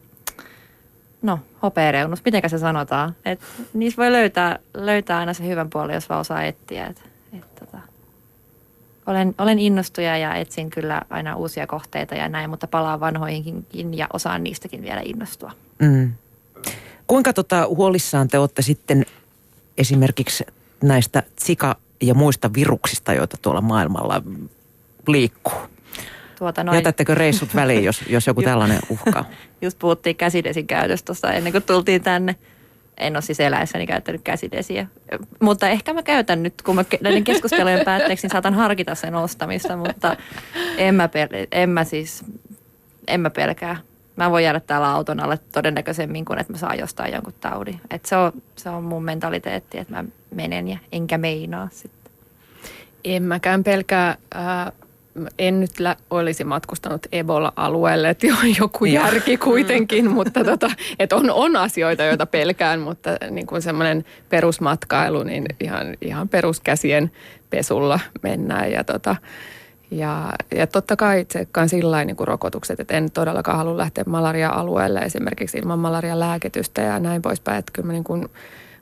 no, 1.22 1.40
hopeareunus, 1.64 2.26
miten 2.26 2.50
se 2.50 2.58
sanotaan. 2.58 3.16
Et 3.26 3.40
niissä 3.74 4.02
voi 4.02 4.12
löytää, 4.12 4.60
löytää 4.74 5.18
aina 5.18 5.34
se 5.34 5.48
hyvän 5.48 5.70
puoli, 5.70 5.94
jos 5.94 6.10
vaan 6.10 6.22
osaa 6.22 6.44
etsiä. 6.44 6.88
Et, 6.88 7.04
et, 7.34 7.56
tota, 7.56 7.78
olen, 9.08 9.36
olen 9.38 9.60
innostuja 9.60 10.18
ja 10.18 10.36
etsin 10.36 10.70
kyllä 10.70 11.02
aina 11.10 11.36
uusia 11.36 11.68
kohteita 11.68 12.16
ja 12.16 12.30
näin, 12.30 12.50
mutta 12.50 12.68
palaan 12.68 13.00
vanhoihinkin 13.00 13.98
ja 13.98 14.08
osaan 14.14 14.44
niistäkin 14.44 14.82
vielä 14.82 15.02
innostua. 15.06 15.52
Mm. 15.80 16.14
Kuinka 17.08 17.34
tota, 17.34 17.68
huolissaan 17.68 18.28
te 18.28 18.40
olette 18.40 18.62
sitten 18.62 19.06
esimerkiksi 19.78 20.44
näistä 20.84 21.24
sika- 21.40 21.76
ja 22.02 22.14
muista 22.14 22.54
viruksista, 22.54 23.14
joita 23.14 23.38
tuolla 23.42 23.62
maailmalla 23.62 24.22
liikkuu? 25.08 25.60
Tuota 26.40 26.64
noin. 26.64 26.76
Jätättekö 26.76 27.16
reissut 27.16 27.56
väliin, 27.56 27.84
jos, 27.84 28.04
jos 28.10 28.28
joku 28.28 28.42
tällainen 28.42 28.80
uhkaa? 28.90 29.26
Just 29.62 29.80
puhuttiin 29.80 30.16
käsidesin 30.16 30.68
käytöstä 30.68 31.06
tuossa 31.06 31.32
ennen 31.32 31.52
kuin 31.52 31.64
tultiin 31.64 32.04
tänne 32.04 32.36
en 32.98 33.16
ole 33.16 33.22
siis 33.22 33.40
eläessäni 33.40 33.88
käyttänyt 33.88 34.22
käsidesiä. 34.22 34.88
Mutta 35.42 35.70
ehkä 35.70 35.94
mä 35.94 36.04
käytän 36.04 36.44
nyt, 36.44 36.62
kun 36.62 36.76
mä 36.76 36.86
näiden 37.02 37.24
keskustelujen 37.24 37.86
päätteeksi, 37.86 38.26
niin 38.26 38.32
saatan 38.32 38.54
harkita 38.54 38.96
sen 38.96 39.16
ostamista, 39.16 39.78
mutta 39.78 40.16
en 40.78 40.96
mä, 40.96 41.08
pel- 41.08 41.48
en 41.52 41.70
mä 41.70 41.84
siis, 41.84 42.26
en 43.08 43.22
mä 43.22 43.30
pelkää. 43.30 43.78
Mä 44.16 44.32
voin 44.32 44.44
jäädä 44.44 44.60
täällä 44.60 44.92
auton 44.92 45.20
alle 45.20 45.40
todennäköisemmin 45.54 46.26
kuin, 46.26 46.40
että 46.40 46.54
mä 46.54 46.58
saan 46.60 46.80
jostain 46.80 47.14
jonkun 47.14 47.34
taudin. 47.40 47.82
Et 47.92 48.06
se, 48.06 48.16
on, 48.16 48.32
se 48.56 48.70
on 48.70 48.84
mun 48.84 49.04
mentaliteetti, 49.04 49.78
että 49.78 49.94
mä 49.94 50.04
menen 50.32 50.68
ja 50.68 50.78
enkä 50.92 51.18
meinaa 51.18 51.68
sitten. 51.72 52.12
En 53.04 53.24
mäkään 53.24 53.64
pelkää. 53.64 54.18
Äh, 54.36 54.72
en 55.40 55.60
nyt 55.60 55.80
lä- 55.80 55.96
olisi 56.10 56.44
matkustanut 56.44 57.08
Ebola-alueelle, 57.12 58.10
että 58.10 58.28
on 58.28 58.56
joku 58.60 58.86
järki 58.86 59.38
kuitenkin, 59.38 60.12
mutta 60.12 60.44
tota, 60.44 60.72
että 61.00 61.16
on, 61.16 61.32
on 61.32 61.56
asioita, 61.56 62.04
joita 62.04 62.26
pelkään, 62.26 62.80
mutta 62.80 63.10
niin 63.30 63.48
kuin 63.48 63.62
semmoinen 63.62 64.06
perusmatkailu, 64.30 65.24
niin 65.24 65.46
ihan, 65.60 65.88
ihan 66.02 66.30
peruskäsien 66.30 67.12
pesulla 67.50 68.00
mennään 68.24 68.72
ja 68.72 68.84
tota, 68.84 69.16
ja, 69.92 70.32
ja 70.56 70.68
totta 70.68 70.96
kai 70.96 71.26
tsekkaan 71.26 71.70
sillä 71.70 72.06
niin 72.06 72.16
kuin 72.16 72.28
rokotukset, 72.28 72.80
että 72.80 72.94
en 72.94 73.12
todellakaan 73.12 73.58
halua 73.58 73.78
lähteä 73.78 74.04
malaria-alueelle 74.08 75.00
esimerkiksi 75.00 75.58
ilman 75.58 75.80
malaria-lääkitystä 75.80 76.82
ja 76.82 77.00
näin 77.00 77.22
poispäin. 77.22 77.58
Että 77.58 77.72
kyllä 77.74 77.88
mä 77.88 77.94
niin 77.94 78.04
kuin 78.04 78.30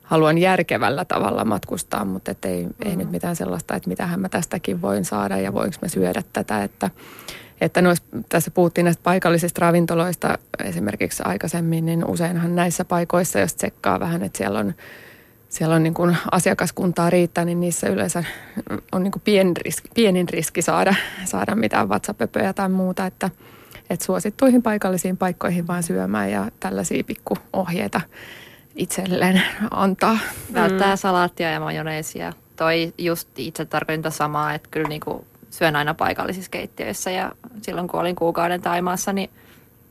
haluan 0.04 0.38
järkevällä 0.38 1.04
tavalla 1.04 1.44
matkustaa, 1.44 2.04
mutta 2.04 2.30
et 2.30 2.44
ei, 2.44 2.66
mm. 2.66 2.72
ei 2.84 2.96
nyt 2.96 3.10
mitään 3.10 3.36
sellaista, 3.36 3.76
että 3.76 3.88
mitähän 3.88 4.20
mä 4.20 4.28
tästäkin 4.28 4.82
voin 4.82 5.04
saada 5.04 5.38
ja 5.38 5.52
voinko 5.52 5.76
mä 5.82 5.88
syödä 5.88 6.22
tätä. 6.32 6.62
Että, 6.62 6.90
että 7.60 7.82
nois, 7.82 8.02
tässä 8.28 8.50
puhuttiin 8.50 8.84
näistä 8.84 9.02
paikallisista 9.02 9.60
ravintoloista 9.60 10.38
esimerkiksi 10.64 11.22
aikaisemmin, 11.26 11.86
niin 11.86 12.04
useinhan 12.04 12.56
näissä 12.56 12.84
paikoissa, 12.84 13.38
jos 13.38 13.54
tsekkaa 13.54 14.00
vähän, 14.00 14.22
että 14.22 14.38
siellä 14.38 14.58
on 14.58 14.74
siellä 15.54 15.74
on 15.74 15.82
niin 15.82 15.94
kuin 15.94 16.16
asiakaskuntaa 16.32 17.10
riittää, 17.10 17.44
niin 17.44 17.60
niissä 17.60 17.88
yleensä 17.88 18.24
on 18.92 19.02
niin 19.02 19.12
kuin 19.12 19.22
pienin, 19.24 19.56
riski, 19.56 19.88
pienin 19.94 20.28
riski 20.28 20.62
saada, 20.62 20.94
saada 21.24 21.54
mitään 21.54 21.88
vatsapöpöjä 21.88 22.52
tai 22.52 22.68
muuta, 22.68 23.06
että, 23.06 23.30
että 23.90 24.04
suosittuihin 24.04 24.62
paikallisiin 24.62 25.16
paikkoihin 25.16 25.66
vaan 25.66 25.82
syömään 25.82 26.30
ja 26.30 26.50
tällaisia 26.60 27.04
pikkuohjeita 27.04 28.00
itselleen 28.76 29.42
antaa. 29.70 30.18
Välttää 30.54 30.94
mm. 30.94 30.98
salaattia 30.98 31.50
ja 31.50 31.60
majoneesia. 31.60 32.32
Toi 32.56 32.94
just 32.98 33.28
itse 33.38 33.64
tarkoitin 33.64 34.12
samaa, 34.12 34.54
että 34.54 34.68
kyllä 34.70 34.88
niinku 34.88 35.26
syön 35.50 35.76
aina 35.76 35.94
paikallisissa 35.94 36.50
keittiöissä 36.50 37.10
ja 37.10 37.32
silloin 37.62 37.88
kun 37.88 38.00
olin 38.00 38.16
kuukauden 38.16 38.62
Taimaassa, 38.62 39.12
niin 39.12 39.30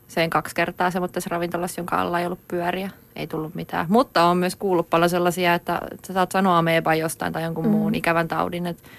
sen 0.07 0.29
kaksi 0.29 0.55
kertaa 0.55 0.91
semmoisessa 0.91 1.29
ravintolassa, 1.29 1.79
jonka 1.79 2.01
alla 2.01 2.19
ei 2.19 2.25
ollut 2.25 2.47
pyöriä. 2.47 2.89
Ei 3.15 3.27
tullut 3.27 3.55
mitään. 3.55 3.85
Mutta 3.89 4.23
on 4.23 4.37
myös 4.37 4.55
kuullut 4.55 4.89
paljon 4.89 5.09
sellaisia, 5.09 5.53
että 5.53 5.81
sä 6.07 6.13
saat 6.13 6.31
sanoa 6.31 6.57
ameba 6.57 6.95
jostain 6.95 7.33
tai 7.33 7.43
jonkun 7.43 7.65
mm. 7.65 7.71
muun 7.71 7.95
ikävän 7.95 8.27
taudin. 8.27 8.67
Että, 8.67 8.89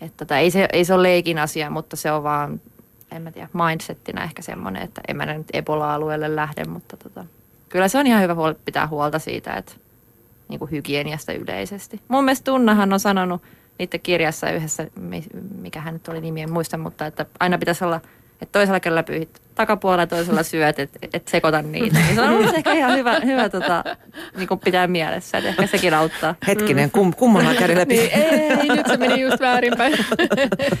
että 0.00 0.24
tota, 0.24 0.38
ei, 0.38 0.50
se, 0.50 0.68
ei 0.72 0.84
se 0.84 0.94
ole 0.94 1.02
leikin 1.02 1.38
asia, 1.38 1.70
mutta 1.70 1.96
se 1.96 2.12
on 2.12 2.22
vaan, 2.22 2.60
en 3.12 3.22
mä 3.22 3.30
tiedä, 3.30 3.48
mindsettinä 3.68 4.24
ehkä 4.24 4.42
semmoinen, 4.42 4.82
että 4.82 5.00
en 5.08 5.16
mä 5.16 5.26
nyt 5.26 5.46
Ebola-alueelle 5.52 6.36
lähde, 6.36 6.64
mutta 6.64 6.96
tota, 6.96 7.24
kyllä 7.72 7.88
se 7.88 7.98
on 7.98 8.06
ihan 8.06 8.22
hyvä 8.22 8.34
pitää 8.64 8.86
huolta 8.86 9.18
siitä, 9.18 9.54
että 9.54 9.72
niin 10.48 10.58
kuin 10.58 10.70
hygieniasta 10.70 11.32
yleisesti. 11.32 12.00
Mun 12.08 12.24
mielestä 12.24 12.44
Tunnahan 12.44 12.92
on 12.92 13.00
sanonut 13.00 13.42
niiden 13.78 14.00
kirjassa 14.00 14.50
yhdessä, 14.50 14.86
mikä 15.54 15.80
hän 15.80 15.94
nyt 15.94 16.08
oli 16.08 16.20
nimi, 16.20 16.42
en 16.42 16.52
muista, 16.52 16.78
mutta 16.78 17.06
että 17.06 17.26
aina 17.40 17.58
pitäisi 17.58 17.84
olla– 17.84 18.00
että 18.42 18.52
toisella 18.52 18.80
kerralla 18.80 19.02
pyyhit 19.02 19.42
takapuolella 19.54 20.02
ja 20.02 20.06
toisella 20.06 20.42
syöt, 20.42 20.78
että 20.78 20.98
et 21.12 21.28
sekoita 21.28 21.62
niitä. 21.62 21.98
Niin 21.98 22.14
se 22.14 22.20
on 22.20 22.54
ehkä 22.54 22.72
ihan 22.72 22.96
hyvä, 22.96 23.20
hyvä 23.20 23.48
tota, 23.48 23.84
niin 24.36 24.48
kuin 24.48 24.60
pitää 24.60 24.86
mielessä, 24.86 25.38
että 25.38 25.50
ehkä 25.50 25.66
sekin 25.66 25.94
auttaa. 25.94 26.34
Hetkinen, 26.46 26.90
kum, 26.90 27.12
kummalla 27.12 27.54
kädellä 27.54 27.84
niin, 27.84 28.10
ei, 28.12 28.68
nyt 28.68 28.86
se 28.86 28.96
meni 28.96 29.20
just 29.20 29.40
väärinpäin. 29.40 29.92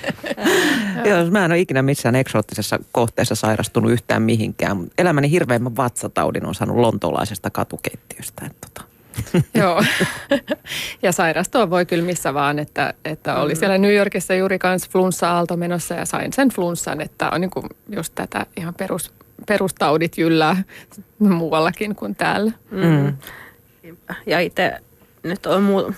Joo, 1.08 1.30
mä 1.30 1.44
en 1.44 1.52
ole 1.52 1.60
ikinä 1.60 1.82
missään 1.82 2.14
eksoottisessa 2.14 2.78
kohteessa 2.92 3.34
sairastunut 3.34 3.92
yhtään 3.92 4.22
mihinkään. 4.22 4.86
Elämäni 4.98 5.30
hirveimmän 5.30 5.76
vatsataudin 5.76 6.46
on 6.46 6.54
saanut 6.54 6.76
lontoolaisesta 6.76 7.50
katukeittiöstä. 7.50 8.46
Että 8.46 8.68
tota. 8.74 8.91
Joo, 9.54 9.82
ja 11.02 11.12
sairastua 11.12 11.70
voi 11.70 11.86
kyllä 11.86 12.04
missä 12.04 12.34
vaan, 12.34 12.58
että, 12.58 12.94
että 13.04 13.36
oli 13.36 13.52
mm. 13.52 13.58
siellä 13.58 13.78
New 13.78 13.94
Yorkissa 13.94 14.34
juuri 14.34 14.58
kanssa 14.58 14.90
flunssa-aalto 14.92 15.56
menossa 15.56 15.94
ja 15.94 16.06
sain 16.06 16.32
sen 16.32 16.48
flunssan, 16.48 17.00
että 17.00 17.30
on 17.30 17.40
niin 17.40 17.50
kuin 17.50 17.66
just 17.88 18.14
tätä 18.14 18.46
ihan 18.56 18.74
perus, 18.74 19.12
perustaudit 19.46 20.18
jyllää 20.18 20.62
muuallakin 21.18 21.96
kuin 21.96 22.16
täällä. 22.16 22.52
Mm. 22.70 22.82
mm. 22.82 23.16
Ja 24.26 24.40
itse 24.40 24.72
nyt 25.22 25.46
on 25.46 25.62
muu, 25.62 25.94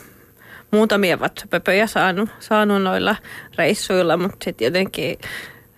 muutamia 0.71 1.21
vatsapöpöjä 1.21 1.87
saanut, 1.87 2.31
saanut 2.41 2.83
noilla 2.83 3.17
reissuilla, 3.59 4.17
mutta 4.17 4.45
sitten 4.45 4.65
jotenkin 4.65 5.19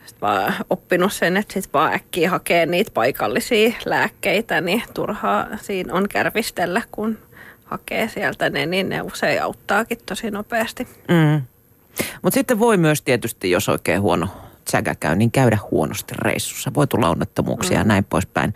sit 0.06 0.20
vaan 0.22 0.54
oppinut 0.70 1.12
sen, 1.12 1.36
että 1.36 1.52
sitten 1.54 1.72
vaan 1.72 1.94
äkkiä 1.94 2.30
hakee 2.30 2.66
niitä 2.66 2.90
paikallisia 2.94 3.72
lääkkeitä, 3.84 4.60
niin 4.60 4.82
turhaa 4.94 5.46
siinä 5.60 5.94
on 5.94 6.08
kärvistellä, 6.08 6.82
kun 6.90 7.18
hakee 7.66 8.08
sieltä 8.08 8.50
ne, 8.50 8.66
niin 8.66 8.88
ne 8.88 9.02
usein 9.02 9.42
auttaakin 9.42 9.98
tosi 10.06 10.30
nopeasti. 10.30 10.88
Mm. 11.08 11.42
Mutta 12.22 12.34
sitten 12.34 12.58
voi 12.58 12.76
myös 12.76 13.02
tietysti, 13.02 13.50
jos 13.50 13.68
oikein 13.68 14.02
huono 14.02 14.28
tsägä 14.64 14.94
käy, 15.00 15.16
niin 15.16 15.30
käydä 15.30 15.58
huonosti 15.70 16.14
reissussa. 16.18 16.74
Voi 16.74 16.86
tulla 16.86 17.08
onnettomuuksia 17.08 17.76
mm. 17.76 17.80
ja 17.80 17.84
näin 17.84 18.04
poispäin. 18.04 18.54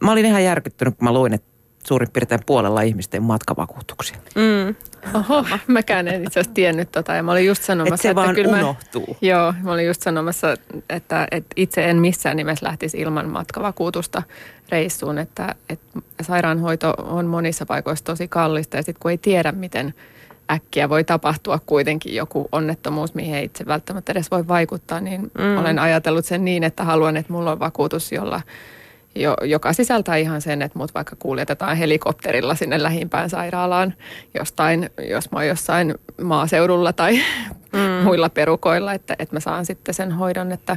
Mä 0.00 0.12
olin 0.12 0.26
ihan 0.26 0.44
järkyttynyt, 0.44 0.96
kun 0.96 1.04
mä 1.04 1.12
luin, 1.12 1.32
että 1.32 1.49
suurin 1.86 2.10
piirtein 2.12 2.40
puolella 2.46 2.82
ihmisten 2.82 3.22
matkavakuutuksia. 3.22 4.18
Mm. 4.34 4.74
Oho, 5.14 5.46
mäkään 5.66 6.08
en 6.08 6.24
itse 6.24 6.40
asiassa 6.40 6.54
tiennyt 6.54 6.92
tota 6.92 7.14
ja 7.14 7.22
mä 7.22 7.32
olin 7.32 7.46
just 7.46 7.62
sanomassa, 7.62 7.94
Et 7.94 8.00
se 8.00 8.08
että 8.08 8.22
vaan 8.22 8.34
kyllä 8.34 8.58
unohtuu. 8.58 9.06
Mä, 9.06 9.28
joo, 9.28 9.54
mä 9.62 9.72
olin 9.72 9.86
just 9.86 10.02
sanomassa, 10.02 10.52
että, 10.90 11.28
että 11.30 11.54
itse 11.56 11.90
en 11.90 11.96
missään 11.96 12.36
nimessä 12.36 12.66
lähtisi 12.66 12.98
ilman 12.98 13.28
matkavakuutusta 13.28 14.22
reissuun, 14.68 15.18
että, 15.18 15.54
että 15.68 16.00
sairaanhoito 16.22 16.94
on 16.98 17.26
monissa 17.26 17.66
paikoissa 17.66 18.04
tosi 18.04 18.28
kallista 18.28 18.76
ja 18.76 18.82
sitten 18.82 19.02
kun 19.02 19.10
ei 19.10 19.18
tiedä, 19.18 19.52
miten 19.52 19.94
äkkiä 20.50 20.88
voi 20.88 21.04
tapahtua 21.04 21.58
kuitenkin 21.66 22.14
joku 22.14 22.48
onnettomuus, 22.52 23.14
mihin 23.14 23.34
ei 23.34 23.44
itse 23.44 23.66
välttämättä 23.66 24.12
edes 24.12 24.30
voi 24.30 24.48
vaikuttaa, 24.48 25.00
niin 25.00 25.20
mm. 25.20 25.58
olen 25.58 25.78
ajatellut 25.78 26.24
sen 26.24 26.44
niin, 26.44 26.64
että 26.64 26.84
haluan, 26.84 27.16
että 27.16 27.32
mulla 27.32 27.52
on 27.52 27.60
vakuutus, 27.60 28.12
jolla 28.12 28.40
jo, 29.14 29.36
joka 29.44 29.72
sisältää 29.72 30.16
ihan 30.16 30.40
sen, 30.40 30.62
että 30.62 30.78
mut 30.78 30.94
vaikka 30.94 31.16
kuljetetaan 31.18 31.76
helikopterilla 31.76 32.54
sinne 32.54 32.82
lähimpään 32.82 33.30
sairaalaan 33.30 33.94
jostain, 34.34 34.90
jos 35.08 35.30
mä 35.30 35.38
oon 35.38 35.48
jossain 35.48 35.94
maaseudulla 36.22 36.92
tai 36.92 37.20
mm. 37.72 38.04
muilla 38.04 38.28
perukoilla, 38.28 38.92
että, 38.92 39.16
että 39.18 39.36
mä 39.36 39.40
saan 39.40 39.66
sitten 39.66 39.94
sen 39.94 40.12
hoidon, 40.12 40.52
että 40.52 40.76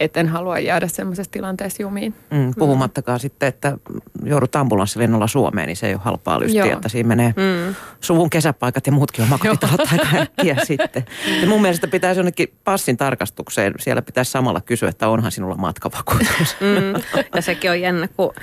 et 0.00 0.16
en 0.16 0.28
halua 0.28 0.58
jäädä 0.58 0.88
semmoisessa 0.88 1.32
tilanteessa 1.32 1.82
jumiin. 1.82 2.14
Mm, 2.30 2.54
puhumattakaan 2.58 3.16
mm. 3.16 3.20
sitten, 3.20 3.48
että 3.48 3.78
joudut 4.24 4.56
ambulanssilennolla 4.56 5.26
Suomeen, 5.26 5.66
niin 5.66 5.76
se 5.76 5.86
ei 5.86 5.94
ole 5.94 6.02
halpaa 6.04 6.40
lystiä, 6.40 6.66
Joo. 6.66 6.72
että 6.72 6.88
siinä 6.88 7.08
menee 7.08 7.34
mm. 7.36 7.74
suvun 8.00 8.30
kesäpaikat 8.30 8.86
ja 8.86 8.92
muutkin 8.92 9.24
omakotitalot 9.24 9.92
aika 9.92 10.16
äkkiä 10.16 10.56
sitten. 10.64 11.04
Ja 11.40 11.46
mun 11.46 11.62
mielestä 11.62 11.86
pitäisi 11.86 12.18
jonnekin 12.18 12.48
passin 12.64 12.96
tarkastukseen, 12.96 13.74
siellä 13.78 14.02
pitäisi 14.02 14.30
samalla 14.30 14.60
kysyä, 14.60 14.88
että 14.88 15.08
onhan 15.08 15.32
sinulla 15.32 15.56
matkavakuutus. 15.56 16.56
Mm. 16.60 17.02
Ja 17.34 17.42
sekin 17.42 17.70
on 17.70 17.80
jännä, 17.80 18.08
kun 18.16 18.34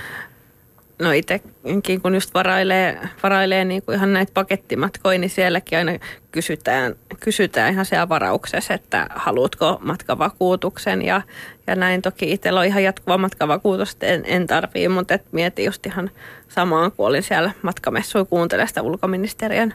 no 0.98 1.12
itsekin 1.12 2.00
kun 2.02 2.14
just 2.14 2.34
varailee, 2.34 3.00
varailee 3.22 3.64
niin 3.64 3.82
kuin 3.82 3.96
ihan 3.96 4.12
näitä 4.12 4.32
pakettimatkoja, 4.34 5.18
niin 5.18 5.30
sielläkin 5.30 5.78
aina 5.78 5.92
kysytään, 6.32 6.94
kysytään 7.20 7.72
ihan 7.72 7.86
siellä 7.86 8.08
varauksessa, 8.08 8.74
että 8.74 9.06
haluatko 9.14 9.78
matkavakuutuksen 9.80 11.02
ja, 11.02 11.22
ja 11.66 11.76
näin. 11.76 12.02
Toki 12.02 12.32
itsellä 12.32 12.60
on 12.60 12.66
ihan 12.66 12.82
jatkuva 12.82 13.18
matkavakuutus, 13.18 13.96
en, 14.00 14.22
en 14.26 14.46
tarvii, 14.46 14.88
mutta 14.88 15.14
et 15.14 15.32
mietin 15.32 15.64
just 15.64 15.86
ihan 15.86 16.10
samaan, 16.48 16.92
kun 16.92 17.06
olin 17.06 17.22
siellä 17.22 17.50
matkamessuilla 17.62 18.28
kuuntelemaan 18.28 18.68
sitä 18.68 18.82
ulkoministeriön 18.82 19.74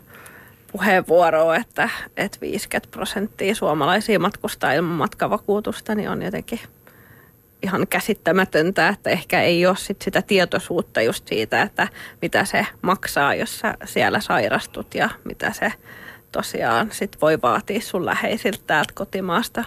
puheenvuoroa, 0.72 1.56
että, 1.56 1.90
että 2.18 2.38
50 2.42 2.92
prosenttia 2.92 3.56
suomalaisia 3.56 4.20
matkustaa 4.20 4.74
ilman 4.74 4.96
matkavakuutusta, 4.98 5.96
niin 5.96 6.10
on 6.10 6.22
jotenkin– 6.22 6.60
ihan 7.64 7.88
käsittämätöntä, 7.88 8.88
että 8.88 9.10
ehkä 9.10 9.42
ei 9.42 9.66
ole 9.66 9.78
sit 9.78 10.02
sitä 10.02 10.22
tietoisuutta 10.22 11.02
just 11.02 11.28
siitä, 11.28 11.62
että 11.62 11.88
mitä 12.22 12.46
se 12.46 12.66
maksaa, 12.82 13.36
jos 13.36 13.60
sä 13.60 13.74
siellä 13.86 14.20
sairastut 14.20 14.96
ja 14.96 15.10
mitä 15.24 15.54
se 15.54 15.74
tosiaan 16.32 16.92
sit 16.92 17.18
voi 17.22 17.42
vaatia 17.42 17.82
sun 17.82 18.06
läheisiltä 18.06 18.64
täältä 18.68 18.94
kotimaasta 18.94 19.64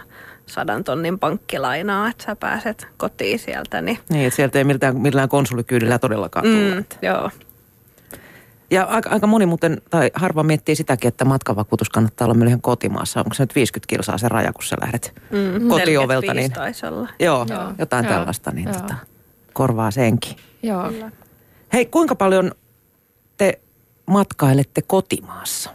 sadan 0.47 0.84
tonnin 0.84 1.18
pankkilainaa, 1.18 2.09
että 2.09 2.24
sä 2.24 2.36
pääset 2.36 2.88
kotiin 2.97 3.38
sieltä. 3.38 3.80
Niin, 3.80 3.99
niin 4.11 4.26
että 4.26 4.36
sieltä 4.36 4.59
ei 4.59 4.64
millään, 4.64 5.01
millään 5.01 5.28
konsulikyydellä 5.28 5.99
todellakaan 5.99 6.45
tulla. 6.45 6.74
Mm, 6.74 6.84
joo. 7.03 7.30
Ja 8.72 8.84
aika, 8.84 9.10
aika 9.10 9.26
moni 9.26 9.46
muuten, 9.46 9.82
tai 9.90 10.10
harva 10.14 10.42
miettii 10.42 10.76
sitäkin, 10.76 11.08
että 11.08 11.24
matkavakuutus 11.24 11.90
kannattaa 11.90 12.24
olla 12.24 12.34
meillä 12.34 12.58
kotimaassa. 12.60 13.20
Onko 13.20 13.34
se 13.34 13.42
nyt 13.42 13.54
50 13.54 13.88
kilsaa 13.88 14.18
se 14.18 14.28
raja, 14.28 14.52
kun 14.52 14.64
sä 14.64 14.76
lähdet 14.80 15.14
mm, 15.30 15.68
kotiovelta? 15.68 16.34
Niin, 16.34 16.52
olla. 16.92 17.08
Joo, 17.20 17.46
joo, 17.48 17.72
jotain 17.78 18.04
joo, 18.04 18.14
tällaista, 18.14 18.50
niin 18.50 18.68
joo. 18.68 18.80
Tota, 18.80 18.94
korvaa 19.52 19.90
senkin. 19.90 20.36
Joo. 20.62 20.92
Hei, 21.72 21.86
kuinka 21.86 22.14
paljon 22.14 22.52
te 23.36 23.60
matkailette 24.06 24.82
kotimaassa? 24.82 25.70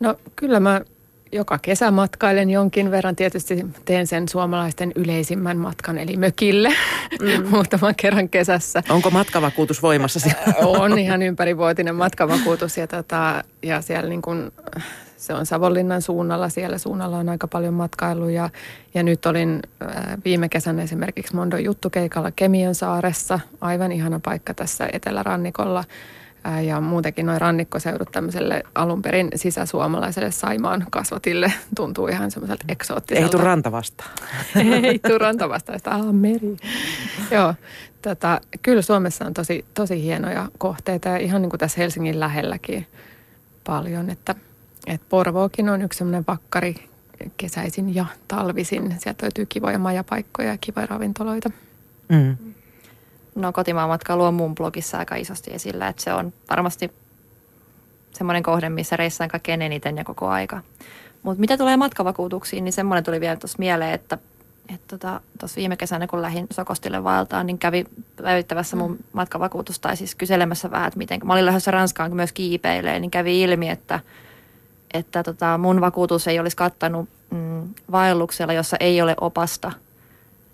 No 0.00 0.16
kyllä 0.36 0.60
mä 0.60 0.80
joka 1.32 1.58
kesä 1.58 1.90
matkailen 1.90 2.50
jonkin 2.50 2.90
verran. 2.90 3.16
Tietysti 3.16 3.66
teen 3.84 4.06
sen 4.06 4.28
suomalaisten 4.28 4.92
yleisimmän 4.94 5.56
matkan, 5.56 5.98
eli 5.98 6.16
mökille 6.16 6.68
mm. 7.20 7.46
muutaman 7.50 7.94
kerran 7.96 8.28
kesässä. 8.28 8.82
Onko 8.88 9.10
matkavakuutus 9.10 9.82
voimassa 9.82 10.20
siellä? 10.20 10.54
On 10.64 10.98
ihan 10.98 11.22
ympärivuotinen 11.22 11.94
matkavakuutus 11.94 12.76
ja, 12.76 12.86
tota, 12.86 13.44
ja 13.62 13.80
siellä 13.80 14.08
niin 14.08 14.22
kun, 14.22 14.52
se 15.16 15.34
on 15.34 15.46
Savonlinnan 15.46 16.02
suunnalla. 16.02 16.48
Siellä 16.48 16.78
suunnalla 16.78 17.18
on 17.18 17.28
aika 17.28 17.48
paljon 17.48 17.74
matkailuja. 17.74 18.50
Ja 18.94 19.02
nyt 19.02 19.26
olin 19.26 19.62
äh, 19.82 20.16
viime 20.24 20.48
kesänä 20.48 20.82
esimerkiksi 20.82 21.36
Mondon 21.36 21.64
juttukeikalla 21.64 22.30
Kemion 22.30 22.74
saaressa. 22.74 23.40
Aivan 23.60 23.92
ihana 23.92 24.20
paikka 24.24 24.54
tässä 24.54 24.88
etelärannikolla 24.92 25.84
ja 26.66 26.80
muutenkin 26.80 27.26
noin 27.26 27.40
rannikkoseudut 27.40 28.12
tämmöiselle 28.12 28.62
alun 28.74 29.02
perin 29.02 29.28
sisäsuomalaiselle 29.34 30.30
Saimaan 30.30 30.86
kasvatille 30.90 31.52
tuntuu 31.76 32.08
ihan 32.08 32.30
semmoiselta 32.30 32.64
eksoottiselta. 32.68 33.26
Ei 33.26 33.30
tule 33.30 33.44
ranta 33.44 33.72
vastaan. 33.72 34.10
Ei 34.84 34.98
tule 34.98 35.18
ranta 35.18 35.48
vastaan, 35.48 35.76
että 35.76 35.90
ah, 35.90 36.12
meri. 36.12 36.56
Joo, 37.30 37.54
tota, 38.02 38.40
kyllä 38.62 38.82
Suomessa 38.82 39.24
on 39.24 39.34
tosi, 39.34 39.64
tosi 39.74 40.02
hienoja 40.02 40.48
kohteita 40.58 41.08
ja 41.08 41.16
ihan 41.16 41.42
niin 41.42 41.50
kuin 41.50 41.60
tässä 41.60 41.80
Helsingin 41.80 42.20
lähelläkin 42.20 42.86
paljon, 43.64 44.10
että, 44.10 44.34
että 44.86 45.06
Porvookin 45.08 45.68
on 45.68 45.82
yksi 45.82 45.98
semmoinen 45.98 46.24
vakkari 46.28 46.74
kesäisin 47.36 47.94
ja 47.94 48.06
talvisin. 48.28 48.94
Sieltä 48.98 49.24
löytyy 49.24 49.46
kivoja 49.46 49.78
majapaikkoja 49.78 50.48
ja 50.48 50.58
kivoja 50.58 50.86
ravintoloita. 50.86 51.50
Mm 52.08 52.36
no 53.34 53.52
kotimaan 53.52 53.88
matkailu 53.88 54.24
on 54.24 54.34
mun 54.34 54.54
blogissa 54.54 54.98
aika 54.98 55.16
isosti 55.16 55.54
esillä, 55.54 55.88
että 55.88 56.02
se 56.02 56.12
on 56.12 56.32
varmasti 56.50 56.92
semmoinen 58.10 58.42
kohde, 58.42 58.68
missä 58.68 58.96
reissaan 58.96 59.30
kaikkein 59.30 59.62
eniten 59.62 59.96
ja 59.96 60.04
koko 60.04 60.28
aika. 60.28 60.60
Mutta 61.22 61.40
mitä 61.40 61.58
tulee 61.58 61.76
matkavakuutuksiin, 61.76 62.64
niin 62.64 62.72
semmoinen 62.72 63.04
tuli 63.04 63.20
vielä 63.20 63.36
tuossa 63.36 63.58
mieleen, 63.58 63.94
että 63.94 64.18
että 64.74 64.98
tuossa 64.98 65.20
tota, 65.38 65.56
viime 65.56 65.76
kesänä, 65.76 66.06
kun 66.06 66.22
lähdin 66.22 66.46
Sokostille 66.52 67.04
vaeltaan, 67.04 67.46
niin 67.46 67.58
kävi 67.58 67.84
päivittävässä 68.22 68.76
mun 68.76 68.90
mm. 68.90 68.98
matkavakuutus 69.12 69.80
tai 69.80 69.96
siis 69.96 70.14
kyselemässä 70.14 70.70
vähän, 70.70 70.86
että 70.86 70.98
miten, 70.98 71.20
mä 71.24 71.32
olin 71.32 71.46
lähdössä 71.46 71.70
Ranskaan 71.70 72.16
myös 72.16 72.32
kiipeilee, 72.32 73.00
niin 73.00 73.10
kävi 73.10 73.42
ilmi, 73.42 73.68
että, 73.68 74.00
että 74.94 75.22
tota, 75.22 75.58
mun 75.58 75.80
vakuutus 75.80 76.28
ei 76.28 76.40
olisi 76.40 76.56
kattanut 76.56 77.08
mm, 77.30 77.74
vaelluksella, 77.92 78.52
jossa 78.52 78.76
ei 78.80 79.02
ole 79.02 79.14
opasta, 79.20 79.72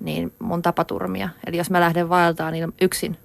niin 0.00 0.32
mun 0.38 0.62
tapaturmia. 0.62 1.28
Eli 1.46 1.56
jos 1.56 1.70
mä 1.70 1.80
lähden 1.80 2.08
vaeltaan 2.08 2.52
niin 2.52 2.74
yksin, 2.80 3.18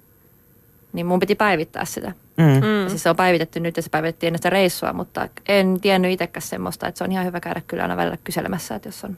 niin 0.92 1.06
mun 1.06 1.20
piti 1.20 1.34
päivittää 1.34 1.84
sitä. 1.84 2.12
Mm. 2.36 2.44
Mm. 2.44 2.88
Siis 2.88 3.02
se 3.02 3.10
on 3.10 3.16
päivitetty 3.16 3.60
nyt 3.60 3.76
ja 3.76 3.82
se 3.82 3.90
päivitettiin 3.90 4.28
ennen 4.28 4.38
sitä 4.38 4.50
reissua, 4.50 4.92
mutta 4.92 5.28
en 5.48 5.78
tiennyt 5.80 6.10
itsekään 6.10 6.42
semmoista, 6.42 6.88
että 6.88 6.98
se 6.98 7.04
on 7.04 7.12
ihan 7.12 7.26
hyvä 7.26 7.40
käydä 7.40 7.62
kyllä 7.66 7.82
aina 7.82 7.96
välillä 7.96 8.18
kyselemässä, 8.24 8.74
että 8.74 8.88
jos 8.88 9.04
on 9.04 9.16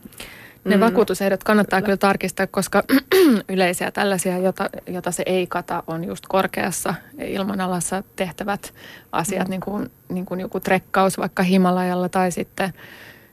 ne 0.65 0.77
mm. 0.77 0.81
vakuutusehdot 0.81 1.45
kannattaa 1.45 1.81
kyllä. 1.81 1.87
kyllä 1.87 1.97
tarkistaa, 1.97 2.47
koska 2.47 2.83
yleisiä 3.49 3.91
tällaisia, 3.91 4.39
jota, 4.39 4.71
jota 4.87 5.11
se 5.11 5.23
ei 5.27 5.47
kata, 5.47 5.83
on 5.87 6.05
just 6.05 6.25
korkeassa 6.29 6.95
ilmanalassa 7.19 8.03
tehtävät 8.17 8.75
asiat, 9.13 9.49
mm. 9.49 9.51
niin, 9.51 9.61
kuin, 9.61 9.91
niin 10.09 10.27
kuin 10.27 10.41
joku 10.41 10.61
trekkaus 10.61 11.19
vaikka 11.19 11.43
Himalajalla 11.43 12.09
tai 12.09 12.31
sitten 12.31 12.73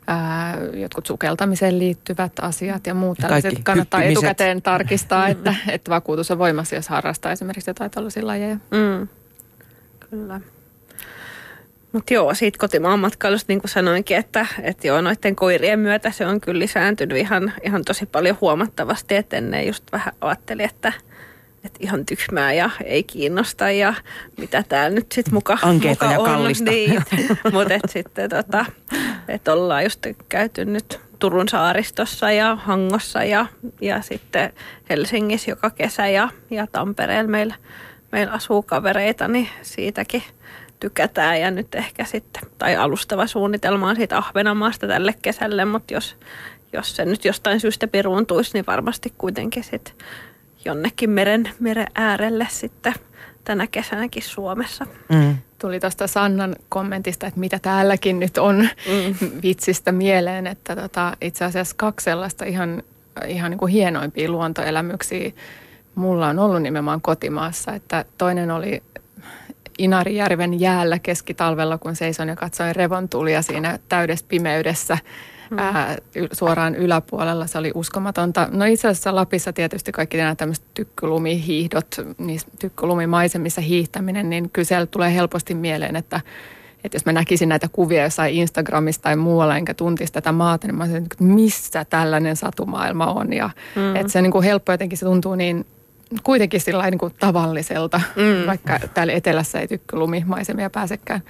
ää, 0.07 0.57
jotkut 0.73 1.05
sukeltamiseen 1.05 1.79
liittyvät 1.79 2.31
asiat 2.41 2.87
ja 2.87 2.93
muut 2.93 3.17
tällaiset. 3.17 3.59
Kannattaa 3.63 3.99
hyppimiset. 3.99 4.23
etukäteen 4.23 4.61
tarkistaa, 4.61 5.27
että, 5.33 5.55
että 5.67 5.91
vakuutus 5.91 6.31
on 6.31 6.37
voimassa, 6.37 6.75
jos 6.75 6.89
harrastaa 6.89 7.31
esimerkiksi 7.31 7.69
jotain 7.69 7.91
tällaisia 7.91 8.27
lajeja. 8.27 8.55
Mm. 8.55 9.07
Kyllä. 10.09 10.41
Mutta 11.91 12.13
joo, 12.13 12.33
siitä 12.33 12.57
kotimaan 12.59 12.99
matkailusta 12.99 13.45
niin 13.47 13.61
kuin 13.61 13.71
sanoinkin, 13.71 14.17
että, 14.17 14.45
että 14.61 14.87
joo, 14.87 15.01
noiden 15.01 15.35
koirien 15.35 15.79
myötä 15.79 16.11
se 16.11 16.25
on 16.25 16.41
kyllä 16.41 16.59
lisääntynyt 16.59 17.17
ihan, 17.17 17.53
ihan 17.63 17.85
tosi 17.85 18.05
paljon 18.05 18.37
huomattavasti, 18.41 19.15
että 19.15 19.37
ennen 19.37 19.67
just 19.67 19.91
vähän 19.91 20.13
ajattelin, 20.21 20.65
että, 20.65 20.93
että 21.65 21.79
ihan 21.79 22.05
tyhmää 22.05 22.53
ja 22.53 22.69
ei 22.83 23.03
kiinnosta 23.03 23.71
ja 23.71 23.93
mitä 24.37 24.63
täällä 24.69 24.95
nyt 24.95 25.11
sitten 25.11 25.33
muka, 25.33 25.57
Ankeita 25.61 26.05
muka 26.05 26.13
ja 26.13 26.19
on. 26.19 26.25
kallista. 26.25 26.71
Niin, 26.71 27.03
mutta 27.53 27.73
et 27.73 27.81
sitten 27.89 28.29
tota, 28.29 28.65
että 29.27 29.53
ollaan 29.53 29.83
just 29.83 30.07
käyty 30.29 30.65
nyt 30.65 30.99
Turun 31.19 31.49
saaristossa 31.49 32.31
ja 32.31 32.55
Hangossa 32.55 33.23
ja, 33.23 33.45
ja 33.81 34.01
sitten 34.01 34.53
Helsingissä 34.89 35.51
joka 35.51 35.69
kesä 35.69 36.07
ja, 36.07 36.29
ja 36.51 36.67
Tampereella 36.71 37.31
meillä, 37.31 37.55
meillä 38.11 38.33
asuu 38.33 38.61
kavereita, 38.61 39.27
niin 39.27 39.49
siitäkin– 39.61 40.23
tykätään 40.81 41.41
ja 41.41 41.51
nyt 41.51 41.75
ehkä 41.75 42.05
sitten, 42.05 42.43
tai 42.57 42.75
alustava 42.75 43.27
suunnitelma 43.27 43.89
on 43.89 43.95
siitä 43.95 44.17
Ahvenanmaasta 44.17 44.87
tälle 44.87 45.15
kesälle, 45.21 45.65
mutta 45.65 45.93
jos, 45.93 46.17
jos 46.73 46.95
se 46.95 47.05
nyt 47.05 47.25
jostain 47.25 47.59
syystä 47.59 47.87
piruuntuisi, 47.87 48.53
niin 48.53 48.65
varmasti 48.67 49.13
kuitenkin 49.17 49.63
sitten 49.63 49.93
jonnekin 50.65 51.09
meren, 51.09 51.49
meren 51.59 51.87
äärelle 51.95 52.47
sitten 52.49 52.93
tänä 53.43 53.67
kesänäkin 53.67 54.23
Suomessa. 54.23 54.85
Mm. 55.09 55.37
Tuli 55.59 55.79
tuosta 55.79 56.07
Sannan 56.07 56.55
kommentista, 56.69 57.27
että 57.27 57.39
mitä 57.39 57.59
täälläkin 57.59 58.19
nyt 58.19 58.37
on 58.37 58.57
mm. 58.59 59.41
vitsistä 59.43 59.91
mieleen, 59.91 60.47
että 60.47 60.75
tota, 60.75 61.17
itse 61.21 61.45
asiassa 61.45 61.75
kaksi 61.77 62.03
sellaista 62.03 62.45
ihan, 62.45 62.83
ihan 63.27 63.51
niin 63.51 63.59
kuin 63.59 63.71
hienoimpia 63.71 64.31
luontoelämyksiä 64.31 65.31
mulla 65.95 66.27
on 66.27 66.39
ollut 66.39 66.61
nimenomaan 66.61 67.01
kotimaassa. 67.01 67.73
Että 67.73 68.05
toinen 68.17 68.51
oli 68.51 68.83
Inarijärven 69.77 70.59
jäällä 70.59 70.99
keskitalvella, 70.99 71.77
kun 71.77 71.95
seison 71.95 72.27
ja 72.27 72.35
katsoin 72.35 72.75
revontulia 72.75 73.41
siinä 73.41 73.79
täydessä 73.89 74.25
pimeydessä. 74.29 74.97
Ää, 75.57 75.97
suoraan 76.31 76.75
yläpuolella. 76.75 77.47
Se 77.47 77.57
oli 77.57 77.71
uskomatonta. 77.75 78.47
No 78.51 78.65
itse 78.65 78.87
asiassa 78.87 79.15
Lapissa 79.15 79.53
tietysti 79.53 79.91
kaikki 79.91 80.17
nämä 80.17 80.35
tämmöiset 80.35 80.65
tykkylumihiihdot, 80.73 81.95
niin 82.17 82.39
tykkylumimaisemissa 82.59 83.61
hiihtäminen, 83.61 84.29
niin 84.29 84.49
kyllä 84.49 84.85
tulee 84.85 85.15
helposti 85.15 85.55
mieleen, 85.55 85.95
että 85.95 86.21
että 86.83 86.95
jos 86.95 87.05
mä 87.05 87.11
näkisin 87.11 87.49
näitä 87.49 87.67
kuvia 87.71 88.03
jossain 88.03 88.35
Instagramista 88.35 89.03
tai 89.03 89.15
muualla, 89.15 89.57
enkä 89.57 89.73
tuntisi 89.73 90.13
tätä 90.13 90.31
maata, 90.31 90.67
niin 90.67 90.75
mä 90.75 90.83
olisin, 90.83 91.03
että 91.03 91.23
missä 91.23 91.85
tällainen 91.85 92.35
satumaailma 92.35 93.05
on. 93.05 93.33
Ja 93.33 93.49
mm. 93.75 93.95
että 93.95 94.11
se 94.11 94.21
niin 94.21 94.31
kuin 94.31 94.43
helppo 94.43 94.71
jotenkin, 94.71 94.97
se 94.97 95.05
tuntuu 95.05 95.35
niin 95.35 95.65
kuitenkin 96.23 96.61
sillä 96.61 96.89
niin 96.89 96.99
kuin 96.99 97.13
tavalliselta, 97.19 98.01
mm. 98.15 98.47
vaikka 98.47 98.79
täällä 98.93 99.13
etelässä 99.13 99.59
ei 99.59 99.67
tykkylumimaisemia 99.67 100.69
pääsekään 100.69 101.21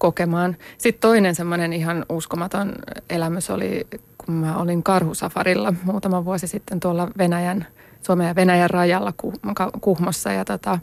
kokemaan. 0.00 0.56
Sitten 0.78 1.00
toinen 1.00 1.34
semmoinen 1.34 1.72
ihan 1.72 2.06
uskomaton 2.08 2.72
elämys 3.10 3.50
oli, 3.50 3.86
kun 4.18 4.34
mä 4.34 4.56
olin 4.56 4.82
karhusafarilla 4.82 5.74
muutama 5.84 6.24
vuosi 6.24 6.46
sitten 6.46 6.80
tuolla 6.80 7.08
Venäjän, 7.18 7.66
Suomen 8.02 8.26
ja 8.26 8.34
Venäjän 8.34 8.70
rajalla 8.70 9.12
Kuhmossa. 9.80 10.32
Ja 10.32 10.44
tota, 10.44 10.78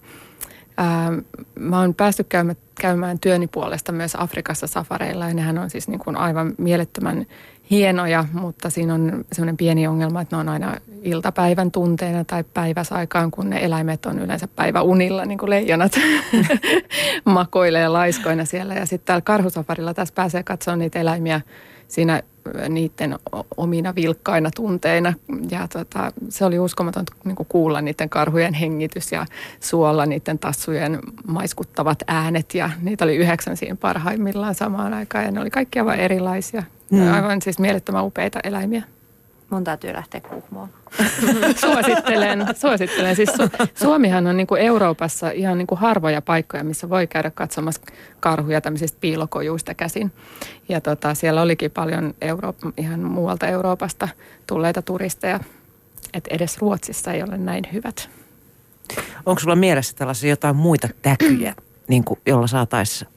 ää, 0.78 1.12
mä 1.60 1.80
oon 1.80 1.94
päässyt 1.94 2.28
käymään, 2.30 2.58
käymään 2.82 3.20
työni 3.20 3.48
puolesta 3.48 3.92
myös 3.92 4.16
Afrikassa 4.18 4.68
safareilla 4.68 5.28
ja 5.28 5.34
nehän 5.34 5.58
on 5.58 5.70
siis 5.70 5.88
niin 5.88 6.00
kuin 6.00 6.16
aivan 6.16 6.54
mielettömän 6.58 7.26
hienoja, 7.70 8.26
mutta 8.34 8.70
siinä 8.70 8.94
on 8.94 9.26
semmoinen 9.32 9.58
pieni 9.58 9.88
ongelma, 9.88 10.22
että 10.22 10.36
ne 10.36 10.40
on 10.40 10.50
aina 10.50 10.76
iltapäivän 11.02 11.72
tunteina 11.72 12.24
tai 12.24 12.44
päiväsaikaan, 12.44 13.32
kun 13.32 13.50
ne 13.50 13.66
eläimet 13.66 14.06
on 14.06 14.20
yleensä 14.20 14.48
päiväunilla, 14.48 15.26
niin 15.26 15.38
kuin 15.38 15.50
leijonat 15.50 15.92
makoilee 17.26 17.88
laiskoina 17.88 18.46
siellä. 18.46 18.74
Ja 18.74 18.86
sitten 18.86 19.06
täällä 19.06 19.22
karhusafarilla 19.22 19.94
tässä 19.94 20.14
pääsee 20.16 20.44
katsomaan 20.44 20.80
niitä 20.80 21.00
eläimiä 21.00 21.42
siinä 21.88 22.24
niiden 22.70 23.16
omina 23.58 23.96
vilkkaina 23.96 24.50
tunteina. 24.56 25.14
Ja 25.52 25.68
tota, 25.68 26.12
se 26.30 26.46
oli 26.46 26.60
uskomaton 26.60 27.04
niin 27.24 27.36
kuulla 27.50 27.82
niiden 27.82 28.10
karhujen 28.10 28.54
hengitys 28.54 29.12
ja 29.12 29.26
suolla 29.60 30.06
niiden 30.06 30.40
tassujen 30.40 31.00
maiskuttavat 31.28 32.04
äänet. 32.08 32.56
Ja 32.56 32.70
niitä 32.82 33.06
oli 33.06 33.16
yhdeksän 33.16 33.58
siinä 33.58 33.76
parhaimmillaan 33.76 34.56
samaan 34.56 34.94
aikaan 34.94 35.26
ja 35.26 35.32
ne 35.32 35.42
oli 35.42 35.50
kaikki 35.50 35.80
aivan 35.80 36.00
erilaisia. 36.00 36.64
Mm. 36.92 37.14
Aivan 37.14 37.42
siis 37.42 37.60
mielettömän 37.60 38.06
upeita 38.06 38.40
eläimiä. 38.44 38.84
Mun 39.50 39.64
täytyy 39.64 39.94
lähteä 39.94 40.22
kuhmoon. 40.22 40.70
suosittelen, 41.62 42.48
suosittelen. 42.56 43.16
Siis 43.16 43.30
Su- 43.30 43.68
Suomihan 43.76 44.28
on 44.28 44.38
niin 44.38 44.48
kuin 44.48 44.62
Euroopassa 44.62 45.32
ihan 45.32 45.58
niin 45.58 45.68
kuin 45.68 45.80
harvoja 45.80 46.22
paikkoja, 46.22 46.64
missä 46.64 46.90
voi 46.90 47.08
käydä 47.08 47.32
katsomassa 47.32 47.82
karhuja 48.20 48.62
tämmöisistä 48.62 48.98
piilokojuista 49.02 49.74
käsin. 49.74 50.12
Ja 50.70 50.82
tota, 50.82 51.14
siellä 51.14 51.42
olikin 51.42 51.72
paljon 51.72 52.14
Euro- 52.22 52.56
ihan 52.78 53.00
muualta 53.00 53.48
Euroopasta 53.48 54.10
tulleita 54.48 54.82
turisteja. 54.82 55.40
Että 56.14 56.36
edes 56.36 56.58
Ruotsissa 56.58 57.14
ei 57.14 57.24
ole 57.24 57.38
näin 57.38 57.64
hyvät. 57.74 58.10
Onko 59.26 59.40
sulla 59.40 59.56
mielessä 59.56 59.96
tällaisia 59.96 60.30
jotain 60.30 60.56
muita 60.56 60.88
täkyjä, 61.02 61.54
niin 61.88 62.04
kuin, 62.04 62.20
jolla 62.26 62.48
saataisiin 62.48 63.12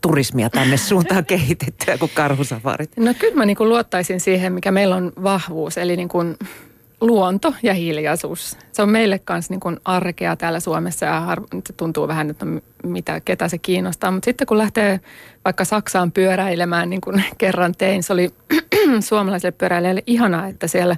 turismia 0.00 0.50
tänne 0.50 0.76
suuntaan 0.76 1.26
kehitettyä 1.34 1.98
kuin 1.98 2.10
karhusafarit? 2.14 2.90
No 2.96 3.14
kyllä 3.18 3.34
mä 3.34 3.46
niin 3.46 3.56
kuin 3.56 3.68
luottaisin 3.68 4.20
siihen, 4.20 4.52
mikä 4.52 4.72
meillä 4.72 4.96
on 4.96 5.12
vahvuus, 5.22 5.78
eli 5.78 5.96
niin 5.96 6.08
kuin 6.08 6.36
luonto 7.00 7.54
ja 7.62 7.74
hiljaisuus. 7.74 8.56
Se 8.72 8.82
on 8.82 8.88
meille 8.88 9.18
kanssa 9.18 9.52
niin 9.52 9.60
kuin 9.60 9.80
arkea 9.84 10.36
täällä 10.36 10.60
Suomessa 10.60 11.06
ja 11.06 11.20
har- 11.20 11.42
se 11.66 11.72
tuntuu 11.72 12.08
vähän, 12.08 12.30
että 12.30 12.44
no 12.44 12.60
mitä, 12.84 13.20
ketä 13.20 13.48
se 13.48 13.58
kiinnostaa. 13.58 14.10
Mutta 14.10 14.24
sitten 14.24 14.46
kun 14.46 14.58
lähtee 14.58 15.00
vaikka 15.44 15.64
Saksaan 15.64 16.12
pyöräilemään, 16.12 16.90
niin 16.90 17.00
kuin 17.00 17.24
kerran 17.38 17.74
tein, 17.78 18.02
se 18.02 18.12
oli 18.12 18.30
suomalaisille 19.00 19.52
pyöräilijälle 19.52 20.02
ihanaa, 20.06 20.46
että 20.46 20.66
siellä 20.66 20.96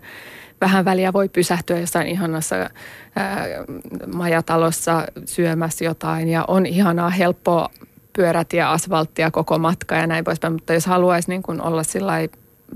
vähän 0.61 0.85
väliä 0.85 1.13
voi 1.13 1.29
pysähtyä 1.29 1.79
jossain 1.79 2.07
ihanassa 2.07 2.57
ää, 2.57 3.47
majatalossa 4.15 5.07
syömässä 5.25 5.85
jotain 5.85 6.29
ja 6.29 6.45
on 6.49 6.67
ihanaa, 6.67 7.11
helppoa 7.11 7.69
pyörät 8.19 8.53
ja 8.53 8.73
asfalttia 8.73 9.31
koko 9.31 9.59
matka 9.59 9.95
ja 9.95 10.07
näin 10.07 10.25
poispäin. 10.25 10.53
Mutta 10.53 10.75
jos 10.75 10.87
haluaisi 10.87 11.31
niin 11.31 11.43
kuin 11.43 11.61
olla 11.61 11.83
sillä 11.83 12.13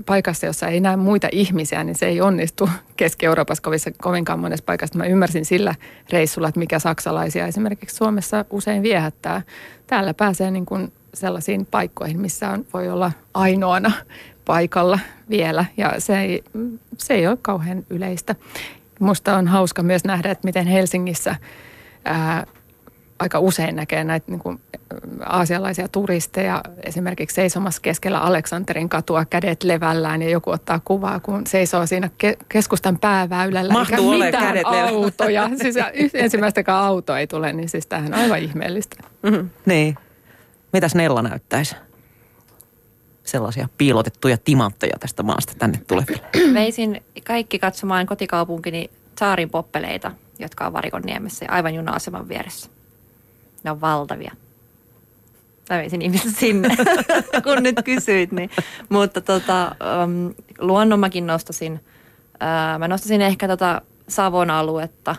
paikassa, 0.05 0.45
jossa 0.45 0.67
ei 0.67 0.79
näe 0.79 0.95
muita 0.95 1.27
ihmisiä, 1.31 1.83
niin 1.83 1.95
se 1.95 2.05
ei 2.05 2.21
onnistu 2.21 2.69
Keski-Euroopassa 2.97 3.61
kovissa, 3.61 3.91
kovinkaan 4.01 4.39
monessa 4.39 4.65
paikassa. 4.65 4.97
Mä 4.97 5.05
ymmärsin 5.05 5.45
sillä 5.45 5.75
reissulla, 6.11 6.47
että 6.47 6.59
mikä 6.59 6.79
saksalaisia 6.79 7.47
esimerkiksi 7.47 7.95
Suomessa 7.95 8.45
usein 8.49 8.83
viehättää. 8.83 9.41
Täällä 9.87 10.13
pääsee 10.13 10.51
niin 10.51 10.65
kuin 10.65 10.93
sellaisiin 11.13 11.65
paikkoihin, 11.65 12.21
missä 12.21 12.49
on, 12.49 12.65
voi 12.73 12.89
olla 12.89 13.11
ainoana 13.33 13.91
paikalla 14.45 14.99
vielä 15.29 15.65
ja 15.77 15.93
se 15.97 16.19
ei, 16.19 16.43
se 16.97 17.13
ei 17.13 17.27
ole 17.27 17.37
kauhean 17.41 17.85
yleistä. 17.89 18.35
Musta 18.99 19.37
on 19.37 19.47
hauska 19.47 19.83
myös 19.83 20.03
nähdä, 20.03 20.31
että 20.31 20.45
miten 20.47 20.67
Helsingissä 20.67 21.35
ää, 22.05 22.45
aika 23.19 23.39
usein 23.39 23.75
näkee 23.75 24.03
näitä 24.03 24.31
niin 24.31 24.39
kuin 24.39 24.61
aasialaisia 25.25 25.87
turisteja 25.87 26.61
esimerkiksi 26.83 27.35
seisomassa 27.35 27.81
keskellä 27.81 28.19
Aleksanterin 28.19 28.89
katua 28.89 29.25
kädet 29.25 29.63
levällään 29.63 30.21
ja 30.21 30.29
joku 30.29 30.49
ottaa 30.49 30.81
kuvaa, 30.85 31.19
kun 31.19 31.47
seisoo 31.47 31.85
siinä 31.85 32.09
ke- 32.23 32.45
keskustan 32.49 32.99
pääväylällä. 32.99 33.73
Mahtuu 33.73 34.09
ole 34.09 34.31
kädet 34.31 34.65
autoja. 34.65 35.49
siis 35.61 35.75
ensimmäistäkään 36.13 36.77
auto 36.77 37.15
ei 37.15 37.27
tule, 37.27 37.53
niin 37.53 37.69
siis 37.69 37.87
tämähän 37.87 38.13
on 38.13 38.19
aivan 38.19 38.39
ihmeellistä. 38.39 38.95
Mm-hmm. 39.23 39.49
Niin. 39.65 39.95
Mitäs 40.73 40.95
Nella 40.95 41.21
näyttäisi? 41.21 41.75
Sellaisia 43.23 43.69
piilotettuja 43.77 44.37
timantteja 44.37 44.97
tästä 44.99 45.23
maasta 45.23 45.53
tänne 45.57 45.81
tuleville. 45.87 46.53
Veisin 46.53 47.03
kaikki 47.23 47.59
katsomaan 47.59 48.05
kotikaupunkini 48.05 48.89
Saarin 49.19 49.49
poppeleita, 49.49 50.11
jotka 50.39 50.67
on 50.67 50.73
Varikonniemessä 50.73 51.45
ja 51.45 51.51
aivan 51.51 51.75
juna-aseman 51.75 52.29
vieressä. 52.29 52.72
Ne 53.63 53.71
on 53.71 53.81
valtavia. 53.81 54.31
Mä 55.69 55.77
veisin 55.77 56.01
ihmiset 56.01 56.35
sinne, 56.35 56.69
kun 57.43 57.63
nyt 57.63 57.75
kysyit. 57.85 58.31
Niin. 58.31 58.49
Mutta 58.89 59.21
tota, 59.21 59.75
um, 60.03 60.33
luonnon 60.59 60.99
mäkin 60.99 61.27
nostasin. 61.27 61.73
Uh, 61.73 62.79
mä 62.79 62.87
nostasin 62.87 63.21
ehkä 63.21 63.47
tota 63.47 63.81
Savon 64.07 64.49
aluetta. 64.49 65.15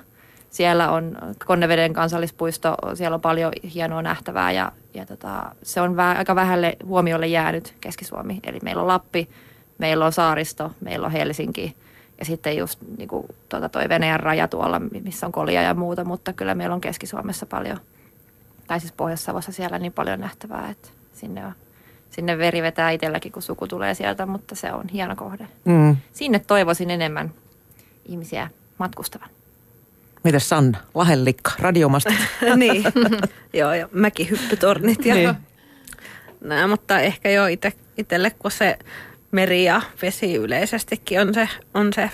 Siellä 0.51 0.91
on 0.91 1.17
Konneveden 1.47 1.93
kansallispuisto, 1.93 2.75
siellä 2.95 3.15
on 3.15 3.21
paljon 3.21 3.53
hienoa 3.75 4.03
nähtävää 4.03 4.53
ja, 4.53 4.73
ja 4.95 5.07
tota, 5.07 5.55
se 5.63 5.81
on 5.81 5.95
vä- 5.95 6.19
aika 6.19 6.35
vähälle 6.35 6.77
huomiolle 6.85 7.27
jäänyt 7.27 7.75
Keski-Suomi. 7.81 8.41
Eli 8.45 8.59
meillä 8.63 8.83
on 8.83 8.89
Lappi, 8.89 9.29
meillä 9.79 10.07
on 10.07 10.13
saaristo, 10.13 10.71
meillä 10.81 11.07
on 11.07 11.13
Helsinki 11.13 11.77
ja 12.19 12.25
sitten 12.25 12.57
just 12.57 12.79
niin 12.99 13.09
kuin, 13.09 13.27
tuota, 13.49 13.69
toi 13.69 13.89
Venäjän 13.89 14.21
raja 14.21 14.49
tuolla, 14.49 14.79
missä 14.79 15.27
on 15.27 15.33
kolia 15.33 15.63
ja 15.63 15.75
muuta, 15.75 16.05
mutta 16.05 16.33
kyllä 16.33 16.55
meillä 16.55 16.75
on 16.75 16.81
Keski-Suomessa 16.81 17.47
paljon– 17.47 17.79
tai 18.67 18.81
siis 18.81 18.93
Pohjois-Savossa 18.93 19.53
siellä 19.53 19.79
niin 19.79 19.93
paljon 19.93 20.21
nähtävää, 20.21 20.71
että 20.71 20.89
sinne, 21.13 21.47
on, 21.47 21.53
sinne 22.11 22.39
veri 22.39 22.63
vetää 22.63 22.91
itselläkin, 22.91 23.33
kun 23.33 23.43
suku 23.43 23.67
tulee 23.67 23.95
sieltä, 23.95 24.27
mutta 24.27 24.55
se 24.55 24.73
on 24.73 24.89
hieno 24.89 25.17
kohde. 25.17 25.49
Mm. 25.65 25.97
Sinne 26.13 26.39
toivoisin 26.39 26.91
enemmän 26.91 27.35
ihmisiä 28.05 28.51
matkustavan. 28.79 29.29
Mites 30.25 30.49
Sanna? 30.49 30.79
Lahellikka, 30.95 31.51
radiomasta. 31.59 32.13
niin, 32.57 32.85
joo, 33.53 33.75
ja 33.75 33.89
mäkihyppytornit 33.93 35.07
ja 35.07 35.15
niin. 35.15 35.35
Nää, 36.41 36.67
mutta 36.67 37.01
ehkä 37.01 37.31
jo 37.31 37.47
ite, 37.47 37.73
itselle, 37.97 38.31
kun 38.31 38.51
se 38.51 38.79
meri 39.31 39.65
ja 39.65 39.83
vesi 40.03 40.35
yleisestikin 40.35 41.21
on 41.21 41.35
se, 41.35 41.49
on 41.75 41.93
se 41.93 42.11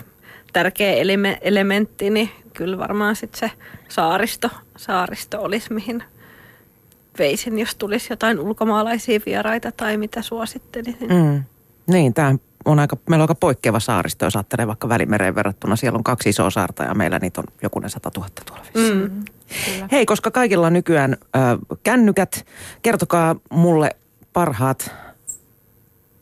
tärkeä 0.53 0.93
elementti, 1.41 2.11
niin 2.11 2.31
kyllä 2.55 2.79
varmaan 2.79 3.17
sitten 3.17 3.51
se 3.51 3.57
saaristo, 3.89 4.51
saaristo 4.77 5.43
olisi, 5.43 5.73
mihin– 5.73 6.05
veisin, 7.19 7.59
jos 7.59 7.75
tulisi 7.75 8.13
jotain 8.13 8.41
ulkomaalaisia 8.41 9.21
vieraita 9.27 9.73
tai 9.73 9.97
mitä 9.97 10.23
suosittelisin. 10.23 11.09
Mm. 11.09 11.45
Niin, 11.87 12.15
tämä 12.15 12.35
on 12.65 12.79
aika, 12.79 12.97
meillä 13.09 13.23
on 13.23 13.25
aika 13.25 13.35
poikkeava 13.35 13.81
saaristo, 13.81 14.25
jos 14.25 14.37
ajattelee 14.37 14.67
vaikka 14.67 14.89
Välimereen 14.89 15.35
verrattuna. 15.35 15.77
Siellä 15.77 15.97
on 15.97 16.05
kaksi 16.05 16.29
isoa 16.29 16.51
saarta 16.51 16.85
ja 16.85 16.95
meillä 16.95 17.19
niitä 17.19 17.41
on 17.41 17.47
jokunen 17.63 17.91
sata 17.91 18.11
tuhatta 18.11 18.43
tuolla 18.47 18.65
mm. 18.75 19.25
Hei, 19.93 20.07
koska 20.07 20.31
kaikilla 20.31 20.67
on 20.67 20.73
nykyään 20.73 21.13
ö, 21.23 21.39
kännykät, 21.83 22.47
kertokaa 22.83 23.37
mulle 23.51 23.97
parhaat 24.33 24.93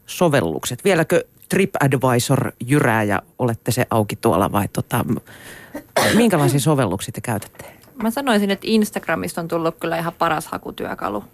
sovellukset. 0.07 0.85
Vieläkö 0.85 1.25
TripAdvisor 1.49 2.53
jyrää 2.67 3.03
ja 3.03 3.23
olette 3.39 3.71
se 3.71 3.87
auki 3.91 4.17
tuolla 4.17 4.53
vai 4.53 4.69
tota, 4.69 5.05
minkälaisia 6.15 6.61
sovelluksia 6.61 7.13
te 7.13 7.21
käytätte? 7.21 7.78
Mä 8.03 8.11
sanoisin, 8.11 8.51
että 8.51 8.67
Instagramista 8.69 9.41
on 9.41 9.49
tullut 9.49 9.77
kyllä 9.81 9.99
ihan 9.99 10.13
paras 10.19 10.47
hakutyökalu. 10.47 11.25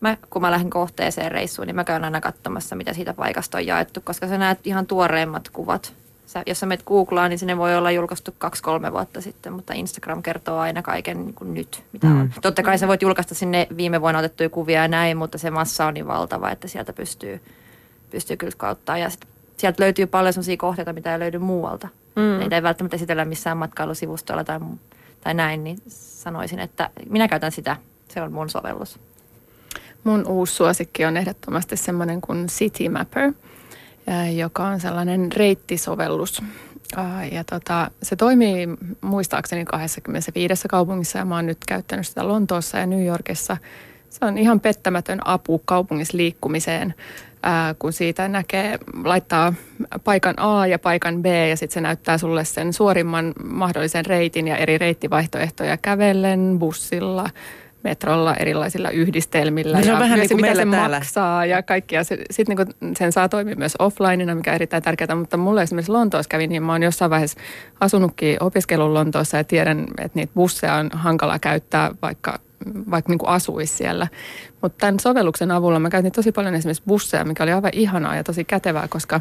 Mä, 0.00 0.16
kun 0.30 0.42
mä 0.42 0.50
lähden 0.50 0.70
kohteeseen 0.70 1.32
reissuun, 1.32 1.66
niin 1.66 1.76
mä 1.76 1.84
käyn 1.84 2.04
aina 2.04 2.20
katsomassa, 2.20 2.76
mitä 2.76 2.92
siitä 2.92 3.14
paikasta 3.14 3.58
on 3.58 3.66
jaettu, 3.66 4.00
koska 4.04 4.28
sä 4.28 4.38
näet 4.38 4.66
ihan 4.66 4.86
tuoreimmat 4.86 5.48
kuvat. 5.48 5.94
Sä, 6.26 6.42
jos 6.46 6.60
sä 6.60 6.66
menet 6.66 6.84
Googlaan, 6.86 7.30
niin 7.30 7.38
sinne 7.38 7.56
voi 7.56 7.76
olla 7.76 7.90
julkaistu 7.90 8.34
kaksi-kolme 8.38 8.92
vuotta 8.92 9.20
sitten, 9.20 9.52
mutta 9.52 9.74
Instagram 9.74 10.22
kertoo 10.22 10.58
aina 10.58 10.82
kaiken 10.82 11.24
niin 11.24 11.34
kuin 11.34 11.54
nyt, 11.54 11.84
mitä 11.92 12.06
mm. 12.06 12.20
on. 12.20 12.32
Totta 12.42 12.62
kai 12.62 12.78
sä 12.78 12.88
voit 12.88 13.02
julkaista 13.02 13.34
sinne 13.34 13.66
viime 13.76 14.00
vuonna 14.00 14.18
otettuja 14.18 14.48
kuvia 14.48 14.82
ja 14.82 14.88
näin, 14.88 15.16
mutta 15.16 15.38
se 15.38 15.50
massa 15.50 15.86
on 15.86 15.94
niin 15.94 16.06
valtava, 16.06 16.50
että 16.50 16.68
sieltä 16.68 16.92
pystyy, 16.92 17.40
pystyy 18.10 18.36
kyllä 18.36 18.52
kauttaa. 18.56 18.98
Ja 18.98 19.10
sit, 19.10 19.24
sieltä 19.56 19.82
löytyy 19.82 20.06
paljon 20.06 20.32
sellaisia 20.32 20.56
kohteita, 20.56 20.92
mitä 20.92 21.12
ei 21.12 21.18
löydy 21.18 21.38
muualta. 21.38 21.88
Mm. 22.16 22.38
Niitä 22.38 22.56
ei 22.56 22.62
välttämättä 22.62 22.96
esitellä 22.96 23.24
missään 23.24 23.56
matkailusivustolla 23.56 24.44
tai 24.44 24.60
tai 25.20 25.34
näin, 25.34 25.64
niin 25.64 25.78
sanoisin, 25.88 26.58
että 26.58 26.90
minä 27.08 27.28
käytän 27.28 27.52
sitä. 27.52 27.76
Se 28.08 28.22
on 28.22 28.32
mun 28.32 28.50
sovellus. 28.50 29.00
Mun 30.04 30.26
uusi 30.26 30.54
suosikki 30.54 31.04
on 31.04 31.16
ehdottomasti 31.16 31.76
semmoinen 31.76 32.20
kuin 32.20 32.46
City 32.46 32.88
Mapper, 32.88 33.32
joka 34.36 34.66
on 34.66 34.80
sellainen 34.80 35.32
reittisovellus. 35.32 36.42
Ja 37.32 37.44
tota, 37.44 37.90
se 38.02 38.16
toimii 38.16 38.68
muistaakseni 39.00 39.64
25 39.64 40.68
kaupungissa 40.68 41.18
ja 41.18 41.24
mä 41.24 41.34
oon 41.34 41.46
nyt 41.46 41.58
käyttänyt 41.66 42.06
sitä 42.06 42.28
Lontoossa 42.28 42.78
ja 42.78 42.86
New 42.86 43.06
Yorkissa. 43.06 43.56
Se 44.10 44.24
on 44.24 44.38
ihan 44.38 44.60
pettämätön 44.60 45.26
apu 45.26 45.62
kaupungissa 45.64 46.16
liikkumiseen 46.16 46.94
ää, 47.42 47.74
kun 47.78 47.92
siitä 47.92 48.28
näkee, 48.28 48.78
laittaa 49.04 49.54
paikan 50.04 50.34
A 50.38 50.66
ja 50.66 50.78
paikan 50.78 51.22
B 51.22 51.26
ja 51.26 51.56
sitten 51.56 51.74
se 51.74 51.80
näyttää 51.80 52.18
sulle 52.18 52.44
sen 52.44 52.72
suorimman 52.72 53.32
mahdollisen 53.44 54.06
reitin 54.06 54.48
ja 54.48 54.56
eri 54.56 54.78
reittivaihtoehtoja 54.78 55.76
kävellen, 55.76 56.56
bussilla, 56.58 57.30
metrolla, 57.82 58.34
erilaisilla 58.34 58.90
yhdistelmillä. 58.90 59.78
No 59.78 59.84
se 59.84 59.90
on 59.90 59.96
ja 59.96 60.00
vähän 60.00 60.18
niin 60.18 60.28
kuin 60.28 60.40
mitä 60.40 60.54
se 60.54 60.66
täällä. 60.70 60.96
maksaa 60.96 61.46
ja 61.46 61.62
kaikkia. 61.62 62.04
Sitten 62.04 62.56
niin 62.56 62.96
sen 62.96 63.12
saa 63.12 63.28
toimia 63.28 63.56
myös 63.56 63.74
offlineina, 63.78 64.34
mikä 64.34 64.50
on 64.50 64.54
erittäin 64.54 64.82
tärkeää, 64.82 65.14
mutta 65.14 65.36
mulle 65.36 65.62
esimerkiksi 65.62 65.92
Lontoossa 65.92 66.28
kävi, 66.28 66.46
niin 66.46 66.62
mä 66.62 66.72
oon 66.72 66.82
jossain 66.82 67.10
vaiheessa 67.10 67.40
asunutkin 67.80 68.36
opiskelun 68.40 68.94
Lontoossa 68.94 69.36
ja 69.36 69.44
tiedän, 69.44 69.86
että 69.98 70.18
niitä 70.18 70.32
busseja 70.34 70.74
on 70.74 70.90
hankala 70.92 71.38
käyttää, 71.38 71.90
vaikka 72.02 72.38
vaikka 72.90 73.12
niin 73.12 73.18
kuin 73.18 73.28
asuisi 73.28 73.76
siellä. 73.76 74.08
Mutta 74.62 74.78
tämän 74.78 75.00
sovelluksen 75.00 75.50
avulla 75.50 75.78
mä 75.78 75.90
käytin 75.90 76.12
tosi 76.12 76.32
paljon 76.32 76.54
esimerkiksi 76.54 76.82
busseja, 76.86 77.24
mikä 77.24 77.42
oli 77.42 77.52
aivan 77.52 77.70
ihanaa 77.74 78.16
ja 78.16 78.24
tosi 78.24 78.44
kätevää, 78.44 78.88
koska 78.88 79.20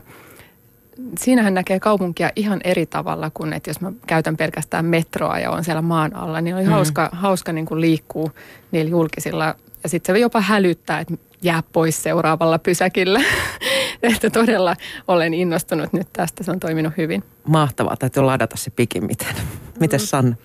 siinähän 1.19 1.53
näkee 1.53 1.79
kaupunkia 1.79 2.29
ihan 2.35 2.61
eri 2.63 2.85
tavalla 2.85 3.31
kuin, 3.33 3.53
että 3.53 3.69
jos 3.69 3.81
mä 3.81 3.91
käytän 4.07 4.37
pelkästään 4.37 4.85
metroa 4.85 5.39
ja 5.39 5.51
on 5.51 5.63
siellä 5.63 5.81
maan 5.81 6.15
alla, 6.15 6.41
niin 6.41 6.55
oli 6.55 6.63
mm. 6.63 6.69
hauska, 6.69 7.09
hauska 7.11 7.53
niin 7.53 7.65
kuin 7.65 7.81
liikkuu 7.81 8.31
niillä 8.71 8.91
julkisilla. 8.91 9.55
Ja 9.83 9.89
sitten 9.89 10.15
se 10.15 10.19
jopa 10.19 10.41
hälyttää, 10.41 10.99
että 10.99 11.13
jää 11.41 11.63
pois 11.71 12.03
seuraavalla 12.03 12.59
pysäkillä. 12.59 13.21
että 14.03 14.29
todella 14.29 14.75
olen 15.07 15.33
innostunut 15.33 15.93
nyt 15.93 16.07
tästä, 16.13 16.43
se 16.43 16.51
on 16.51 16.59
toiminut 16.59 16.93
hyvin. 16.97 17.23
Mahtavaa, 17.43 17.97
täytyy 17.97 18.23
ladata 18.23 18.57
se 18.57 18.71
pikimmiten. 18.71 19.35
Miten 19.79 19.99
Sanna? 19.99 20.35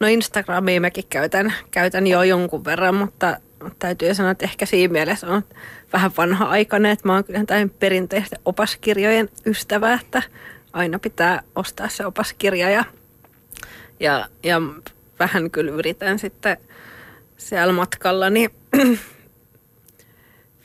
No 0.00 0.06
Instagramia 0.06 0.80
mäkin 0.80 1.04
käytän, 1.10 1.54
käytän 1.70 2.06
jo 2.06 2.22
jonkun 2.22 2.64
verran, 2.64 2.94
mutta 2.94 3.36
täytyy 3.78 4.14
sanoa, 4.14 4.30
että 4.30 4.44
ehkä 4.44 4.66
siinä 4.66 4.92
mielessä 4.92 5.26
on 5.26 5.42
vähän 5.92 6.10
vanha 6.16 6.44
aikainen, 6.44 6.92
että 6.92 7.08
mä 7.08 7.14
oon 7.14 7.24
kyllä 7.24 7.44
tämän 7.44 7.70
perinteisten 7.70 8.38
opaskirjojen 8.44 9.28
ystävä, 9.46 9.92
että 9.92 10.22
aina 10.72 10.98
pitää 10.98 11.42
ostaa 11.54 11.88
se 11.88 12.06
opaskirja 12.06 12.70
ja, 12.70 12.84
ja, 14.00 14.28
ja 14.42 14.60
vähän 15.18 15.50
kyllä 15.50 15.72
yritän 15.72 16.18
sitten 16.18 16.56
siellä 17.36 17.72
matkalla 17.72 18.30
niin 18.30 18.50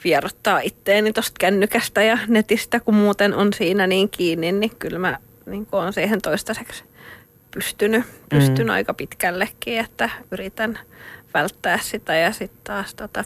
vierottaa 0.03 0.59
itteeni 0.59 1.13
tuosta 1.13 1.35
kännykästä 1.39 2.03
ja 2.03 2.17
netistä, 2.27 2.79
kun 2.79 2.95
muuten 2.95 3.33
on 3.33 3.53
siinä 3.53 3.87
niin 3.87 4.09
kiinni, 4.09 4.51
niin 4.51 4.75
kyllä 4.75 4.99
mä 4.99 5.17
niin 5.45 5.67
on 5.71 5.93
siihen 5.93 6.21
toistaiseksi 6.21 6.83
pystynyt, 7.57 8.05
pystynyt 8.29 8.67
mm. 8.67 8.69
aika 8.69 8.93
pitkällekin, 8.93 9.79
että 9.79 10.09
yritän 10.31 10.79
välttää 11.33 11.79
sitä 11.81 12.15
ja 12.15 12.31
sitten 12.31 12.59
taas 12.63 12.95
tota, 12.95 13.23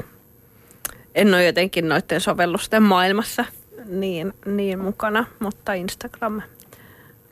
en 1.15 1.34
ole 1.34 1.45
jotenkin 1.45 1.89
noiden 1.89 2.21
sovellusten 2.21 2.84
maailmassa 2.84 3.45
niin, 3.86 4.34
niin 4.45 4.79
mukana, 4.79 5.25
mutta 5.39 5.73
Instagram 5.73 6.41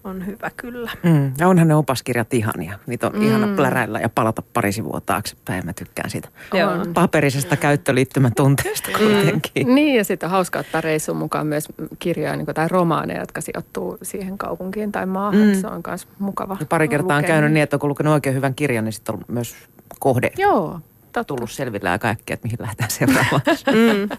on 0.04 0.26
hyvä 0.26 0.52
kyllä. 0.58 0.92
Mm. 1.04 1.32
Ja 1.38 1.48
onhan 1.48 1.68
ne 1.68 1.76
opaskirjat 1.76 2.34
ihania. 2.34 2.80
Niitä 2.88 3.08
on 3.08 3.14
mm. 3.14 3.22
ihana 3.22 3.56
pläräillä 3.56 4.00
ja 4.00 4.10
palata 4.10 4.44
pari 4.54 4.72
sivua 4.72 5.02
taaksepäin. 5.06 5.66
Mä 5.66 5.74
tykkään 5.74 6.10
siitä 6.10 6.30
Joo. 6.54 6.72
paperisesta 6.94 7.56
käyttöliittymätunteesta 7.56 8.90
kuitenkin. 8.98 9.68
Mm. 9.68 9.76
Niin 9.76 9.98
ja 9.98 10.04
sitten 10.04 10.28
on 10.28 10.32
hauska 10.32 10.60
ottaa 10.60 10.82
reissun 10.82 11.18
mukaan 11.18 11.48
myös 11.48 11.68
kirjoja 12.00 12.36
niin 12.36 12.46
tai 12.46 12.68
romaaneja, 12.68 13.20
jotka 13.20 13.42
sijoittuu 13.42 13.98
siihen 14.02 14.38
kaupunkiin 14.38 14.92
tai 14.92 15.06
maahan. 15.06 15.42
Mm. 15.48 15.62
Se 15.62 15.68
on 15.68 15.82
myös 15.88 16.08
mukava 16.20 16.58
ja 16.60 16.66
Pari 16.66 16.88
kertaa 16.88 17.18
on 17.18 17.24
käynyt 17.24 17.52
niin, 17.52 17.64
että 17.64 17.78
on 17.82 17.90
lukenut 17.90 18.14
oikein 18.14 18.36
hyvän 18.36 18.56
kirjan, 18.56 18.86
niin 18.86 18.94
sitten 18.94 19.16
on 19.16 19.22
myös 19.28 19.56
kohde. 20.00 20.32
Joo, 20.38 20.80
Totta. 21.02 21.24
tullut 21.24 21.52
selville 21.52 21.90
aika 21.90 22.08
äkkiä, 22.08 22.34
että 22.34 22.46
mihin 22.46 22.58
lähdetään 22.62 22.90
seuraavaksi. 22.90 23.66
mm. 23.72 24.18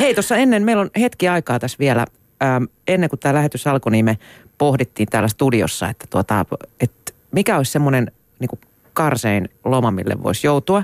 Hei, 0.00 0.14
tuossa 0.14 0.36
ennen, 0.36 0.64
meillä 0.64 0.80
on 0.80 0.90
hetki 1.00 1.28
aikaa 1.28 1.58
tässä 1.58 1.76
vielä. 1.78 2.06
Ähm, 2.42 2.64
ennen 2.88 3.10
kuin 3.10 3.20
tämä 3.20 3.34
lähetys 3.34 3.66
alkoi, 3.66 3.92
niin 3.92 4.04
me 4.04 4.18
pohdittiin 4.58 5.08
täällä 5.08 5.28
studiossa, 5.28 5.88
että, 5.88 6.06
tuota, 6.10 6.44
että 6.80 7.12
mikä 7.32 7.56
olisi 7.56 7.72
semmoinen 7.72 8.12
niin 8.40 8.60
karsein 8.92 9.48
loma, 9.64 9.90
mille 9.90 10.22
voisi 10.22 10.46
joutua. 10.46 10.82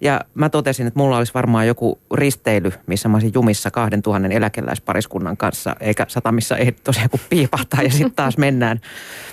Ja 0.00 0.20
mä 0.34 0.48
totesin, 0.48 0.86
että 0.86 0.98
mulla 0.98 1.18
olisi 1.18 1.34
varmaan 1.34 1.66
joku 1.66 1.98
risteily, 2.14 2.72
missä 2.86 3.08
mä 3.08 3.16
olisin 3.16 3.30
jumissa 3.34 3.70
kahden 3.70 4.02
tuhannen 4.02 4.32
eläkeläispariskunnan 4.32 5.36
kanssa, 5.36 5.76
eikä 5.80 6.06
satamissa 6.08 6.56
ei 6.56 6.72
tosiaan 6.72 7.10
kuin 7.10 7.20
piipahtaa 7.30 7.82
ja 7.82 7.90
sitten 7.90 8.12
taas 8.16 8.38
mennään, 8.38 8.80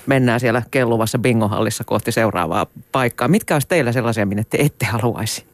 mennään 0.06 0.40
siellä 0.40 0.62
kelluvassa 0.70 1.18
bingohallissa 1.18 1.84
kohti 1.84 2.12
seuraavaa 2.12 2.66
paikkaa. 2.92 3.28
Mitkä 3.28 3.54
olisi 3.54 3.68
teillä 3.68 3.92
sellaisia, 3.92 4.26
minne 4.26 4.44
te 4.50 4.58
ette 4.60 4.86
haluaisi? 4.86 5.51